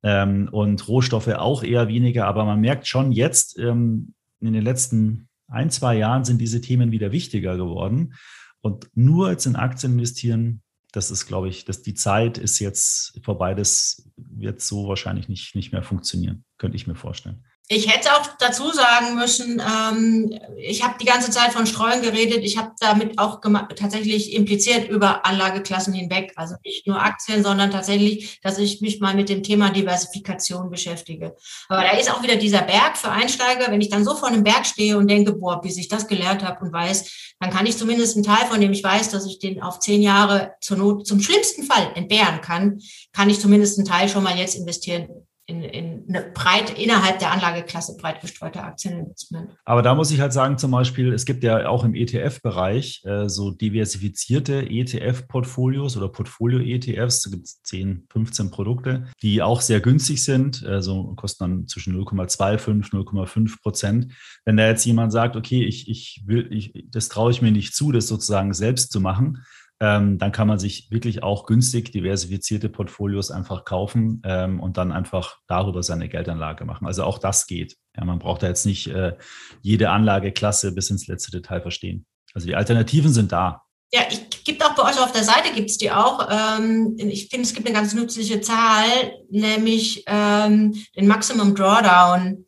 Ähm, 0.03 0.49
und 0.51 0.87
Rohstoffe 0.87 1.27
auch 1.27 1.63
eher 1.63 1.87
weniger. 1.87 2.27
Aber 2.27 2.45
man 2.45 2.61
merkt 2.61 2.87
schon 2.87 3.11
jetzt, 3.11 3.57
ähm, 3.57 4.13
in 4.39 4.53
den 4.53 4.63
letzten 4.63 5.29
ein, 5.47 5.69
zwei 5.69 5.97
Jahren 5.97 6.25
sind 6.25 6.39
diese 6.39 6.61
Themen 6.61 6.91
wieder 6.91 7.11
wichtiger 7.11 7.57
geworden. 7.57 8.15
Und 8.61 8.89
nur 8.93 9.29
jetzt 9.29 9.45
in 9.45 9.55
Aktien 9.55 9.93
investieren, 9.93 10.61
das 10.93 11.11
ist, 11.11 11.25
glaube 11.25 11.49
ich, 11.49 11.65
dass 11.65 11.81
die 11.81 11.95
Zeit 11.95 12.37
ist 12.37 12.59
jetzt 12.59 13.19
vorbei. 13.23 13.55
Das 13.55 14.09
wird 14.15 14.61
so 14.61 14.87
wahrscheinlich 14.87 15.27
nicht, 15.27 15.55
nicht 15.55 15.71
mehr 15.71 15.83
funktionieren, 15.83 16.45
könnte 16.57 16.77
ich 16.77 16.87
mir 16.87 16.95
vorstellen. 16.95 17.43
Ich 17.69 17.89
hätte 17.89 18.13
auch 18.13 18.27
dazu 18.39 18.71
sagen 18.71 19.15
müssen, 19.15 19.61
ähm, 19.61 20.37
ich 20.57 20.83
habe 20.83 20.95
die 20.99 21.05
ganze 21.05 21.31
Zeit 21.31 21.53
von 21.53 21.65
Streuen 21.65 22.01
geredet. 22.01 22.43
Ich 22.43 22.57
habe 22.57 22.73
damit 22.79 23.17
auch 23.17 23.39
tatsächlich 23.75 24.33
impliziert 24.33 24.89
über 24.89 25.25
Anlageklassen 25.25 25.93
hinweg. 25.93 26.33
Also 26.35 26.55
nicht 26.65 26.85
nur 26.87 27.01
Aktien, 27.01 27.41
sondern 27.41 27.71
tatsächlich, 27.71 28.41
dass 28.41 28.57
ich 28.57 28.81
mich 28.81 28.99
mal 28.99 29.15
mit 29.15 29.29
dem 29.29 29.43
Thema 29.43 29.69
Diversifikation 29.69 30.69
beschäftige. 30.69 31.37
Aber 31.69 31.83
da 31.83 31.91
ist 31.91 32.11
auch 32.11 32.21
wieder 32.21 32.35
dieser 32.35 32.63
Berg 32.63 32.97
für 32.97 33.09
Einsteiger. 33.09 33.71
Wenn 33.71 33.81
ich 33.81 33.89
dann 33.89 34.03
so 34.03 34.13
vor 34.13 34.27
einem 34.27 34.43
Berg 34.43 34.65
stehe 34.65 34.97
und 34.97 35.07
denke, 35.07 35.31
boah, 35.31 35.61
bis 35.61 35.77
ich 35.77 35.87
das 35.87 36.09
gelernt 36.09 36.43
habe 36.43 36.65
und 36.65 36.73
weiß, 36.73 37.35
dann 37.39 37.49
kann 37.49 37.65
ich 37.65 37.77
zumindest 37.77 38.17
einen 38.17 38.25
Teil, 38.25 38.45
von 38.45 38.59
dem 38.59 38.73
ich 38.73 38.83
weiß, 38.83 39.09
dass 39.09 39.25
ich 39.25 39.39
den 39.39 39.61
auf 39.61 39.79
zehn 39.79 40.01
Jahre 40.01 40.53
zur 40.59 40.75
Not, 40.75 41.07
zum 41.07 41.21
schlimmsten 41.21 41.63
Fall 41.63 41.93
entbehren 41.95 42.41
kann, 42.41 42.81
kann 43.13 43.29
ich 43.29 43.39
zumindest 43.39 43.77
einen 43.77 43.87
Teil 43.87 44.09
schon 44.09 44.23
mal 44.23 44.37
jetzt 44.37 44.55
investieren 44.55 45.07
in, 45.45 45.61
in 45.61 46.05
eine 46.07 46.31
breit 46.33 46.77
innerhalb 46.79 47.19
der 47.19 47.31
Anlageklasse 47.31 47.97
breit 47.97 48.21
gestreute 48.21 48.63
Aktieninvestment. 48.63 49.51
Aber 49.65 49.81
da 49.81 49.93
muss 49.93 50.11
ich 50.11 50.21
halt 50.21 50.31
sagen, 50.31 50.57
zum 50.57 50.71
Beispiel, 50.71 51.11
es 51.11 51.25
gibt 51.25 51.43
ja 51.43 51.67
auch 51.67 51.83
im 51.83 51.95
ETF-Bereich 51.95 53.03
äh, 53.05 53.27
so 53.27 53.51
diversifizierte 53.51 54.69
ETF-Portfolios 54.69 55.97
oder 55.97 56.07
Portfolio-ETFs. 56.07 57.23
Da 57.23 57.31
gibt 57.31 57.45
es 57.45 57.61
10, 57.63 58.07
15 58.09 58.51
Produkte, 58.51 59.07
die 59.21 59.41
auch 59.41 59.59
sehr 59.59 59.81
günstig 59.81 60.23
sind, 60.23 60.65
also 60.65 61.13
kosten 61.15 61.43
dann 61.43 61.67
zwischen 61.67 61.93
0,25, 62.01 62.91
0,5 62.91 63.61
Prozent. 63.61 64.13
Wenn 64.45 64.55
da 64.55 64.67
jetzt 64.67 64.85
jemand 64.85 65.11
sagt, 65.11 65.35
okay, 65.35 65.65
ich, 65.65 65.89
ich 65.89 66.23
will, 66.25 66.47
ich, 66.51 66.85
das 66.89 67.09
traue 67.09 67.31
ich 67.31 67.41
mir 67.41 67.51
nicht 67.51 67.75
zu, 67.75 67.91
das 67.91 68.07
sozusagen 68.07 68.53
selbst 68.53 68.93
zu 68.93 69.01
machen, 69.01 69.43
ähm, 69.83 70.17
dann 70.17 70.31
kann 70.31 70.47
man 70.47 70.59
sich 70.59 70.89
wirklich 70.91 71.23
auch 71.23 71.45
günstig 71.45 71.91
diversifizierte 71.91 72.69
Portfolios 72.69 73.31
einfach 73.31 73.65
kaufen 73.65 74.21
ähm, 74.23 74.61
und 74.61 74.77
dann 74.77 74.93
einfach 74.93 75.39
darüber 75.47 75.83
seine 75.83 76.07
Geldanlage 76.07 76.63
machen. 76.63 76.87
Also 76.87 77.03
auch 77.03 77.17
das 77.17 77.47
geht. 77.47 77.75
Ja, 77.97 78.05
man 78.05 78.17
braucht 78.17 78.43
da 78.43 78.47
jetzt 78.47 78.65
nicht 78.65 78.87
äh, 78.87 79.17
jede 79.61 79.89
Anlageklasse 79.89 80.73
bis 80.73 80.89
ins 80.89 81.07
letzte 81.07 81.31
Detail 81.31 81.59
verstehen. 81.59 82.05
Also 82.33 82.47
die 82.47 82.55
Alternativen 82.55 83.11
sind 83.11 83.33
da. 83.33 83.63
Ja, 83.91 84.03
ich 84.09 84.45
gibt 84.45 84.63
auch 84.63 84.73
bei 84.73 84.83
euch 84.83 84.99
auf 85.01 85.11
der 85.11 85.25
Seite 85.25 85.53
gibt 85.53 85.69
es 85.69 85.77
die 85.77 85.91
auch. 85.91 86.29
Ähm, 86.31 86.95
ich 86.97 87.27
finde, 87.27 87.45
es 87.45 87.53
gibt 87.53 87.67
eine 87.67 87.75
ganz 87.75 87.93
nützliche 87.93 88.39
Zahl, 88.39 88.87
nämlich 89.29 90.05
ähm, 90.07 90.73
den 90.95 91.07
Maximum 91.07 91.55
Drawdown 91.55 92.45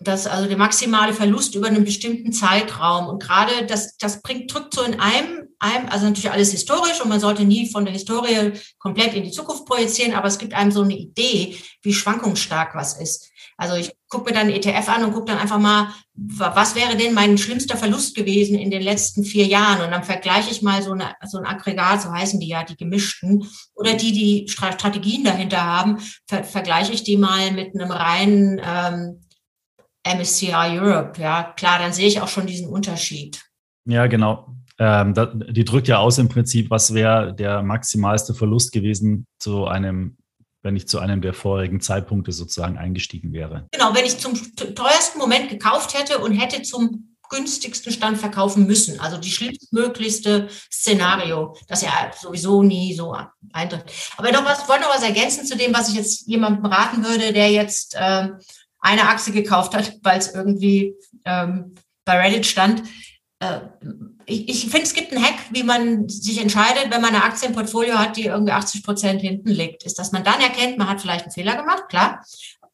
das 0.00 0.26
also 0.26 0.48
der 0.48 0.58
maximale 0.58 1.12
Verlust 1.12 1.54
über 1.54 1.68
einen 1.68 1.84
bestimmten 1.84 2.32
Zeitraum. 2.32 3.08
Und 3.08 3.22
gerade 3.22 3.66
das, 3.66 3.96
das 3.96 4.22
bringt, 4.22 4.52
drückt 4.52 4.74
so 4.74 4.82
in 4.82 5.00
einem, 5.00 5.43
einem, 5.64 5.88
also 5.88 6.06
natürlich 6.06 6.30
alles 6.30 6.52
historisch 6.52 7.00
und 7.00 7.08
man 7.08 7.20
sollte 7.20 7.44
nie 7.44 7.70
von 7.70 7.84
der 7.84 7.94
Historie 7.94 8.52
komplett 8.78 9.14
in 9.14 9.24
die 9.24 9.30
Zukunft 9.30 9.64
projizieren, 9.64 10.14
aber 10.14 10.28
es 10.28 10.38
gibt 10.38 10.54
einem 10.54 10.70
so 10.70 10.82
eine 10.82 10.96
Idee, 10.96 11.56
wie 11.82 11.94
schwankungsstark 11.94 12.74
was 12.74 13.00
ist. 13.00 13.30
Also 13.56 13.76
ich 13.76 13.92
gucke 14.08 14.30
mir 14.30 14.36
dann 14.36 14.50
ETF 14.50 14.88
an 14.88 15.04
und 15.04 15.12
gucke 15.12 15.26
dann 15.26 15.38
einfach 15.38 15.58
mal, 15.58 15.88
was 16.14 16.74
wäre 16.74 16.96
denn 16.96 17.14
mein 17.14 17.38
schlimmster 17.38 17.76
Verlust 17.76 18.16
gewesen 18.16 18.58
in 18.58 18.70
den 18.70 18.82
letzten 18.82 19.24
vier 19.24 19.46
Jahren? 19.46 19.84
Und 19.84 19.90
dann 19.90 20.04
vergleiche 20.04 20.50
ich 20.50 20.62
mal 20.62 20.82
so, 20.82 20.92
eine, 20.92 21.14
so 21.24 21.38
ein 21.38 21.46
Aggregat, 21.46 22.02
so 22.02 22.12
heißen 22.12 22.40
die 22.40 22.48
ja, 22.48 22.64
die 22.64 22.76
gemischten, 22.76 23.48
oder 23.74 23.94
die, 23.94 24.12
die 24.12 24.48
Strategien 24.48 25.24
dahinter 25.24 25.64
haben, 25.64 25.98
ver 26.26 26.44
vergleiche 26.44 26.92
ich 26.92 27.04
die 27.04 27.16
mal 27.16 27.52
mit 27.52 27.74
einem 27.74 27.90
reinen 27.90 28.60
ähm, 28.64 29.20
MSCI 30.04 30.78
Europe. 30.78 31.20
Ja, 31.20 31.54
klar, 31.56 31.78
dann 31.78 31.92
sehe 31.92 32.08
ich 32.08 32.20
auch 32.20 32.28
schon 32.28 32.46
diesen 32.46 32.68
Unterschied. 32.68 33.42
Ja, 33.86 34.06
genau. 34.06 34.54
Ähm, 34.78 35.14
die 35.50 35.64
drückt 35.64 35.88
ja 35.88 35.98
aus 35.98 36.18
im 36.18 36.28
Prinzip, 36.28 36.70
was 36.70 36.94
wäre 36.94 37.34
der 37.34 37.62
maximalste 37.62 38.34
Verlust 38.34 38.72
gewesen 38.72 39.26
zu 39.38 39.66
einem, 39.66 40.16
wenn 40.62 40.76
ich 40.76 40.88
zu 40.88 40.98
einem 40.98 41.20
der 41.20 41.34
vorigen 41.34 41.80
Zeitpunkte 41.80 42.32
sozusagen 42.32 42.76
eingestiegen 42.76 43.32
wäre. 43.32 43.68
Genau, 43.70 43.94
wenn 43.94 44.04
ich 44.04 44.18
zum 44.18 44.34
teuersten 44.56 45.18
Moment 45.18 45.48
gekauft 45.48 45.96
hätte 45.96 46.18
und 46.18 46.32
hätte 46.32 46.62
zum 46.62 47.14
günstigsten 47.30 47.92
Stand 47.92 48.18
verkaufen 48.18 48.66
müssen. 48.66 49.00
Also 49.00 49.18
die 49.18 49.30
schlimmstmöglichste 49.30 50.48
Szenario, 50.70 51.56
das 51.68 51.82
ja 51.82 51.90
sowieso 52.20 52.62
nie 52.62 52.94
so 52.94 53.16
eintritt. 53.52 53.84
Aber 54.16 54.30
noch 54.30 54.44
was, 54.44 54.68
wollte 54.68 54.82
noch 54.82 54.94
was 54.94 55.02
ergänzen 55.02 55.46
zu 55.46 55.56
dem, 55.56 55.74
was 55.74 55.88
ich 55.88 55.96
jetzt 55.96 56.26
jemandem 56.28 56.66
raten 56.66 57.04
würde, 57.04 57.32
der 57.32 57.50
jetzt 57.50 57.94
äh, 57.94 58.28
eine 58.80 59.08
Aktie 59.08 59.32
gekauft 59.32 59.74
hat, 59.74 59.94
weil 60.02 60.18
es 60.18 60.34
irgendwie 60.34 60.94
ähm, 61.24 61.74
bei 62.04 62.20
Reddit 62.20 62.46
stand. 62.46 62.82
Äh, 63.40 63.60
ich, 64.26 64.48
ich 64.48 64.60
finde, 64.70 64.82
es 64.82 64.94
gibt 64.94 65.12
einen 65.12 65.24
Hack, 65.24 65.38
wie 65.50 65.62
man 65.62 66.08
sich 66.08 66.40
entscheidet, 66.40 66.90
wenn 66.90 67.00
man 67.00 67.14
eine 67.14 67.24
Aktie 67.24 67.48
im 67.48 67.54
Portfolio 67.54 67.98
hat, 67.98 68.16
die 68.16 68.26
irgendwie 68.26 68.52
80 68.52 68.82
Prozent 68.82 69.20
hinten 69.20 69.48
liegt, 69.48 69.84
ist, 69.84 69.98
dass 69.98 70.12
man 70.12 70.24
dann 70.24 70.40
erkennt, 70.40 70.78
man 70.78 70.88
hat 70.88 71.00
vielleicht 71.00 71.24
einen 71.24 71.32
Fehler 71.32 71.56
gemacht, 71.56 71.88
klar, 71.88 72.24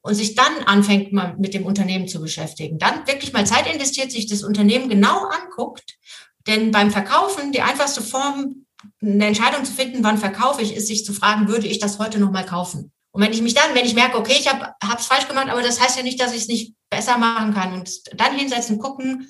und 0.03 0.15
sich 0.15 0.35
dann 0.35 0.65
anfängt, 0.67 1.13
mal 1.13 1.37
mit 1.39 1.53
dem 1.55 1.67
Unternehmen 1.67 2.09
zu 2.09 2.21
beschäftigen. 2.21 2.79
Dann 2.79 3.07
wirklich 3.07 3.33
mal 3.33 3.47
Zeit 3.47 3.73
investiert, 3.73 4.11
sich 4.11 4.27
das 4.27 4.43
Unternehmen 4.43 4.89
genau 4.89 5.27
anguckt, 5.27 5.99
denn 6.47 6.71
beim 6.71 6.91
Verkaufen, 6.91 7.53
die 7.53 7.63
einfachste 7.63 8.03
Form, 8.03 8.67
eine 9.03 9.27
Entscheidung 9.27 9.65
zu 9.65 9.73
finden, 9.73 10.03
wann 10.03 10.17
verkaufe 10.17 10.63
ich, 10.63 10.75
ist 10.75 10.87
sich 10.87 11.05
zu 11.05 11.13
fragen, 11.13 11.49
würde 11.49 11.67
ich 11.67 11.79
das 11.79 11.99
heute 11.99 12.19
noch 12.19 12.31
mal 12.31 12.47
kaufen? 12.47 12.93
Und 13.13 13.23
wenn 13.23 13.33
ich 13.33 13.43
mich 13.43 13.55
dann, 13.55 13.75
wenn 13.75 13.85
ich 13.85 13.95
merke, 13.95 14.17
okay, 14.17 14.37
ich 14.39 14.49
habe 14.49 14.75
es 14.99 15.07
falsch 15.07 15.29
gemacht, 15.29 15.49
aber 15.51 15.63
das 15.63 15.81
heißt 15.81 15.97
ja 15.97 16.03
nicht, 16.03 16.21
dass 16.21 16.33
ich 16.33 16.43
es 16.43 16.49
nicht 16.49 16.75
besser 16.89 17.19
machen 17.19 17.53
kann. 17.53 17.73
Und 17.73 17.91
dann 18.19 18.37
hinsetzen, 18.37 18.79
gucken, 18.79 19.29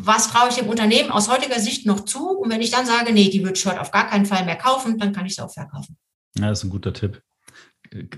was 0.00 0.30
traue 0.30 0.48
ich 0.48 0.56
dem 0.56 0.68
Unternehmen 0.68 1.10
aus 1.10 1.30
heutiger 1.30 1.58
Sicht 1.58 1.86
noch 1.86 2.04
zu? 2.04 2.30
Und 2.30 2.50
wenn 2.50 2.60
ich 2.60 2.70
dann 2.70 2.86
sage, 2.86 3.12
nee, 3.12 3.30
die 3.30 3.44
wird 3.44 3.58
Shirt 3.58 3.78
auf 3.78 3.90
gar 3.90 4.08
keinen 4.08 4.26
Fall 4.26 4.44
mehr 4.44 4.56
kaufen, 4.56 4.98
dann 4.98 5.12
kann 5.12 5.26
ich 5.26 5.32
es 5.32 5.38
auch 5.40 5.52
verkaufen. 5.52 5.96
Ja, 6.38 6.48
das 6.48 6.60
ist 6.60 6.64
ein 6.64 6.70
guter 6.70 6.92
Tipp. 6.92 7.22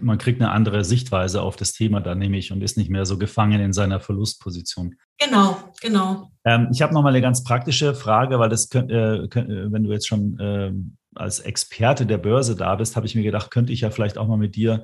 Man 0.01 0.19
kriegt 0.19 0.41
eine 0.41 0.51
andere 0.51 0.85
Sichtweise 0.85 1.43
auf 1.43 1.57
das 1.57 1.73
Thema 1.73 2.01
dann 2.01 2.19
nämlich 2.19 2.51
und 2.53 2.63
ist 2.63 2.77
nicht 2.77 2.91
mehr 2.91 3.07
so 3.07 3.19
gefangen 3.19 3.61
in 3.61 3.73
seiner 3.73 4.01
Verlustposition. 4.01 4.97
Genau, 5.19 5.57
genau. 5.81 6.31
Ähm, 6.45 6.69
ich 6.73 6.83
habe 6.83 6.93
noch 6.93 7.03
mal 7.03 7.11
eine 7.11 7.21
ganz 7.21 7.45
praktische 7.45 7.95
Frage, 7.95 8.39
weil 8.39 8.49
das, 8.49 8.69
könnt, 8.69 8.91
äh, 8.91 9.29
könnt, 9.29 9.51
äh, 9.51 9.73
wenn 9.73 9.85
du 9.85 9.93
jetzt 9.93 10.09
schon 10.09 10.39
äh, 10.39 10.73
als 11.15 11.41
Experte 11.41 12.05
der 12.05 12.19
Börse 12.19 12.57
da 12.57 12.75
bist, 12.75 12.97
habe 12.97 13.07
ich 13.07 13.15
mir 13.15 13.23
gedacht, 13.23 13.51
könnte 13.51 13.73
ich 13.73 13.83
ja 13.83 13.91
vielleicht 13.91 14.19
auch 14.19 14.27
mal 14.27 14.39
mit 14.39 14.57
dir 14.57 14.83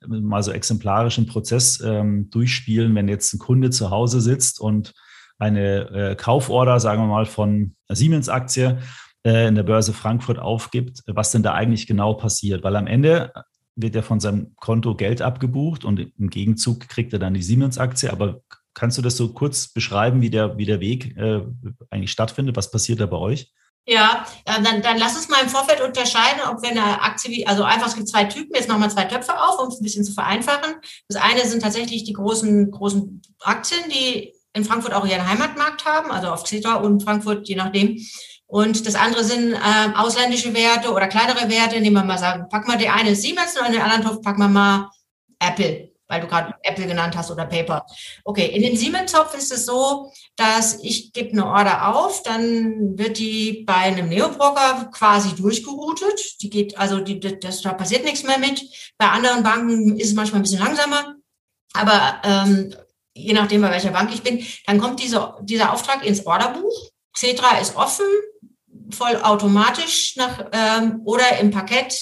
äh, 0.00 0.06
mal 0.06 0.42
so 0.42 0.52
exemplarischen 0.52 1.26
Prozess 1.26 1.80
ähm, 1.80 2.30
durchspielen, 2.30 2.94
wenn 2.94 3.08
jetzt 3.08 3.34
ein 3.34 3.38
Kunde 3.38 3.70
zu 3.70 3.90
Hause 3.90 4.20
sitzt 4.20 4.60
und 4.60 4.94
eine 5.38 5.90
äh, 5.90 6.14
Kauforder, 6.16 6.80
sagen 6.80 7.02
wir 7.02 7.06
mal, 7.06 7.26
von 7.26 7.74
Siemens-Aktie 7.88 8.80
äh, 9.24 9.48
in 9.48 9.54
der 9.54 9.62
Börse 9.62 9.92
Frankfurt 9.92 10.38
aufgibt, 10.38 11.02
was 11.06 11.30
denn 11.30 11.42
da 11.42 11.54
eigentlich 11.54 11.86
genau 11.86 12.14
passiert. 12.14 12.62
Weil 12.64 12.76
am 12.76 12.86
Ende 12.86 13.32
wird 13.76 13.94
er 13.94 14.02
von 14.02 14.20
seinem 14.20 14.54
Konto 14.56 14.94
Geld 14.94 15.22
abgebucht 15.22 15.84
und 15.84 16.00
im 16.00 16.30
Gegenzug 16.30 16.88
kriegt 16.88 17.12
er 17.12 17.18
dann 17.18 17.34
die 17.34 17.42
Siemens-Aktie. 17.42 18.10
Aber 18.10 18.40
kannst 18.74 18.98
du 18.98 19.02
das 19.02 19.16
so 19.16 19.32
kurz 19.32 19.68
beschreiben, 19.68 20.20
wie 20.20 20.30
der, 20.30 20.58
wie 20.58 20.66
der 20.66 20.80
Weg 20.80 21.16
äh, 21.16 21.42
eigentlich 21.90 22.10
stattfindet? 22.10 22.56
Was 22.56 22.70
passiert 22.70 23.00
da 23.00 23.06
bei 23.06 23.16
euch? 23.16 23.52
Ja, 23.86 24.26
dann, 24.44 24.82
dann 24.82 24.98
lass 24.98 25.16
uns 25.16 25.30
mal 25.30 25.42
im 25.42 25.48
Vorfeld 25.48 25.80
unterscheiden, 25.80 26.42
ob 26.50 26.60
wir 26.62 26.70
eine 26.70 27.00
Aktie, 27.00 27.46
also 27.46 27.62
einfach 27.62 27.86
es 27.86 27.94
gibt 27.94 28.08
zwei 28.08 28.24
Typen, 28.24 28.54
jetzt 28.54 28.68
wir 28.68 28.88
zwei 28.90 29.04
Töpfe 29.04 29.32
auf, 29.40 29.58
um 29.58 29.68
es 29.68 29.80
ein 29.80 29.82
bisschen 29.82 30.04
zu 30.04 30.12
vereinfachen. 30.12 30.74
Das 31.08 31.20
eine 31.22 31.46
sind 31.46 31.62
tatsächlich 31.62 32.04
die 32.04 32.12
großen, 32.12 32.70
großen 32.70 33.22
Aktien, 33.40 33.80
die 33.88 34.34
in 34.54 34.64
Frankfurt 34.64 34.94
auch 34.94 35.06
ihren 35.06 35.28
Heimatmarkt 35.28 35.84
haben, 35.84 36.10
also 36.10 36.28
auf 36.28 36.44
Xetra 36.44 36.76
und 36.76 37.02
Frankfurt, 37.02 37.48
je 37.48 37.56
nachdem. 37.56 37.98
Und 38.46 38.86
das 38.86 38.94
andere 38.94 39.24
sind 39.24 39.52
äh, 39.52 39.94
ausländische 39.94 40.54
Werte 40.54 40.92
oder 40.92 41.06
kleinere 41.06 41.50
Werte, 41.50 41.76
indem 41.76 41.92
wir 41.92 42.04
mal 42.04 42.18
sagen, 42.18 42.46
pack 42.48 42.66
mal 42.66 42.78
die 42.78 42.88
eine 42.88 43.14
Siemens 43.14 43.58
und 43.58 43.66
in 43.66 43.72
den 43.72 43.82
anderen 43.82 44.02
Topf 44.02 44.22
packen 44.22 44.40
wir 44.40 44.48
mal 44.48 44.90
Apple, 45.38 45.90
weil 46.08 46.22
du 46.22 46.26
gerade 46.26 46.54
Apple 46.62 46.86
genannt 46.86 47.14
hast 47.14 47.30
oder 47.30 47.44
Paper. 47.44 47.84
Okay, 48.24 48.46
in 48.46 48.62
dem 48.62 48.74
Siemens-Topf 48.74 49.36
ist 49.36 49.52
es 49.52 49.66
so, 49.66 50.10
dass 50.36 50.82
ich 50.82 51.12
gebe 51.12 51.32
eine 51.32 51.44
Order 51.44 51.94
auf, 51.94 52.22
dann 52.22 52.96
wird 52.96 53.18
die 53.18 53.64
bei 53.66 53.74
einem 53.74 54.08
Neobroker 54.08 54.88
quasi 54.94 55.34
durchgeroutet. 55.36 56.40
Die 56.40 56.48
geht, 56.48 56.78
also 56.78 57.00
die, 57.00 57.20
das, 57.20 57.60
da 57.60 57.74
passiert 57.74 58.04
nichts 58.04 58.22
mehr 58.22 58.38
mit. 58.38 58.62
Bei 58.96 59.08
anderen 59.08 59.42
Banken 59.42 59.98
ist 59.98 60.08
es 60.08 60.14
manchmal 60.14 60.40
ein 60.40 60.44
bisschen 60.44 60.60
langsamer. 60.60 61.16
Aber 61.74 62.22
ähm, 62.24 62.74
je 63.18 63.32
nachdem, 63.32 63.62
bei 63.62 63.70
welcher 63.70 63.90
Bank 63.90 64.10
ich 64.14 64.22
bin, 64.22 64.44
dann 64.66 64.78
kommt 64.78 65.00
diese, 65.00 65.34
dieser 65.42 65.72
Auftrag 65.72 66.04
ins 66.04 66.24
Orderbuch. 66.26 66.90
Xetra 67.12 67.58
ist 67.58 67.76
offen, 67.76 68.06
voll 68.90 69.16
automatisch 69.22 70.16
nach, 70.16 70.46
ähm, 70.52 71.02
oder 71.04 71.38
im 71.40 71.50
Parkett, 71.50 71.94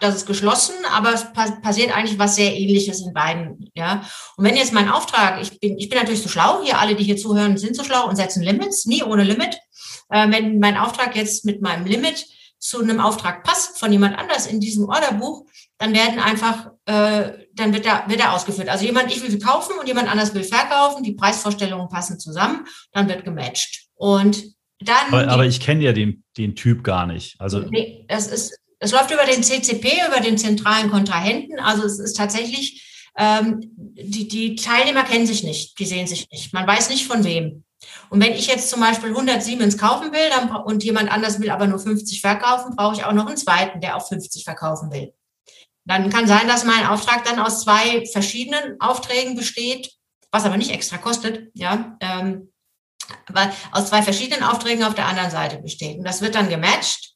das 0.00 0.16
ist 0.16 0.26
geschlossen, 0.26 0.74
aber 0.92 1.14
es 1.14 1.32
passiert 1.62 1.96
eigentlich 1.96 2.18
was 2.18 2.36
sehr 2.36 2.54
ähnliches 2.54 3.00
in 3.00 3.14
beiden, 3.14 3.70
ja. 3.74 4.04
Und 4.36 4.44
wenn 4.44 4.56
jetzt 4.56 4.72
mein 4.72 4.88
Auftrag, 4.88 5.40
ich 5.40 5.58
bin, 5.60 5.78
ich 5.78 5.88
bin 5.88 5.98
natürlich 5.98 6.22
so 6.22 6.28
schlau, 6.28 6.62
hier 6.62 6.78
alle, 6.78 6.94
die 6.94 7.04
hier 7.04 7.16
zuhören, 7.16 7.56
sind 7.56 7.76
so 7.76 7.84
schlau 7.84 8.08
und 8.08 8.16
setzen 8.16 8.42
Limits, 8.42 8.86
nie 8.86 9.02
ohne 9.02 9.22
Limit. 9.22 9.56
Äh, 10.10 10.30
wenn 10.30 10.58
mein 10.58 10.76
Auftrag 10.76 11.16
jetzt 11.16 11.44
mit 11.44 11.62
meinem 11.62 11.86
Limit 11.86 12.26
zu 12.58 12.82
einem 12.82 13.00
Auftrag 13.00 13.44
passt 13.44 13.78
von 13.78 13.92
jemand 13.92 14.18
anders 14.18 14.46
in 14.46 14.60
diesem 14.60 14.88
Orderbuch, 14.88 15.46
dann 15.78 15.94
werden 15.94 16.18
einfach, 16.18 16.72
äh, 16.86 17.46
dann 17.54 17.72
wird 17.72 17.86
er, 17.86 18.04
wird 18.08 18.20
er 18.20 18.34
ausgeführt. 18.34 18.68
Also 18.68 18.84
jemand, 18.84 19.14
ich 19.14 19.22
will 19.22 19.38
kaufen 19.38 19.78
und 19.78 19.86
jemand 19.86 20.10
anders 20.10 20.34
will 20.34 20.44
verkaufen, 20.44 21.04
die 21.04 21.12
Preisvorstellungen 21.12 21.88
passen 21.88 22.18
zusammen, 22.18 22.66
dann 22.92 23.08
wird 23.08 23.24
gematcht. 23.24 23.86
Und 23.94 24.42
dann. 24.80 25.12
Aber, 25.12 25.28
aber 25.28 25.46
ich 25.46 25.60
kenne 25.60 25.84
ja 25.84 25.92
den, 25.92 26.24
den 26.36 26.54
Typ 26.54 26.82
gar 26.82 27.06
nicht. 27.06 27.40
Also. 27.40 27.60
Nee, 27.60 28.04
das 28.08 28.26
ist, 28.26 28.58
es 28.80 28.92
läuft 28.92 29.10
über 29.12 29.24
den 29.24 29.42
CCP, 29.42 30.06
über 30.06 30.20
den 30.20 30.38
zentralen 30.38 30.90
Kontrahenten. 30.90 31.58
Also 31.60 31.84
es 31.84 31.98
ist 31.98 32.16
tatsächlich, 32.16 33.10
ähm, 33.16 33.60
die, 33.76 34.28
die 34.28 34.56
Teilnehmer 34.56 35.04
kennen 35.04 35.26
sich 35.26 35.42
nicht, 35.42 35.78
die 35.78 35.86
sehen 35.86 36.06
sich 36.06 36.28
nicht. 36.30 36.52
Man 36.52 36.66
weiß 36.66 36.90
nicht 36.90 37.06
von 37.06 37.24
wem. 37.24 37.64
Und 38.10 38.22
wenn 38.22 38.32
ich 38.32 38.48
jetzt 38.48 38.70
zum 38.70 38.80
Beispiel 38.80 39.10
100 39.10 39.42
Siemens 39.42 39.78
kaufen 39.78 40.12
will 40.12 40.28
dann, 40.30 40.50
und 40.50 40.82
jemand 40.82 41.10
anders 41.10 41.40
will 41.40 41.50
aber 41.50 41.66
nur 41.66 41.78
50 41.78 42.20
verkaufen, 42.20 42.74
brauche 42.74 42.96
ich 42.96 43.04
auch 43.04 43.12
noch 43.12 43.26
einen 43.26 43.36
zweiten, 43.36 43.80
der 43.80 43.96
auch 43.96 44.06
50 44.06 44.44
verkaufen 44.44 44.90
will. 44.90 45.12
Dann 45.88 46.10
kann 46.10 46.26
sein, 46.26 46.46
dass 46.46 46.64
mein 46.64 46.86
Auftrag 46.86 47.24
dann 47.24 47.38
aus 47.38 47.62
zwei 47.62 48.04
verschiedenen 48.12 48.80
Aufträgen 48.80 49.34
besteht, 49.34 49.90
was 50.30 50.44
aber 50.44 50.56
nicht 50.56 50.70
extra 50.70 50.98
kostet, 50.98 51.50
ja, 51.54 51.96
ähm, 52.00 52.52
weil 53.28 53.50
aus 53.72 53.88
zwei 53.88 54.02
verschiedenen 54.02 54.44
Aufträgen 54.44 54.84
auf 54.84 54.94
der 54.94 55.06
anderen 55.06 55.30
Seite 55.30 55.58
besteht. 55.58 55.98
Und 55.98 56.04
das 56.04 56.20
wird 56.20 56.34
dann 56.34 56.50
gematcht 56.50 57.08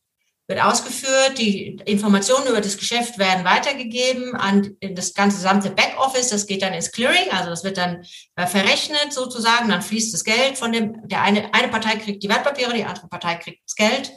wird 0.49 0.63
ausgeführt, 0.63 1.39
die 1.39 1.81
Informationen 1.87 2.49
über 2.49 2.61
das 2.61 2.77
Geschäft 2.77 3.19
werden 3.19 3.45
weitergegeben 3.45 4.35
an 4.35 4.77
das 4.81 5.15
ganze 5.15 5.37
gesamte 5.39 5.71
Backoffice, 5.71 6.29
das 6.29 6.47
geht 6.47 6.63
dann 6.63 6.75
ins 6.75 6.91
Clearing, 6.91 7.31
also 7.31 7.51
das 7.51 7.65
wird 7.65 7.79
dann 7.79 8.05
äh, 8.37 8.47
verrechnet 8.47 9.13
sozusagen, 9.13 9.69
dann 9.69 9.83
fließt 9.83 10.13
das 10.13 10.25
Geld 10.25 10.59
von 10.59 10.73
dem, 10.73 11.09
der 11.09 11.23
eine, 11.23 11.55
eine 11.55 11.69
Partei 11.69 11.97
kriegt 11.97 12.23
die 12.23 12.29
Wertpapiere, 12.29 12.75
die 12.75 12.85
andere 12.85 13.09
Partei 13.09 13.37
kriegt 13.37 13.63
das 13.65 13.77
Geld 13.77 14.13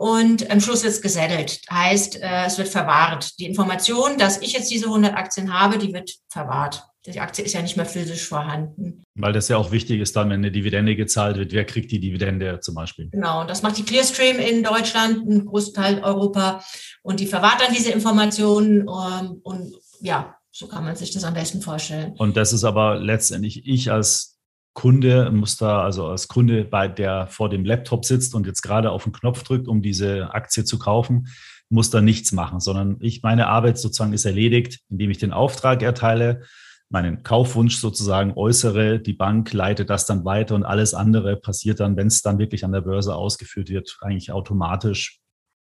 und 0.00 0.50
am 0.50 0.60
Schluss 0.60 0.82
wird 0.82 0.94
es 0.94 1.02
gesettelt, 1.02 1.60
heißt, 1.70 2.22
äh, 2.22 2.46
es 2.46 2.56
wird 2.56 2.68
verwahrt. 2.68 3.38
Die 3.38 3.44
Information, 3.44 4.16
dass 4.16 4.40
ich 4.40 4.54
jetzt 4.54 4.70
diese 4.70 4.86
100 4.86 5.14
Aktien 5.14 5.52
habe, 5.52 5.76
die 5.76 5.92
wird 5.92 6.10
verwahrt 6.30 6.86
die 7.06 7.20
Aktie 7.20 7.44
ist 7.44 7.54
ja 7.54 7.62
nicht 7.62 7.76
mehr 7.76 7.86
physisch 7.86 8.26
vorhanden. 8.26 9.02
Weil 9.14 9.32
das 9.32 9.48
ja 9.48 9.56
auch 9.56 9.72
wichtig 9.72 10.00
ist, 10.00 10.16
dann, 10.16 10.28
wenn 10.28 10.40
eine 10.40 10.50
Dividende 10.50 10.96
gezahlt 10.96 11.38
wird, 11.38 11.52
wer 11.52 11.64
kriegt 11.64 11.90
die 11.90 11.98
Dividende 12.00 12.60
zum 12.60 12.74
Beispiel? 12.74 13.08
Genau, 13.10 13.44
das 13.44 13.62
macht 13.62 13.78
die 13.78 13.84
Clearstream 13.84 14.38
in 14.38 14.62
Deutschland, 14.62 15.26
ein 15.26 15.46
Großteil 15.46 16.00
Europa 16.04 16.62
und 17.02 17.20
die 17.20 17.26
verwahrt 17.26 17.62
dann 17.62 17.72
diese 17.72 17.90
Informationen 17.90 18.80
ähm, 18.80 19.40
und 19.42 19.74
ja, 20.02 20.36
so 20.50 20.66
kann 20.66 20.84
man 20.84 20.96
sich 20.96 21.10
das 21.10 21.24
am 21.24 21.34
besten 21.34 21.62
vorstellen. 21.62 22.14
Und 22.18 22.36
das 22.36 22.52
ist 22.52 22.64
aber 22.64 22.96
letztendlich 22.96 23.66
ich 23.66 23.90
als 23.90 24.39
Kunde 24.72 25.30
muss 25.30 25.56
da, 25.56 25.82
also 25.82 26.06
als 26.06 26.28
Kunde, 26.28 26.64
bei 26.64 26.88
der 26.88 27.26
vor 27.26 27.48
dem 27.48 27.64
Laptop 27.64 28.04
sitzt 28.04 28.34
und 28.34 28.46
jetzt 28.46 28.62
gerade 28.62 28.90
auf 28.90 29.04
den 29.04 29.12
Knopf 29.12 29.42
drückt, 29.42 29.68
um 29.68 29.82
diese 29.82 30.32
Aktie 30.32 30.64
zu 30.64 30.78
kaufen, 30.78 31.28
muss 31.68 31.90
da 31.90 32.00
nichts 32.00 32.32
machen, 32.32 32.60
sondern 32.60 32.96
ich, 33.00 33.22
meine 33.22 33.46
Arbeit 33.46 33.78
sozusagen 33.78 34.12
ist 34.12 34.24
erledigt, 34.24 34.80
indem 34.88 35.10
ich 35.10 35.18
den 35.18 35.32
Auftrag 35.32 35.82
erteile 35.82 36.42
meinen 36.90 37.22
Kaufwunsch 37.22 37.78
sozusagen 37.78 38.32
äußere, 38.36 38.98
die 38.98 39.12
Bank 39.12 39.52
leitet 39.52 39.90
das 39.90 40.06
dann 40.06 40.24
weiter 40.24 40.56
und 40.56 40.64
alles 40.64 40.92
andere 40.92 41.36
passiert 41.36 41.78
dann, 41.78 41.96
wenn 41.96 42.08
es 42.08 42.20
dann 42.20 42.38
wirklich 42.38 42.64
an 42.64 42.72
der 42.72 42.80
Börse 42.80 43.14
ausgeführt 43.14 43.68
wird, 43.70 43.96
eigentlich 44.02 44.32
automatisch. 44.32 45.20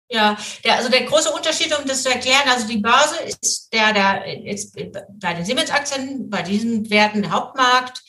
Ja, 0.10 0.38
der, 0.64 0.76
also 0.76 0.90
der 0.90 1.04
große 1.04 1.32
Unterschied, 1.32 1.78
um 1.78 1.86
das 1.86 2.04
zu 2.04 2.10
erklären, 2.10 2.48
also 2.48 2.68
die 2.68 2.78
Börse 2.78 3.16
ist 3.26 3.74
der, 3.74 3.94
der 3.94 4.42
jetzt 4.42 4.78
bei 5.20 5.34
den 5.34 5.44
Siemens-Aktien, 5.44 6.30
bei 6.30 6.44
diesen 6.44 6.90
Werten 6.90 7.24
der 7.24 7.32
Hauptmarkt. 7.32 8.02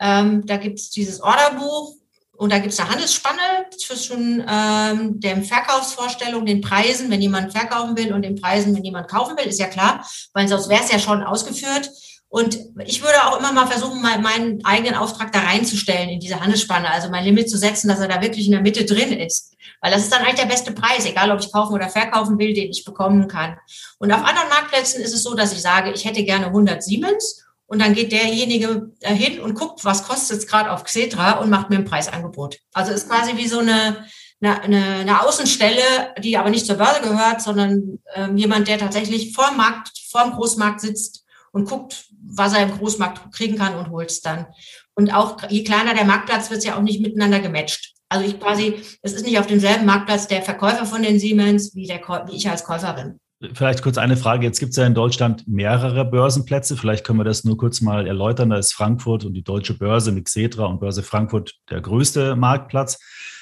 Ähm, 0.00 0.44
da 0.46 0.56
gibt 0.56 0.78
es 0.78 0.90
dieses 0.90 1.20
Orderbuch 1.20 1.94
und 2.36 2.52
da 2.52 2.58
gibt 2.58 2.72
es 2.72 2.80
eine 2.80 2.90
Handelsspanne 2.90 3.66
zwischen 3.78 4.44
ähm, 4.48 5.20
der 5.20 5.42
Verkaufsvorstellung, 5.42 6.44
den 6.44 6.60
Preisen, 6.60 7.10
wenn 7.10 7.22
jemand 7.22 7.52
verkaufen 7.52 7.96
will, 7.96 8.12
und 8.12 8.22
den 8.22 8.40
Preisen, 8.40 8.74
wenn 8.74 8.84
jemand 8.84 9.08
kaufen 9.08 9.36
will, 9.36 9.46
ist 9.46 9.60
ja 9.60 9.68
klar, 9.68 10.06
weil 10.34 10.46
sonst 10.48 10.68
wäre 10.68 10.82
es 10.84 10.92
ja 10.92 10.98
schon 10.98 11.22
ausgeführt. 11.22 11.90
Und 12.28 12.58
ich 12.84 13.02
würde 13.02 13.24
auch 13.24 13.38
immer 13.38 13.52
mal 13.52 13.66
versuchen, 13.66 14.02
mal 14.02 14.18
meinen 14.18 14.62
eigenen 14.64 14.94
Auftrag 14.94 15.32
da 15.32 15.40
reinzustellen 15.40 16.10
in 16.10 16.20
diese 16.20 16.40
Handelsspanne, 16.40 16.90
also 16.90 17.08
mein 17.08 17.24
Limit 17.24 17.48
zu 17.48 17.56
setzen, 17.56 17.88
dass 17.88 18.00
er 18.00 18.08
da 18.08 18.20
wirklich 18.20 18.46
in 18.46 18.52
der 18.52 18.60
Mitte 18.60 18.84
drin 18.84 19.12
ist. 19.12 19.54
Weil 19.80 19.92
das 19.92 20.02
ist 20.02 20.12
dann 20.12 20.22
eigentlich 20.22 20.40
der 20.40 20.46
beste 20.46 20.72
Preis, 20.72 21.06
egal 21.06 21.30
ob 21.30 21.40
ich 21.40 21.52
kaufen 21.52 21.74
oder 21.74 21.88
verkaufen 21.88 22.38
will, 22.38 22.52
den 22.52 22.70
ich 22.70 22.84
bekommen 22.84 23.28
kann. 23.28 23.56
Und 23.98 24.12
auf 24.12 24.24
anderen 24.24 24.48
Marktplätzen 24.48 25.00
ist 25.00 25.14
es 25.14 25.22
so, 25.22 25.34
dass 25.34 25.52
ich 25.52 25.62
sage, 25.62 25.92
ich 25.92 26.04
hätte 26.04 26.24
gerne 26.24 26.46
100 26.46 26.82
Siemens 26.82 27.45
und 27.66 27.80
dann 27.80 27.94
geht 27.94 28.12
derjenige 28.12 28.92
hin 29.02 29.40
und 29.40 29.54
guckt, 29.54 29.84
was 29.84 30.04
kostet 30.04 30.38
es 30.38 30.46
gerade 30.46 30.70
auf 30.70 30.84
Xetra 30.84 31.40
und 31.40 31.50
macht 31.50 31.70
mir 31.70 31.76
ein 31.76 31.84
Preisangebot. 31.84 32.58
Also 32.72 32.92
ist 32.92 33.08
quasi 33.08 33.36
wie 33.36 33.48
so 33.48 33.58
eine, 33.58 34.06
eine, 34.40 34.84
eine 35.00 35.22
Außenstelle, 35.22 36.14
die 36.22 36.36
aber 36.36 36.50
nicht 36.50 36.66
zur 36.66 36.76
Börse 36.76 37.00
gehört, 37.00 37.42
sondern 37.42 37.98
ähm, 38.14 38.36
jemand, 38.36 38.68
der 38.68 38.78
tatsächlich 38.78 39.34
vor 39.34 39.48
dem 39.48 39.56
Markt, 39.56 39.90
vor 40.10 40.22
dem 40.22 40.32
Großmarkt 40.32 40.80
sitzt 40.80 41.24
und 41.52 41.68
guckt, 41.68 42.06
was 42.22 42.52
er 42.52 42.62
im 42.62 42.78
Großmarkt 42.78 43.32
kriegen 43.32 43.58
kann 43.58 43.76
und 43.76 43.90
holt 43.90 44.10
es 44.10 44.20
dann. 44.20 44.46
Und 44.94 45.12
auch 45.12 45.36
je 45.48 45.64
kleiner 45.64 45.94
der 45.94 46.04
Marktplatz, 46.04 46.50
wird 46.50 46.58
es 46.58 46.64
ja 46.64 46.76
auch 46.76 46.82
nicht 46.82 47.00
miteinander 47.00 47.40
gematcht. 47.40 47.94
Also 48.08 48.24
ich 48.24 48.38
quasi, 48.38 48.80
es 49.02 49.12
ist 49.12 49.26
nicht 49.26 49.38
auf 49.38 49.46
demselben 49.46 49.84
Marktplatz 49.84 50.28
der 50.28 50.42
Verkäufer 50.42 50.86
von 50.86 51.02
den 51.02 51.18
Siemens 51.18 51.74
wie, 51.74 51.86
der, 51.86 52.00
wie 52.28 52.36
ich 52.36 52.48
als 52.48 52.62
Käuferin. 52.62 53.18
Vielleicht 53.52 53.82
kurz 53.82 53.98
eine 53.98 54.16
Frage. 54.16 54.46
Jetzt 54.46 54.60
gibt 54.60 54.70
es 54.70 54.76
ja 54.76 54.86
in 54.86 54.94
Deutschland 54.94 55.46
mehrere 55.46 56.06
Börsenplätze. 56.06 56.76
Vielleicht 56.76 57.04
können 57.04 57.18
wir 57.18 57.24
das 57.24 57.44
nur 57.44 57.58
kurz 57.58 57.82
mal 57.82 58.06
erläutern. 58.06 58.48
Da 58.48 58.56
ist 58.56 58.72
Frankfurt 58.72 59.26
und 59.26 59.34
die 59.34 59.42
Deutsche 59.42 59.74
Börse 59.74 60.10
mit 60.10 60.24
Xetra 60.24 60.64
und 60.64 60.80
Börse 60.80 61.02
Frankfurt 61.02 61.54
der 61.68 61.82
größte 61.82 62.34
Marktplatz. 62.34 62.98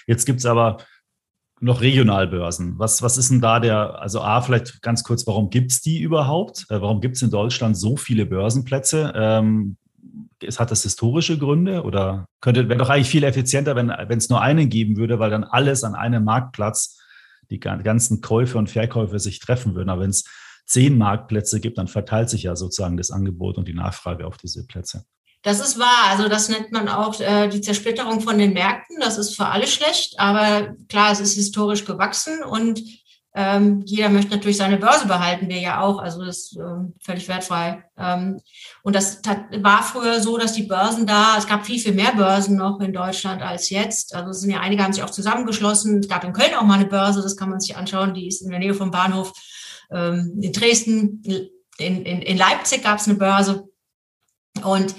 Jetzt 0.08 0.24
gibt 0.24 0.40
es 0.40 0.46
aber 0.46 0.78
noch 1.60 1.80
Regionalbörsen. 1.80 2.78
Was, 2.78 3.02
was 3.02 3.16
ist 3.16 3.30
denn 3.30 3.40
da 3.40 3.60
der, 3.60 4.00
also 4.00 4.20
A, 4.20 4.40
vielleicht 4.40 4.82
ganz 4.82 5.04
kurz, 5.04 5.26
warum 5.28 5.48
gibt 5.48 5.70
es 5.70 5.80
die 5.80 6.00
überhaupt? 6.00 6.66
Äh, 6.70 6.80
warum 6.80 7.00
gibt 7.00 7.14
es 7.14 7.22
in 7.22 7.30
Deutschland 7.30 7.76
so 7.76 7.96
viele 7.96 8.26
Börsenplätze? 8.26 9.12
Ähm, 9.14 9.76
hat 10.58 10.70
das 10.70 10.82
historische 10.82 11.38
Gründe 11.38 11.84
oder 11.84 12.26
könnte, 12.40 12.68
wäre 12.68 12.78
doch 12.78 12.90
eigentlich 12.90 13.08
viel 13.08 13.24
effizienter, 13.24 13.76
wenn 13.76 14.18
es 14.18 14.28
nur 14.28 14.42
einen 14.42 14.68
geben 14.68 14.96
würde, 14.96 15.18
weil 15.18 15.30
dann 15.30 15.44
alles 15.44 15.84
an 15.84 15.94
einem 15.94 16.24
Marktplatz, 16.24 17.00
die 17.50 17.60
ganzen 17.60 18.20
Käufe 18.20 18.58
und 18.58 18.70
Verkäufe 18.70 19.18
sich 19.18 19.40
treffen 19.40 19.74
würden. 19.74 19.88
Aber 19.88 20.02
wenn 20.02 20.10
es 20.10 20.24
zehn 20.66 20.96
Marktplätze 20.96 21.60
gibt, 21.60 21.78
dann 21.78 21.88
verteilt 21.88 22.30
sich 22.30 22.44
ja 22.44 22.56
sozusagen 22.56 22.96
das 22.96 23.10
Angebot 23.10 23.58
und 23.58 23.68
die 23.68 23.74
Nachfrage 23.74 24.26
auf 24.26 24.36
diese 24.36 24.66
Plätze. 24.66 25.04
Das 25.42 25.60
ist 25.60 25.78
wahr. 25.78 26.08
Also 26.08 26.28
das 26.28 26.48
nennt 26.48 26.72
man 26.72 26.88
auch 26.88 27.20
äh, 27.20 27.48
die 27.48 27.60
Zersplitterung 27.60 28.22
von 28.22 28.38
den 28.38 28.54
Märkten. 28.54 28.98
Das 29.00 29.18
ist 29.18 29.36
für 29.36 29.46
alle 29.46 29.66
schlecht. 29.66 30.18
Aber 30.18 30.74
klar, 30.88 31.12
es 31.12 31.20
ist 31.20 31.34
historisch 31.34 31.84
gewachsen 31.84 32.42
und 32.42 32.80
ähm, 33.36 33.82
jeder 33.84 34.10
möchte 34.10 34.30
natürlich 34.30 34.58
seine 34.58 34.76
Börse 34.76 35.08
behalten, 35.08 35.48
wir 35.48 35.58
ja 35.58 35.80
auch. 35.80 35.98
Also 35.98 36.24
das 36.24 36.38
ist 36.38 36.56
ähm, 36.56 36.94
völlig 37.00 37.26
wertfrei. 37.26 37.82
Ähm, 37.98 38.40
und 38.84 38.94
das 38.94 39.22
war 39.58 39.82
früher 39.82 40.20
so, 40.20 40.38
dass 40.38 40.52
die 40.52 40.62
Börsen 40.62 41.04
da, 41.04 41.36
es 41.36 41.48
gab 41.48 41.66
viel, 41.66 41.80
viel 41.80 41.94
mehr 41.94 42.12
Börsen 42.12 42.56
noch 42.56 42.78
in 42.78 42.92
Deutschland 42.92 43.42
als 43.42 43.70
jetzt. 43.70 44.14
Also 44.14 44.30
es 44.30 44.40
sind 44.40 44.50
ja 44.50 44.60
einige 44.60 44.84
haben 44.84 44.92
sich 44.92 45.02
auch 45.02 45.10
zusammengeschlossen. 45.10 45.98
Es 45.98 46.08
gab 46.08 46.22
in 46.22 46.32
Köln 46.32 46.54
auch 46.54 46.62
mal 46.62 46.74
eine 46.74 46.86
Börse, 46.86 47.22
das 47.22 47.36
kann 47.36 47.50
man 47.50 47.58
sich 47.58 47.76
anschauen, 47.76 48.14
die 48.14 48.28
ist 48.28 48.40
in 48.40 48.50
der 48.50 48.60
Nähe 48.60 48.74
vom 48.74 48.92
Bahnhof. 48.92 49.32
Ähm, 49.90 50.38
in 50.40 50.52
Dresden, 50.52 51.20
in, 51.78 52.06
in, 52.06 52.22
in 52.22 52.36
Leipzig 52.36 52.84
gab 52.84 53.00
es 53.00 53.08
eine 53.08 53.18
Börse. 53.18 53.68
Und 54.62 54.94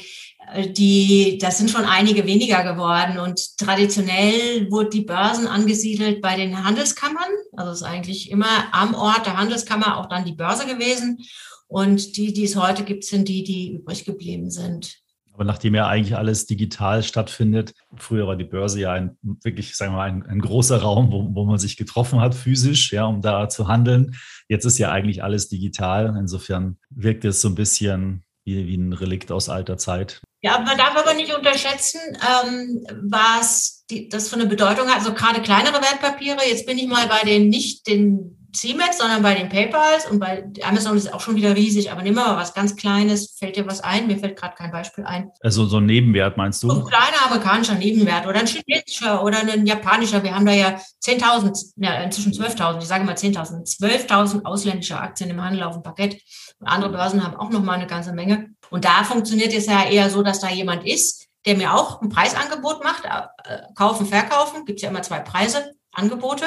die, 0.68 1.38
das 1.42 1.58
sind 1.58 1.70
schon 1.70 1.86
einige 1.86 2.26
weniger 2.26 2.64
geworden. 2.64 3.20
Und 3.20 3.58
traditionell 3.58 4.70
wurde 4.70 4.90
die 4.90 5.02
Börsen 5.02 5.48
angesiedelt 5.48 6.22
bei 6.22 6.36
den 6.36 6.64
Handelskammern. 6.64 7.30
Also 7.54 7.72
es 7.72 7.82
ist 7.82 7.88
eigentlich 7.88 8.32
immer 8.32 8.66
am 8.72 8.94
Ort 8.94 9.26
der 9.26 9.38
Handelskammer 9.38 9.98
auch 9.98 10.08
dann 10.08 10.26
die 10.26 10.34
Börse 10.34 10.66
gewesen. 10.66 11.20
Und 11.68 12.18
die, 12.18 12.34
die 12.34 12.44
es 12.44 12.56
heute 12.56 12.84
gibt, 12.84 13.04
sind 13.04 13.28
die, 13.28 13.44
die 13.44 13.74
übrig 13.74 14.06
geblieben 14.06 14.52
sind. 14.52 14.98
Aber 15.34 15.44
nachdem 15.44 15.76
ja 15.76 15.88
eigentlich 15.88 16.16
alles 16.16 16.46
digital 16.46 17.04
stattfindet, 17.04 17.74
früher 17.98 18.26
war 18.26 18.38
die 18.38 18.46
Börse 18.46 18.80
ja 18.80 18.94
ein, 18.94 19.18
wirklich, 19.44 19.76
sagen 19.76 19.92
wir 19.92 19.98
mal, 19.98 20.10
ein, 20.10 20.24
ein 20.24 20.40
großer 20.40 20.78
Raum, 20.78 21.12
wo, 21.12 21.28
wo 21.36 21.44
man 21.44 21.60
sich 21.60 21.76
getroffen 21.76 22.22
hat, 22.22 22.34
physisch, 22.34 22.94
ja, 22.94 23.04
um 23.04 23.22
da 23.22 23.50
zu 23.50 23.68
handeln. 23.68 24.16
Jetzt 24.48 24.64
ist 24.64 24.78
ja 24.78 24.92
eigentlich 24.92 25.24
alles 25.24 25.50
digital. 25.50 26.16
Insofern 26.18 26.78
wirkt 26.90 27.26
es 27.26 27.42
so 27.42 27.50
ein 27.50 27.56
bisschen 27.56 28.24
wie, 28.46 28.66
wie 28.68 28.78
ein 28.78 28.94
Relikt 28.94 29.32
aus 29.32 29.50
alter 29.50 29.78
Zeit. 29.78 30.22
Ja, 30.46 30.60
man 30.60 30.78
darf 30.78 30.96
aber 30.96 31.16
nicht 31.16 31.36
unterschätzen, 31.36 32.00
ähm, 32.22 32.86
was 33.10 33.84
die, 33.90 34.10
das 34.10 34.30
für 34.30 34.36
eine 34.36 34.46
Bedeutung 34.46 34.88
hat. 34.88 35.00
Also 35.00 35.12
gerade 35.12 35.42
kleinere 35.42 35.82
Wertpapiere. 35.82 36.38
Jetzt 36.48 36.68
bin 36.68 36.78
ich 36.78 36.88
mal 36.88 37.08
bei 37.08 37.28
den 37.28 37.50
nicht 37.50 37.88
den 37.88 38.38
CMEX, 38.54 39.00
sondern 39.00 39.24
bei 39.24 39.34
den 39.34 39.50
PayPals 39.50 40.06
und 40.06 40.20
bei 40.20 40.44
Amazon 40.62 40.98
ist 40.98 41.06
es 41.06 41.14
auch 41.14 41.20
schon 41.20 41.36
wieder 41.36 41.56
riesig. 41.56 41.92
Aber 41.92 42.04
nehmen 42.04 42.18
wir 42.18 42.26
mal 42.26 42.38
was 42.38 42.54
ganz 42.54 42.76
Kleines. 42.76 43.36
Fällt 43.40 43.56
dir 43.56 43.66
was 43.66 43.82
ein? 43.82 44.06
Mir 44.06 44.20
fällt 44.20 44.38
gerade 44.38 44.54
kein 44.56 44.72
Beispiel 44.72 45.04
ein. 45.04 45.32
Also 45.42 45.66
so 45.66 45.78
ein 45.78 45.88
Nebenwert 45.88 46.38
meinst 46.38 46.62
du? 46.62 46.70
So 46.70 46.78
ein 46.78 46.86
kleiner 46.86 47.26
amerikanischer 47.26 47.74
Nebenwert 47.74 48.28
oder 48.28 48.40
ein 48.40 48.46
chinesischer 48.46 49.24
oder 49.24 49.40
ein 49.40 49.66
japanischer. 49.66 50.22
Wir 50.22 50.36
haben 50.36 50.46
da 50.46 50.54
ja 50.54 50.80
10.000, 51.04 51.74
ja, 51.78 52.04
inzwischen 52.04 52.34
12.000, 52.34 52.82
ich 52.84 52.86
sage 52.86 53.04
mal 53.04 53.16
10.000, 53.16 53.80
12.000 53.80 54.46
ausländische 54.46 55.00
Aktien 55.00 55.32
im 55.32 55.44
Handel 55.44 55.64
auf 55.64 55.74
dem 55.74 55.82
Parkett. 55.82 56.22
Und 56.60 56.68
andere 56.68 56.92
Börsen 56.92 57.24
haben 57.24 57.36
auch 57.36 57.50
noch 57.50 57.64
mal 57.64 57.74
eine 57.74 57.88
ganze 57.88 58.14
Menge. 58.14 58.52
Und 58.76 58.84
da 58.84 59.06
funktioniert 59.06 59.54
es 59.54 59.68
ja 59.68 59.86
eher 59.86 60.10
so, 60.10 60.22
dass 60.22 60.42
da 60.42 60.50
jemand 60.50 60.86
ist, 60.86 61.28
der 61.46 61.56
mir 61.56 61.74
auch 61.74 62.02
ein 62.02 62.10
Preisangebot 62.10 62.84
macht, 62.84 63.06
äh, 63.06 63.62
kaufen, 63.74 64.06
verkaufen, 64.06 64.66
gibt 64.66 64.80
es 64.80 64.84
ja 64.84 64.90
immer 64.90 65.02
zwei 65.02 65.22
Preise, 65.22 65.72
Angebote. 65.94 66.44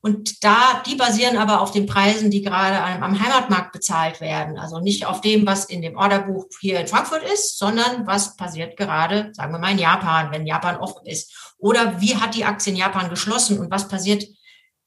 Und 0.00 0.42
da, 0.42 0.82
die 0.84 0.96
basieren 0.96 1.36
aber 1.36 1.60
auf 1.60 1.70
den 1.70 1.86
Preisen, 1.86 2.32
die 2.32 2.42
gerade 2.42 2.82
am 2.82 3.20
Heimatmarkt 3.24 3.70
bezahlt 3.70 4.20
werden. 4.20 4.58
Also 4.58 4.80
nicht 4.80 5.06
auf 5.06 5.20
dem, 5.20 5.46
was 5.46 5.66
in 5.66 5.80
dem 5.80 5.96
Orderbuch 5.96 6.46
hier 6.60 6.80
in 6.80 6.88
Frankfurt 6.88 7.22
ist, 7.32 7.60
sondern 7.60 8.08
was 8.08 8.34
passiert 8.34 8.76
gerade, 8.76 9.30
sagen 9.34 9.52
wir 9.52 9.60
mal, 9.60 9.70
in 9.70 9.78
Japan, 9.78 10.32
wenn 10.32 10.48
Japan 10.48 10.78
offen 10.78 11.06
ist. 11.06 11.54
Oder 11.58 12.00
wie 12.00 12.16
hat 12.16 12.34
die 12.34 12.44
Aktie 12.44 12.72
in 12.72 12.78
Japan 12.78 13.08
geschlossen 13.08 13.60
und 13.60 13.70
was 13.70 13.86
passiert 13.86 14.24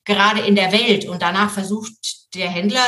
gerade 0.06 0.42
in 0.42 0.56
der 0.56 0.72
Welt? 0.72 1.08
Und 1.08 1.22
danach 1.22 1.52
versucht 1.52 1.92
der 2.34 2.50
Händler 2.50 2.88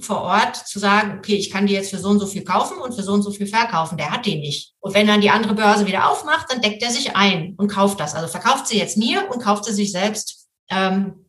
vor 0.00 0.22
Ort 0.22 0.56
zu 0.56 0.78
sagen, 0.78 1.18
okay, 1.18 1.34
ich 1.34 1.50
kann 1.50 1.66
die 1.66 1.74
jetzt 1.74 1.90
für 1.90 1.98
so 1.98 2.08
und 2.10 2.20
so 2.20 2.26
viel 2.26 2.44
kaufen 2.44 2.78
und 2.78 2.94
für 2.94 3.02
so 3.02 3.12
und 3.12 3.22
so 3.22 3.30
viel 3.30 3.46
verkaufen. 3.46 3.98
Der 3.98 4.10
hat 4.10 4.24
die 4.24 4.36
nicht. 4.36 4.72
Und 4.80 4.94
wenn 4.94 5.06
dann 5.06 5.20
die 5.20 5.30
andere 5.30 5.54
Börse 5.54 5.86
wieder 5.86 6.08
aufmacht, 6.10 6.50
dann 6.50 6.62
deckt 6.62 6.82
er 6.82 6.90
sich 6.90 7.16
ein 7.16 7.54
und 7.56 7.68
kauft 7.68 7.98
das. 7.98 8.14
Also 8.14 8.28
verkauft 8.28 8.68
sie 8.68 8.78
jetzt 8.78 8.96
mir 8.96 9.28
und 9.30 9.42
kauft 9.42 9.64
sie 9.64 9.72
sich 9.72 9.90
selbst, 9.90 10.46
ähm, 10.70 11.26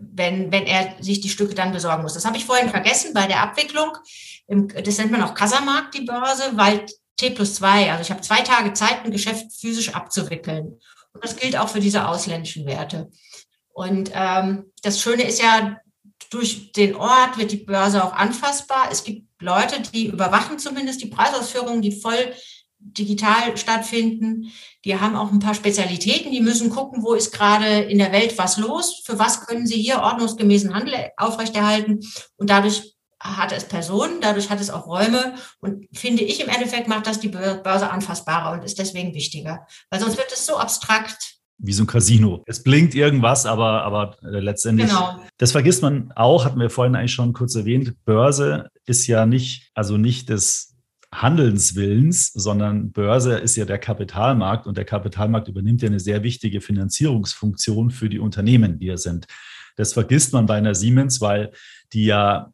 wenn, 0.00 0.52
wenn 0.52 0.66
er 0.66 0.94
sich 1.00 1.20
die 1.20 1.28
Stücke 1.28 1.54
dann 1.54 1.72
besorgen 1.72 2.02
muss. 2.02 2.14
Das 2.14 2.24
habe 2.24 2.36
ich 2.36 2.44
vorhin 2.44 2.70
vergessen 2.70 3.12
bei 3.12 3.26
der 3.26 3.42
Abwicklung. 3.42 3.90
Das 4.46 4.98
nennt 4.98 5.10
man 5.10 5.22
auch 5.22 5.34
Kassamarkt, 5.34 5.94
die 5.94 6.02
Börse, 6.04 6.52
weil 6.54 6.86
T 7.16 7.30
plus 7.30 7.56
zwei, 7.56 7.90
also 7.90 8.02
ich 8.02 8.10
habe 8.10 8.20
zwei 8.20 8.42
Tage 8.42 8.72
Zeit, 8.72 9.04
ein 9.04 9.10
Geschäft 9.10 9.46
physisch 9.52 9.94
abzuwickeln. 9.94 10.78
Und 11.12 11.24
das 11.24 11.36
gilt 11.36 11.56
auch 11.56 11.68
für 11.68 11.80
diese 11.80 12.06
ausländischen 12.08 12.66
Werte. 12.66 13.10
Und 13.74 14.10
ähm, 14.14 14.72
das 14.82 15.00
Schöne 15.00 15.24
ist 15.24 15.42
ja, 15.42 15.78
durch 16.30 16.72
den 16.72 16.94
Ort 16.94 17.36
wird 17.38 17.52
die 17.52 17.58
Börse 17.58 18.02
auch 18.02 18.12
anfassbar. 18.12 18.88
Es 18.90 19.04
gibt 19.04 19.28
Leute, 19.40 19.82
die 19.82 20.06
überwachen 20.06 20.58
zumindest 20.58 21.02
die 21.02 21.08
Preisausführungen, 21.08 21.82
die 21.82 21.92
voll 21.92 22.34
digital 22.78 23.56
stattfinden. 23.56 24.52
Die 24.84 24.98
haben 24.98 25.16
auch 25.16 25.32
ein 25.32 25.38
paar 25.38 25.54
Spezialitäten. 25.54 26.32
Die 26.32 26.40
müssen 26.40 26.70
gucken, 26.70 27.02
wo 27.02 27.14
ist 27.14 27.32
gerade 27.32 27.80
in 27.80 27.98
der 27.98 28.12
Welt 28.12 28.38
was 28.38 28.58
los. 28.58 29.02
Für 29.04 29.18
was 29.18 29.46
können 29.46 29.66
sie 29.66 29.80
hier 29.80 30.00
ordnungsgemäßen 30.00 30.74
Handel 30.74 30.94
aufrechterhalten? 31.16 32.00
Und 32.36 32.50
dadurch 32.50 32.94
hat 33.20 33.52
es 33.52 33.64
Personen, 33.64 34.20
dadurch 34.20 34.50
hat 34.50 34.60
es 34.60 34.70
auch 34.70 34.86
Räume. 34.86 35.34
Und 35.60 35.86
finde 35.96 36.22
ich 36.22 36.40
im 36.40 36.48
Endeffekt 36.48 36.88
macht 36.88 37.06
das 37.06 37.20
die 37.20 37.28
Börse 37.28 37.90
anfassbarer 37.90 38.52
und 38.52 38.64
ist 38.64 38.78
deswegen 38.78 39.14
wichtiger. 39.14 39.66
Weil 39.90 40.00
sonst 40.00 40.16
wird 40.16 40.30
es 40.32 40.46
so 40.46 40.58
abstrakt 40.58 41.33
wie 41.58 41.72
so 41.72 41.84
ein 41.84 41.86
Casino. 41.86 42.42
Es 42.46 42.62
blinkt 42.62 42.94
irgendwas, 42.94 43.46
aber, 43.46 43.82
aber 43.84 44.16
äh, 44.22 44.40
letztendlich, 44.40 44.88
genau. 44.88 45.20
das 45.38 45.52
vergisst 45.52 45.82
man 45.82 46.12
auch, 46.12 46.44
hatten 46.44 46.60
wir 46.60 46.70
vorhin 46.70 46.94
eigentlich 46.94 47.12
schon 47.12 47.32
kurz 47.32 47.54
erwähnt, 47.54 47.94
Börse 48.04 48.68
ist 48.86 49.06
ja 49.06 49.26
nicht, 49.26 49.70
also 49.74 49.96
nicht 49.96 50.28
des 50.28 50.74
Handelswillens, 51.12 52.32
sondern 52.32 52.90
Börse 52.90 53.38
ist 53.38 53.56
ja 53.56 53.64
der 53.64 53.78
Kapitalmarkt 53.78 54.66
und 54.66 54.76
der 54.76 54.84
Kapitalmarkt 54.84 55.48
übernimmt 55.48 55.82
ja 55.82 55.88
eine 55.88 56.00
sehr 56.00 56.22
wichtige 56.22 56.60
Finanzierungsfunktion 56.60 57.90
für 57.90 58.08
die 58.08 58.18
Unternehmen, 58.18 58.78
die 58.78 58.88
er 58.88 58.98
sind. 58.98 59.26
Das 59.76 59.92
vergisst 59.92 60.32
man 60.32 60.46
bei 60.46 60.56
einer 60.56 60.74
Siemens, 60.74 61.20
weil 61.20 61.52
die 61.92 62.06
ja 62.06 62.52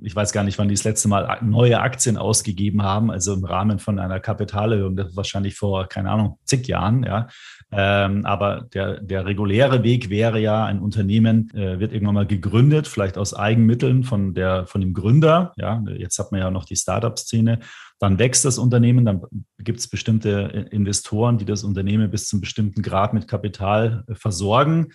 ich 0.00 0.14
weiß 0.14 0.32
gar 0.32 0.44
nicht, 0.44 0.58
wann 0.58 0.68
die 0.68 0.74
das 0.74 0.84
letzte 0.84 1.08
Mal 1.08 1.38
neue 1.42 1.80
Aktien 1.80 2.16
ausgegeben 2.16 2.82
haben, 2.82 3.10
also 3.10 3.34
im 3.34 3.44
Rahmen 3.44 3.78
von 3.78 3.98
einer 3.98 4.20
Kapitalerhöhung, 4.20 4.96
das 4.96 5.08
ist 5.08 5.16
wahrscheinlich 5.16 5.56
vor, 5.56 5.88
keine 5.88 6.10
Ahnung, 6.10 6.38
zig 6.44 6.68
Jahren, 6.68 7.02
ja. 7.02 7.28
Ähm, 7.70 8.24
aber 8.24 8.66
der, 8.72 9.00
der 9.02 9.26
reguläre 9.26 9.82
Weg 9.82 10.08
wäre 10.08 10.40
ja, 10.40 10.64
ein 10.64 10.80
Unternehmen 10.80 11.50
äh, 11.54 11.78
wird 11.80 11.92
irgendwann 11.92 12.14
mal 12.14 12.26
gegründet, 12.26 12.86
vielleicht 12.86 13.18
aus 13.18 13.34
Eigenmitteln 13.34 14.04
von, 14.04 14.34
der, 14.34 14.66
von 14.66 14.80
dem 14.80 14.94
Gründer. 14.94 15.52
Ja, 15.56 15.82
jetzt 15.96 16.18
hat 16.18 16.32
man 16.32 16.40
ja 16.40 16.50
noch 16.50 16.64
die 16.64 16.76
Startup-Szene. 16.76 17.58
Dann 17.98 18.18
wächst 18.18 18.44
das 18.44 18.58
Unternehmen, 18.58 19.04
dann 19.04 19.22
gibt 19.58 19.80
es 19.80 19.88
bestimmte 19.88 20.68
Investoren, 20.70 21.36
die 21.36 21.44
das 21.44 21.64
Unternehmen 21.64 22.10
bis 22.10 22.26
zum 22.26 22.40
bestimmten 22.40 22.80
Grad 22.80 23.12
mit 23.12 23.28
Kapital 23.28 24.04
äh, 24.06 24.14
versorgen 24.14 24.88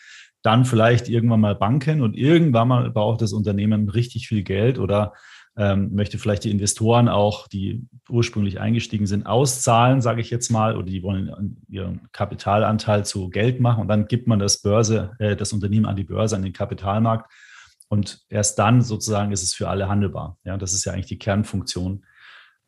dann 0.43 0.65
vielleicht 0.65 1.09
irgendwann 1.09 1.39
mal 1.39 1.55
Banken 1.55 2.01
und 2.01 2.15
irgendwann 2.15 2.67
mal 2.67 2.91
braucht 2.91 3.21
das 3.21 3.33
Unternehmen 3.33 3.89
richtig 3.89 4.27
viel 4.27 4.43
Geld 4.43 4.77
oder 4.77 5.13
ähm, 5.55 5.93
möchte 5.93 6.17
vielleicht 6.17 6.43
die 6.43 6.51
Investoren 6.51 7.07
auch, 7.07 7.47
die 7.47 7.85
ursprünglich 8.09 8.59
eingestiegen 8.59 9.05
sind, 9.05 9.25
auszahlen, 9.25 10.01
sage 10.01 10.21
ich 10.21 10.29
jetzt 10.29 10.49
mal, 10.49 10.75
oder 10.75 10.85
die 10.85 11.03
wollen 11.03 11.63
ihren 11.69 12.11
Kapitalanteil 12.11 13.05
zu 13.05 13.29
Geld 13.29 13.59
machen 13.59 13.81
und 13.81 13.87
dann 13.87 14.07
gibt 14.07 14.27
man 14.27 14.39
das 14.39 14.61
Börse, 14.61 15.11
äh, 15.19 15.35
das 15.35 15.53
Unternehmen 15.53 15.85
an 15.85 15.95
die 15.95 16.03
Börse, 16.03 16.35
an 16.35 16.41
den 16.41 16.53
Kapitalmarkt 16.53 17.31
und 17.87 18.25
erst 18.29 18.59
dann 18.59 18.81
sozusagen 18.81 19.31
ist 19.31 19.43
es 19.43 19.53
für 19.53 19.69
alle 19.69 19.87
handelbar. 19.87 20.37
Ja, 20.43 20.57
das 20.57 20.73
ist 20.73 20.85
ja 20.85 20.93
eigentlich 20.93 21.05
die 21.05 21.19
Kernfunktion 21.19 22.03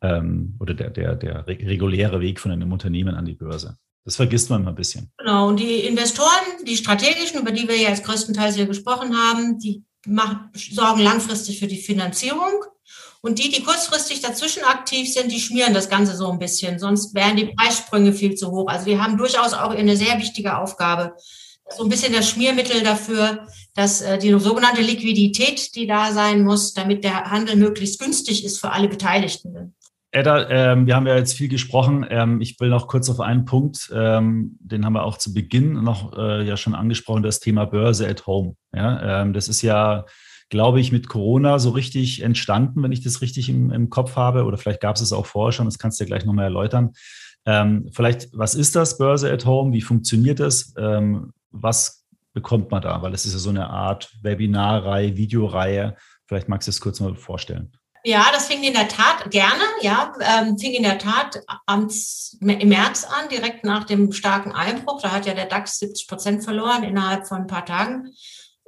ähm, 0.00 0.56
oder 0.60 0.72
der, 0.74 0.90
der, 0.90 1.16
der 1.16 1.46
reguläre 1.46 2.20
Weg 2.20 2.40
von 2.40 2.52
einem 2.52 2.72
Unternehmen 2.72 3.14
an 3.14 3.24
die 3.24 3.34
Börse. 3.34 3.76
Das 4.06 4.16
vergisst 4.16 4.48
man 4.50 4.62
mal 4.62 4.70
ein 4.70 4.76
bisschen. 4.76 5.10
Genau, 5.18 5.48
und 5.48 5.58
die 5.58 5.80
Investoren, 5.80 6.30
die 6.64 6.76
strategischen, 6.76 7.40
über 7.40 7.50
die 7.50 7.66
wir 7.66 7.76
ja 7.76 7.88
jetzt 7.90 8.04
größtenteils 8.04 8.54
hier 8.54 8.66
gesprochen 8.66 9.16
haben, 9.16 9.58
die 9.58 9.82
machen, 10.06 10.48
sorgen 10.54 11.00
langfristig 11.00 11.58
für 11.58 11.66
die 11.66 11.82
Finanzierung. 11.82 12.64
Und 13.20 13.40
die, 13.40 13.50
die 13.50 13.64
kurzfristig 13.64 14.20
dazwischen 14.20 14.62
aktiv 14.62 15.12
sind, 15.12 15.32
die 15.32 15.40
schmieren 15.40 15.74
das 15.74 15.88
Ganze 15.88 16.16
so 16.16 16.30
ein 16.30 16.38
bisschen. 16.38 16.78
Sonst 16.78 17.16
wären 17.16 17.36
die 17.36 17.46
Preissprünge 17.46 18.12
viel 18.12 18.36
zu 18.36 18.52
hoch. 18.52 18.68
Also 18.68 18.86
wir 18.86 19.02
haben 19.02 19.18
durchaus 19.18 19.52
auch 19.52 19.70
eine 19.70 19.96
sehr 19.96 20.16
wichtige 20.20 20.56
Aufgabe. 20.56 21.16
So 21.76 21.82
ein 21.82 21.88
bisschen 21.88 22.12
das 22.12 22.28
Schmiermittel 22.28 22.84
dafür, 22.84 23.48
dass 23.74 24.02
äh, 24.02 24.18
die 24.18 24.30
sogenannte 24.38 24.82
Liquidität, 24.82 25.74
die 25.74 25.88
da 25.88 26.12
sein 26.12 26.44
muss, 26.44 26.74
damit 26.74 27.02
der 27.02 27.24
Handel 27.24 27.56
möglichst 27.56 27.98
günstig 27.98 28.44
ist 28.44 28.60
für 28.60 28.70
alle 28.70 28.86
Beteiligten. 28.86 29.74
Edda, 30.12 30.48
ähm, 30.48 30.86
wir 30.86 30.96
haben 30.96 31.06
ja 31.06 31.16
jetzt 31.16 31.34
viel 31.34 31.48
gesprochen. 31.48 32.06
Ähm, 32.08 32.40
ich 32.40 32.58
will 32.60 32.68
noch 32.68 32.88
kurz 32.88 33.10
auf 33.10 33.20
einen 33.20 33.44
Punkt, 33.44 33.90
ähm, 33.94 34.56
den 34.60 34.84
haben 34.84 34.94
wir 34.94 35.04
auch 35.04 35.18
zu 35.18 35.34
Beginn 35.34 35.72
noch 35.84 36.16
äh, 36.16 36.46
ja 36.46 36.56
schon 36.56 36.74
angesprochen, 36.74 37.22
das 37.22 37.40
Thema 37.40 37.66
Börse 37.66 38.08
at 38.08 38.26
Home. 38.26 38.54
Ja, 38.74 39.22
ähm, 39.22 39.32
das 39.32 39.48
ist 39.48 39.62
ja, 39.62 40.06
glaube 40.48 40.80
ich, 40.80 40.92
mit 40.92 41.08
Corona 41.08 41.58
so 41.58 41.70
richtig 41.70 42.22
entstanden, 42.22 42.82
wenn 42.82 42.92
ich 42.92 43.02
das 43.02 43.20
richtig 43.20 43.48
im, 43.48 43.70
im 43.70 43.90
Kopf 43.90 44.16
habe. 44.16 44.44
Oder 44.44 44.58
vielleicht 44.58 44.80
gab 44.80 44.96
es 44.96 45.02
es 45.02 45.12
auch 45.12 45.26
vorher 45.26 45.52
schon, 45.52 45.66
das 45.66 45.78
kannst 45.78 46.00
du 46.00 46.04
ja 46.04 46.08
gleich 46.08 46.24
nochmal 46.24 46.44
erläutern. 46.44 46.92
Ähm, 47.44 47.88
vielleicht, 47.92 48.28
was 48.32 48.54
ist 48.54 48.74
das 48.74 48.98
Börse 48.98 49.30
at 49.32 49.44
Home? 49.44 49.72
Wie 49.72 49.82
funktioniert 49.82 50.40
das? 50.40 50.72
Ähm, 50.78 51.32
was 51.50 52.06
bekommt 52.32 52.70
man 52.70 52.82
da? 52.82 53.02
Weil 53.02 53.14
es 53.14 53.24
ist 53.26 53.32
ja 53.32 53.38
so 53.38 53.50
eine 53.50 53.70
Art 53.70 54.12
Webinarreihe, 54.22 55.16
Videoreihe. 55.16 55.96
Vielleicht 56.26 56.48
magst 56.48 56.68
du 56.68 56.70
es 56.70 56.80
kurz 56.80 57.00
mal 57.00 57.14
vorstellen. 57.14 57.72
Ja, 58.04 58.26
das 58.32 58.46
fing 58.46 58.62
in 58.62 58.74
der 58.74 58.88
Tat 58.88 59.30
gerne, 59.30 59.62
ja, 59.80 60.12
ähm, 60.20 60.58
fing 60.58 60.72
in 60.72 60.84
der 60.84 60.98
Tat 60.98 61.42
am, 61.66 61.90
im 62.40 62.68
März 62.68 63.04
an, 63.04 63.28
direkt 63.28 63.64
nach 63.64 63.84
dem 63.84 64.12
starken 64.12 64.52
Einbruch. 64.52 65.02
Da 65.02 65.10
hat 65.12 65.26
ja 65.26 65.34
der 65.34 65.46
DAX 65.46 65.78
70 65.78 66.06
Prozent 66.06 66.44
verloren 66.44 66.84
innerhalb 66.84 67.26
von 67.26 67.42
ein 67.42 67.46
paar 67.46 67.64
Tagen. 67.64 68.12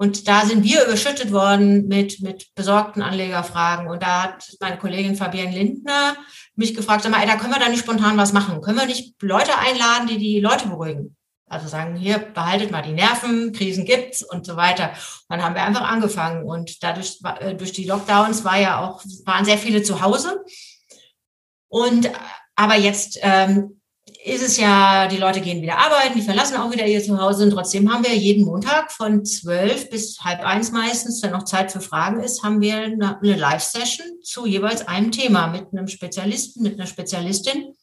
Und 0.00 0.28
da 0.28 0.46
sind 0.46 0.62
wir 0.62 0.84
überschüttet 0.84 1.32
worden 1.32 1.88
mit, 1.88 2.20
mit 2.20 2.54
besorgten 2.54 3.02
Anlegerfragen. 3.02 3.88
Und 3.88 4.00
da 4.00 4.22
hat 4.22 4.56
meine 4.60 4.78
Kollegin 4.78 5.16
Fabienne 5.16 5.50
Lindner 5.50 6.16
mich 6.54 6.74
gefragt, 6.74 7.02
sag 7.02 7.10
mal, 7.10 7.20
ey, 7.20 7.26
da 7.26 7.34
können 7.34 7.52
wir 7.52 7.58
da 7.58 7.68
nicht 7.68 7.80
spontan 7.80 8.16
was 8.16 8.32
machen. 8.32 8.60
Können 8.60 8.78
wir 8.78 8.86
nicht 8.86 9.20
Leute 9.20 9.58
einladen, 9.58 10.06
die 10.06 10.18
die 10.18 10.40
Leute 10.40 10.68
beruhigen? 10.68 11.16
Also 11.48 11.68
sagen, 11.68 11.96
hier 11.96 12.18
behaltet 12.18 12.70
mal 12.70 12.82
die 12.82 12.92
Nerven, 12.92 13.52
Krisen 13.52 13.84
gibt's 13.84 14.22
und 14.22 14.44
so 14.44 14.56
weiter. 14.56 14.90
Dann 15.28 15.42
haben 15.42 15.54
wir 15.54 15.62
einfach 15.62 15.88
angefangen 15.88 16.44
und 16.44 16.82
dadurch 16.82 17.18
äh, 17.40 17.54
durch 17.54 17.72
die 17.72 17.84
Lockdowns 17.84 18.44
war 18.44 18.58
ja 18.58 18.80
auch 18.84 19.02
waren 19.24 19.44
sehr 19.44 19.58
viele 19.58 19.82
zu 19.82 20.02
Hause. 20.02 20.44
Und 21.68 22.10
aber 22.54 22.76
jetzt 22.76 23.18
ähm, 23.22 23.78
ist 24.24 24.42
es 24.42 24.56
ja, 24.56 25.06
die 25.06 25.16
Leute 25.16 25.40
gehen 25.40 25.62
wieder 25.62 25.78
arbeiten, 25.78 26.18
die 26.18 26.24
verlassen 26.24 26.56
auch 26.56 26.72
wieder 26.72 26.86
ihr 26.86 27.02
Zuhause 27.02 27.44
und 27.44 27.50
trotzdem 27.50 27.92
haben 27.92 28.04
wir 28.04 28.14
jeden 28.14 28.44
Montag 28.44 28.90
von 28.90 29.24
zwölf 29.24 29.90
bis 29.90 30.18
halb 30.20 30.44
eins 30.44 30.72
meistens, 30.72 31.22
wenn 31.22 31.30
noch 31.30 31.44
Zeit 31.44 31.72
für 31.72 31.80
Fragen 31.80 32.20
ist, 32.20 32.42
haben 32.42 32.60
wir 32.60 32.76
eine, 32.76 33.18
eine 33.18 33.36
Live-Session 33.36 34.06
zu 34.22 34.46
jeweils 34.46 34.86
einem 34.86 35.12
Thema 35.12 35.46
mit 35.46 35.66
einem 35.72 35.88
Spezialisten, 35.88 36.62
mit 36.62 36.74
einer 36.74 36.86
Spezialistin 36.86 37.74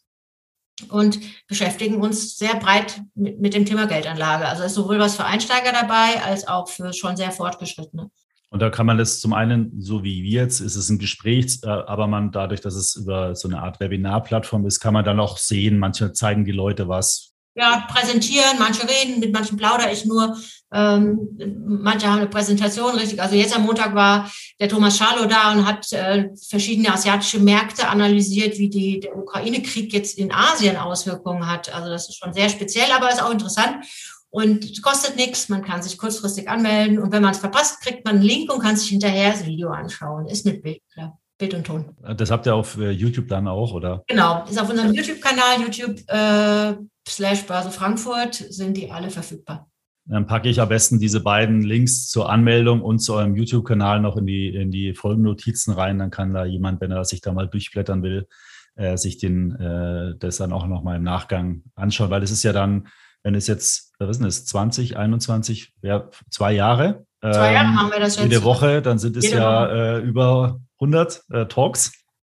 und 0.90 1.20
beschäftigen 1.48 2.02
uns 2.02 2.38
sehr 2.38 2.56
breit 2.56 3.02
mit, 3.14 3.40
mit 3.40 3.54
dem 3.54 3.66
Thema 3.66 3.88
Geldanlage. 3.88 4.46
Also 4.48 4.64
ist 4.64 4.74
sowohl 4.74 5.00
was 5.00 5.16
für 5.16 5.26
Einsteiger 5.26 5.72
dabei 5.72 6.22
als 6.24 6.48
auch 6.48 6.68
für 6.68 6.94
schon 6.94 7.18
sehr 7.18 7.32
fortgeschrittene. 7.32 8.10
Und 8.50 8.62
da 8.62 8.70
kann 8.70 8.86
man 8.86 8.98
das 8.98 9.20
zum 9.20 9.34
einen, 9.34 9.82
so 9.82 10.04
wie 10.04 10.24
wir 10.24 10.44
jetzt, 10.44 10.62
ist 10.62 10.76
es 10.76 10.90
ein 10.90 11.00
Gespräch, 11.00 11.60
äh, 11.64 11.68
aber 11.68 12.08
man 12.08 12.32
dadurch, 12.32 12.62
dass 12.62 12.76
es 12.76 12.96
über 12.96 13.36
so 13.36 13.48
eine 13.48 13.62
Art 13.62 13.80
Webinarplattform 13.80 14.66
ist, 14.66 14.80
kann 14.80 14.94
man 14.94 15.04
dann 15.04 15.20
auch 15.20 15.38
sehen, 15.38 15.78
manche 15.78 16.14
zeigen 16.14 16.46
die 16.46 16.54
Leute 16.54 16.88
was, 16.88 17.35
ja, 17.56 17.88
präsentieren, 17.90 18.60
manche 18.60 18.84
reden, 18.84 19.22
mit 19.22 19.32
manchen 19.34 19.58
plaudere 19.58 19.92
ich 19.92 20.06
nur, 20.06 20.38
ähm, 20.74 21.38
manche 21.66 22.08
haben 22.08 22.20
eine 22.20 22.28
Präsentation 22.28 22.96
richtig. 22.96 23.22
Also 23.22 23.36
jetzt 23.36 23.56
am 23.56 23.64
Montag 23.66 23.96
war 23.96 24.30
der 24.60 24.68
Thomas 24.68 24.98
Schalow 24.98 25.26
da 25.26 25.54
und 25.54 25.66
hat 25.66 25.92
äh, 25.94 26.30
verschiedene 26.50 26.94
asiatische 26.94 27.40
Märkte 27.40 27.88
analysiert, 27.88 28.58
wie 28.58 28.70
die, 28.70 29.00
der 29.00 29.16
Ukraine-Krieg 29.16 29.94
jetzt 29.94 30.18
in 30.18 30.34
Asien 30.34 30.76
Auswirkungen 30.76 31.48
hat. 31.50 31.74
Also 31.74 31.90
das 31.90 32.10
ist 32.10 32.18
schon 32.18 32.34
sehr 32.34 32.50
speziell, 32.50 32.92
aber 32.92 33.10
ist 33.10 33.24
auch 33.24 33.32
interessant. 33.32 33.86
Und 34.30 34.82
kostet 34.84 35.16
nichts, 35.16 35.48
man 35.48 35.64
kann 35.64 35.82
sich 35.82 35.98
kurzfristig 35.98 36.50
anmelden 36.50 37.00
und 37.00 37.14
wenn 37.14 37.22
man 37.22 37.32
es 37.32 37.40
verpasst, 37.40 37.80
kriegt 37.80 38.04
man 38.04 38.16
einen 38.16 38.26
Link 38.26 38.54
und 38.54 38.60
kann 38.60 38.76
sich 38.76 38.90
hinterher 38.90 39.32
das 39.32 39.46
Video 39.46 39.70
anschauen. 39.70 40.28
Ist 40.28 40.46
mit 40.46 40.62
Bild, 40.62 40.82
klar. 40.92 41.18
Bild 41.38 41.54
und 41.54 41.66
Ton. 41.66 41.86
Das 42.18 42.32
habt 42.32 42.46
ihr 42.46 42.56
auf 42.56 42.78
äh, 42.78 42.92
YouTube 42.92 43.30
dann 43.30 43.48
auch, 43.48 43.74
oder? 43.74 44.04
Genau, 44.08 44.44
ist 44.50 44.60
auf 44.60 44.70
unserem 44.70 44.94
YouTube-Kanal, 44.94 45.62
YouTube 45.62 46.00
äh, 46.08 46.76
slash 47.08 47.46
Börse 47.46 47.72
Frankfurt, 47.72 48.36
sind 48.36 48.78
die 48.78 48.92
alle 48.92 49.10
verfügbar. 49.10 49.70
Dann 50.08 50.28
packe 50.28 50.50
ich 50.50 50.62
am 50.62 50.70
besten 50.70 51.00
diese 51.00 51.20
beiden 51.22 51.64
Links 51.64 52.08
zur 52.10 52.30
Anmeldung 52.30 52.82
und 52.84 53.00
zu 53.00 53.16
eurem 53.16 53.36
YouTube-Kanal 53.36 54.02
noch 54.02 54.18
in 54.18 54.28
die, 54.28 54.50
in 54.50 54.70
die 54.70 54.94
Folgennotizen 54.94 55.74
rein. 55.74 55.98
Dann 55.98 56.12
kann 56.12 56.34
da 56.34 56.46
jemand, 56.46 56.80
wenn 56.80 56.92
er 56.92 57.04
sich 57.06 57.22
da 57.22 57.34
mal 57.34 57.48
durchblättern 57.48 58.04
will, 58.04 58.28
äh, 58.76 58.98
sich 58.98 59.18
den, 59.18 59.56
äh, 59.56 60.16
das 60.20 60.38
dann 60.38 60.54
auch 60.54 60.68
nochmal 60.68 60.98
im 60.98 61.04
Nachgang 61.04 61.64
anschauen, 61.74 62.12
weil 62.12 62.22
es 62.22 62.30
ist 62.30 62.44
ja 62.44 62.54
dann, 62.54 62.88
wenn 63.24 63.34
es 63.34 63.48
jetzt, 63.48 63.94
was 63.98 64.12
ist 64.12 64.18
denn 64.18 64.26
das, 64.26 64.46
20, 64.46 64.96
21, 64.96 65.74
ja, 65.82 66.10
zwei 66.30 66.54
Jahre. 66.54 67.06
Zwei 67.22 67.54
Jahre 67.54 67.66
ähm, 67.66 67.80
haben 67.80 67.92
wir 67.92 68.00
das 68.00 68.18
jetzt. 68.18 68.26
Jede 68.26 68.44
Woche, 68.44 68.84
dann 68.84 69.00
sind 69.00 69.18
es 69.18 69.32
ja 69.32 69.66
äh, 69.66 70.00
über 70.02 70.60
100 70.80 71.24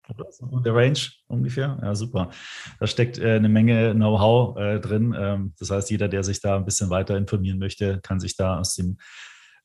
äh. 0.08 0.62
Der 0.62 0.74
Range 0.74 0.98
ungefähr. 1.26 1.78
Ja, 1.82 1.94
super. 1.94 2.30
Da 2.80 2.86
steckt 2.86 3.18
äh, 3.18 3.36
eine 3.36 3.48
Menge 3.48 3.94
Know-how 3.94 4.56
äh, 4.56 4.80
drin. 4.80 5.14
Ähm, 5.18 5.54
das 5.58 5.70
heißt, 5.70 5.90
jeder, 5.90 6.08
der 6.08 6.24
sich 6.24 6.40
da 6.40 6.56
ein 6.56 6.64
bisschen 6.64 6.90
weiter 6.90 7.16
informieren 7.16 7.58
möchte, 7.58 8.00
kann 8.02 8.20
sich 8.20 8.36
da 8.36 8.58
aus 8.58 8.74
dem, 8.74 8.98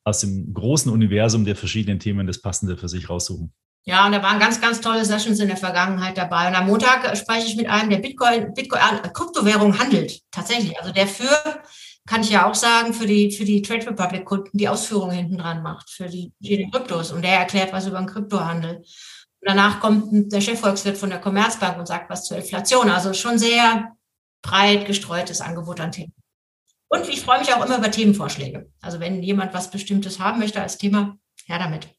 aus 0.03 0.19
dem 0.19 0.53
großen 0.53 0.91
Universum 0.91 1.45
der 1.45 1.55
verschiedenen 1.55 1.99
Themen 1.99 2.27
das 2.27 2.41
Passende 2.41 2.77
für 2.77 2.89
sich 2.89 3.09
raussuchen. 3.09 3.53
Ja, 3.85 4.05
und 4.05 4.13
da 4.13 4.23
waren 4.23 4.39
ganz, 4.39 4.61
ganz 4.61 4.79
tolle 4.79 5.03
Sessions 5.03 5.39
in 5.39 5.49
der 5.49 5.57
Vergangenheit 5.57 6.17
dabei. 6.17 6.47
Und 6.47 6.55
am 6.55 6.67
Montag 6.67 7.17
spreche 7.17 7.47
ich 7.47 7.57
mit 7.57 7.67
einem, 7.67 7.89
der 7.89 7.97
Bitcoin, 7.97 8.53
Bitcoin, 8.53 8.79
äh, 8.81 9.09
Kryptowährung 9.09 9.77
handelt. 9.77 10.21
Tatsächlich. 10.31 10.79
Also 10.79 10.93
der 10.93 11.05
für, 11.05 11.27
kann 12.05 12.21
ich 12.21 12.29
ja 12.29 12.49
auch 12.49 12.55
sagen, 12.55 12.93
für 12.93 13.05
die, 13.05 13.31
für 13.31 13.43
die 13.43 13.61
Trade 13.61 13.87
Republic 13.87 14.23
Kunden 14.23 14.57
die 14.57 14.69
Ausführungen 14.69 15.15
hinten 15.15 15.37
dran 15.37 15.63
macht, 15.63 15.89
für 15.89 16.07
die, 16.07 16.31
die 16.39 16.69
Kryptos. 16.71 17.11
Und 17.11 17.23
der 17.23 17.39
erklärt 17.39 17.73
was 17.73 17.85
über 17.85 17.97
den 17.97 18.07
Kryptohandel. 18.07 18.83
Und 19.43 19.49
danach 19.49 19.81
kommt 19.81 20.31
der 20.31 20.39
Chefvolkswirt 20.39 20.97
von 20.97 21.09
der 21.09 21.19
Commerzbank 21.19 21.77
und 21.77 21.85
sagt 21.85 22.09
was 22.09 22.23
zur 22.23 22.37
Inflation. 22.37 22.89
Also 22.89 23.11
schon 23.11 23.37
sehr 23.37 23.91
breit 24.41 24.85
gestreutes 24.85 25.41
Angebot 25.41 25.81
an 25.81 25.91
Themen. 25.91 26.13
Und 26.87 27.09
ich 27.09 27.21
freue 27.21 27.39
mich 27.39 27.53
auch 27.53 27.65
immer 27.65 27.77
über 27.77 27.91
Themenvorschläge. 27.91 28.71
Also 28.81 29.01
wenn 29.01 29.21
jemand 29.21 29.53
was 29.53 29.69
Bestimmtes 29.69 30.19
haben 30.19 30.39
möchte 30.39 30.61
als 30.61 30.77
Thema, 30.77 31.17
her 31.45 31.59
damit. 31.59 31.89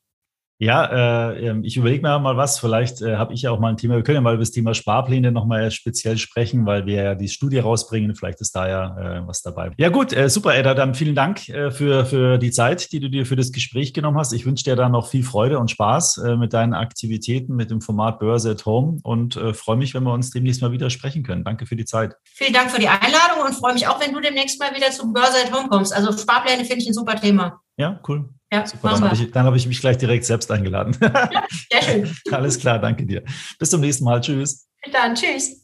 Ja, 0.58 1.32
äh, 1.32 1.48
ähm, 1.48 1.64
ich 1.64 1.76
überlege 1.76 2.02
mir 2.02 2.18
mal 2.20 2.36
was. 2.36 2.60
Vielleicht 2.60 3.02
äh, 3.02 3.16
habe 3.16 3.34
ich 3.34 3.42
ja 3.42 3.50
auch 3.50 3.58
mal 3.58 3.70
ein 3.70 3.76
Thema. 3.76 3.96
Wir 3.96 4.04
können 4.04 4.16
ja 4.16 4.20
mal 4.20 4.34
über 4.34 4.42
das 4.42 4.52
Thema 4.52 4.72
Sparpläne 4.72 5.32
nochmal 5.32 5.70
speziell 5.72 6.16
sprechen, 6.16 6.64
weil 6.64 6.86
wir 6.86 7.02
ja 7.02 7.14
die 7.16 7.28
Studie 7.28 7.58
rausbringen. 7.58 8.14
Vielleicht 8.14 8.40
ist 8.40 8.54
da 8.54 8.68
ja 8.68 9.18
äh, 9.18 9.26
was 9.26 9.42
dabei. 9.42 9.72
Ja 9.78 9.88
gut, 9.88 10.12
äh, 10.12 10.28
super, 10.30 10.54
Edda. 10.54 10.74
Dann 10.74 10.94
vielen 10.94 11.16
Dank 11.16 11.48
äh, 11.48 11.72
für, 11.72 12.06
für 12.06 12.38
die 12.38 12.52
Zeit, 12.52 12.92
die 12.92 13.00
du 13.00 13.10
dir 13.10 13.26
für 13.26 13.34
das 13.34 13.50
Gespräch 13.50 13.92
genommen 13.94 14.16
hast. 14.16 14.32
Ich 14.32 14.46
wünsche 14.46 14.64
dir 14.64 14.76
dann 14.76 14.92
noch 14.92 15.08
viel 15.08 15.24
Freude 15.24 15.58
und 15.58 15.72
Spaß 15.72 16.18
äh, 16.18 16.36
mit 16.36 16.52
deinen 16.52 16.74
Aktivitäten, 16.74 17.56
mit 17.56 17.70
dem 17.70 17.80
Format 17.80 18.20
Börse 18.20 18.52
at 18.52 18.64
Home 18.64 19.00
und 19.02 19.34
freue 19.54 19.76
mich, 19.76 19.94
wenn 19.94 20.04
wir 20.04 20.12
uns 20.12 20.30
demnächst 20.30 20.62
mal 20.62 20.70
wieder 20.70 20.88
sprechen 20.88 21.22
können. 21.22 21.44
Danke 21.44 21.66
für 21.66 21.76
die 21.76 21.84
Zeit. 21.84 22.14
Vielen 22.24 22.52
Dank 22.52 22.70
für 22.70 22.80
die 22.80 22.88
Einladung 22.88 23.44
und 23.44 23.54
freue 23.54 23.74
mich 23.74 23.86
auch, 23.88 24.00
wenn 24.00 24.12
du 24.12 24.20
demnächst 24.20 24.60
mal 24.60 24.74
wieder 24.74 24.90
zu 24.90 25.12
Börse 25.12 25.38
at 25.44 25.52
Home 25.52 25.68
kommst. 25.68 25.94
Also 25.94 26.16
Sparpläne 26.16 26.64
finde 26.64 26.82
ich 26.82 26.88
ein 26.88 26.94
super 26.94 27.20
Thema. 27.20 27.60
Ja, 27.76 28.00
cool. 28.08 28.28
Ja, 28.54 28.64
Super, 28.64 28.90
dann 28.90 29.02
habe 29.02 29.14
ich, 29.16 29.34
hab 29.34 29.54
ich 29.56 29.66
mich 29.66 29.80
gleich 29.80 29.98
direkt 29.98 30.24
selbst 30.24 30.48
eingeladen. 30.50 30.96
Ja, 31.00 31.44
sehr 31.72 31.82
schön. 31.82 32.16
Alles 32.30 32.58
klar, 32.58 32.78
danke 32.78 33.04
dir. 33.04 33.24
Bis 33.58 33.70
zum 33.70 33.80
nächsten 33.80 34.04
Mal. 34.04 34.20
Tschüss. 34.20 34.68
Bis 34.80 34.92
dann, 34.92 35.14
tschüss. 35.16 35.63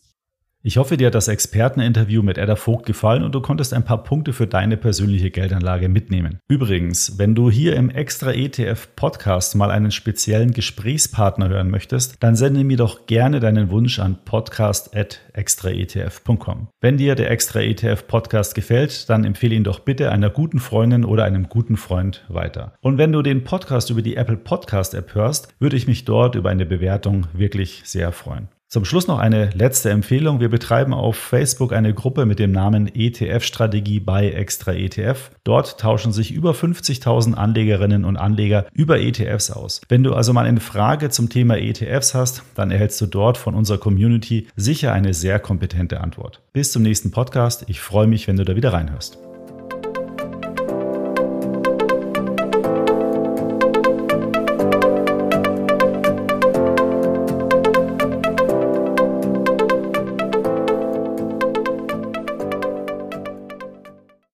Ich 0.63 0.77
hoffe, 0.77 0.99
dir 0.99 1.07
hat 1.07 1.15
das 1.15 1.29
Experteninterview 1.29 2.23
mit 2.23 2.37
Edda 2.37 2.55
Vogt 2.55 2.85
gefallen 2.85 3.23
und 3.23 3.35
du 3.35 3.41
konntest 3.41 3.73
ein 3.73 3.87
paar 3.87 4.05
Punkte 4.05 4.35
für 4.35 4.47
deine 4.47 4.77
persönliche 4.77 5.31
Geldanlage 5.31 5.89
mitnehmen. 5.89 6.39
Übrigens, 6.49 7.19
wenn 7.19 7.35
du 7.35 7.51
hier 7.51 7.77
im 7.77 7.89
Extra 7.89 8.33
ETF 8.33 8.95
Podcast 8.95 9.57
mal 9.57 9.71
einen 9.71 9.91
speziellen 9.91 10.51
Gesprächspartner 10.51 11.49
hören 11.49 11.71
möchtest, 11.71 12.23
dann 12.23 12.37
sende 12.37 12.63
mir 12.63 12.77
doch 12.77 13.07
gerne 13.07 13.41
deinen 13.41 13.71
Wunsch 13.71 14.01
an 14.01 14.19
podcast@extraetf.com. 14.23 16.69
Wenn 16.83 16.99
dir 16.99 17.15
der 17.15 17.31
Extra 17.31 17.61
ETF 17.61 18.07
Podcast 18.07 18.55
gefällt, 18.55 19.09
dann 19.09 19.25
empfehle 19.25 19.55
ihn 19.55 19.65
doch 19.65 19.81
bitte 19.81 20.13
einer 20.13 20.29
guten 20.29 20.59
Freundin 20.59 21.07
oder 21.07 21.25
einem 21.25 21.49
guten 21.49 21.79
Freund 21.79 22.27
weiter. 22.29 22.75
Und 22.83 22.99
wenn 22.99 23.13
du 23.13 23.23
den 23.23 23.45
Podcast 23.45 23.89
über 23.89 24.03
die 24.03 24.17
Apple 24.17 24.37
Podcast 24.37 24.93
App 24.93 25.15
hörst, 25.15 25.55
würde 25.59 25.77
ich 25.77 25.87
mich 25.87 26.05
dort 26.05 26.35
über 26.35 26.51
eine 26.51 26.67
Bewertung 26.67 27.29
wirklich 27.33 27.81
sehr 27.87 28.13
freuen. 28.13 28.49
Zum 28.73 28.85
Schluss 28.85 29.09
noch 29.09 29.19
eine 29.19 29.51
letzte 29.51 29.91
Empfehlung. 29.91 30.39
Wir 30.39 30.49
betreiben 30.49 30.95
auf 30.95 31.17
Facebook 31.17 31.73
eine 31.73 31.93
Gruppe 31.93 32.25
mit 32.25 32.39
dem 32.39 32.53
Namen 32.53 32.87
ETF-Strategie 32.87 33.99
bei 33.99 34.31
Extra 34.31 34.73
ETF. 34.73 35.33
Dort 35.43 35.81
tauschen 35.81 36.13
sich 36.13 36.31
über 36.31 36.53
50.000 36.53 37.35
Anlegerinnen 37.35 38.05
und 38.05 38.17
Anleger 38.17 38.67
über 38.73 39.01
ETFs 39.01 39.51
aus. 39.51 39.81
Wenn 39.89 40.05
du 40.05 40.15
also 40.15 40.33
mal 40.33 40.47
eine 40.47 40.61
Frage 40.61 41.11
zum 41.11 41.29
Thema 41.29 41.59
ETFs 41.59 42.15
hast, 42.15 42.45
dann 42.55 42.71
erhältst 42.71 43.01
du 43.01 43.07
dort 43.07 43.39
von 43.39 43.57
unserer 43.57 43.79
Community 43.79 44.47
sicher 44.55 44.93
eine 44.93 45.15
sehr 45.15 45.41
kompetente 45.41 46.01
Antwort. 46.01 46.41
Bis 46.53 46.71
zum 46.71 46.85
nächsten 46.85 47.11
Podcast. 47.11 47.65
Ich 47.67 47.81
freue 47.81 48.07
mich, 48.07 48.29
wenn 48.29 48.37
du 48.37 48.45
da 48.45 48.55
wieder 48.55 48.73
reinhörst. 48.73 49.19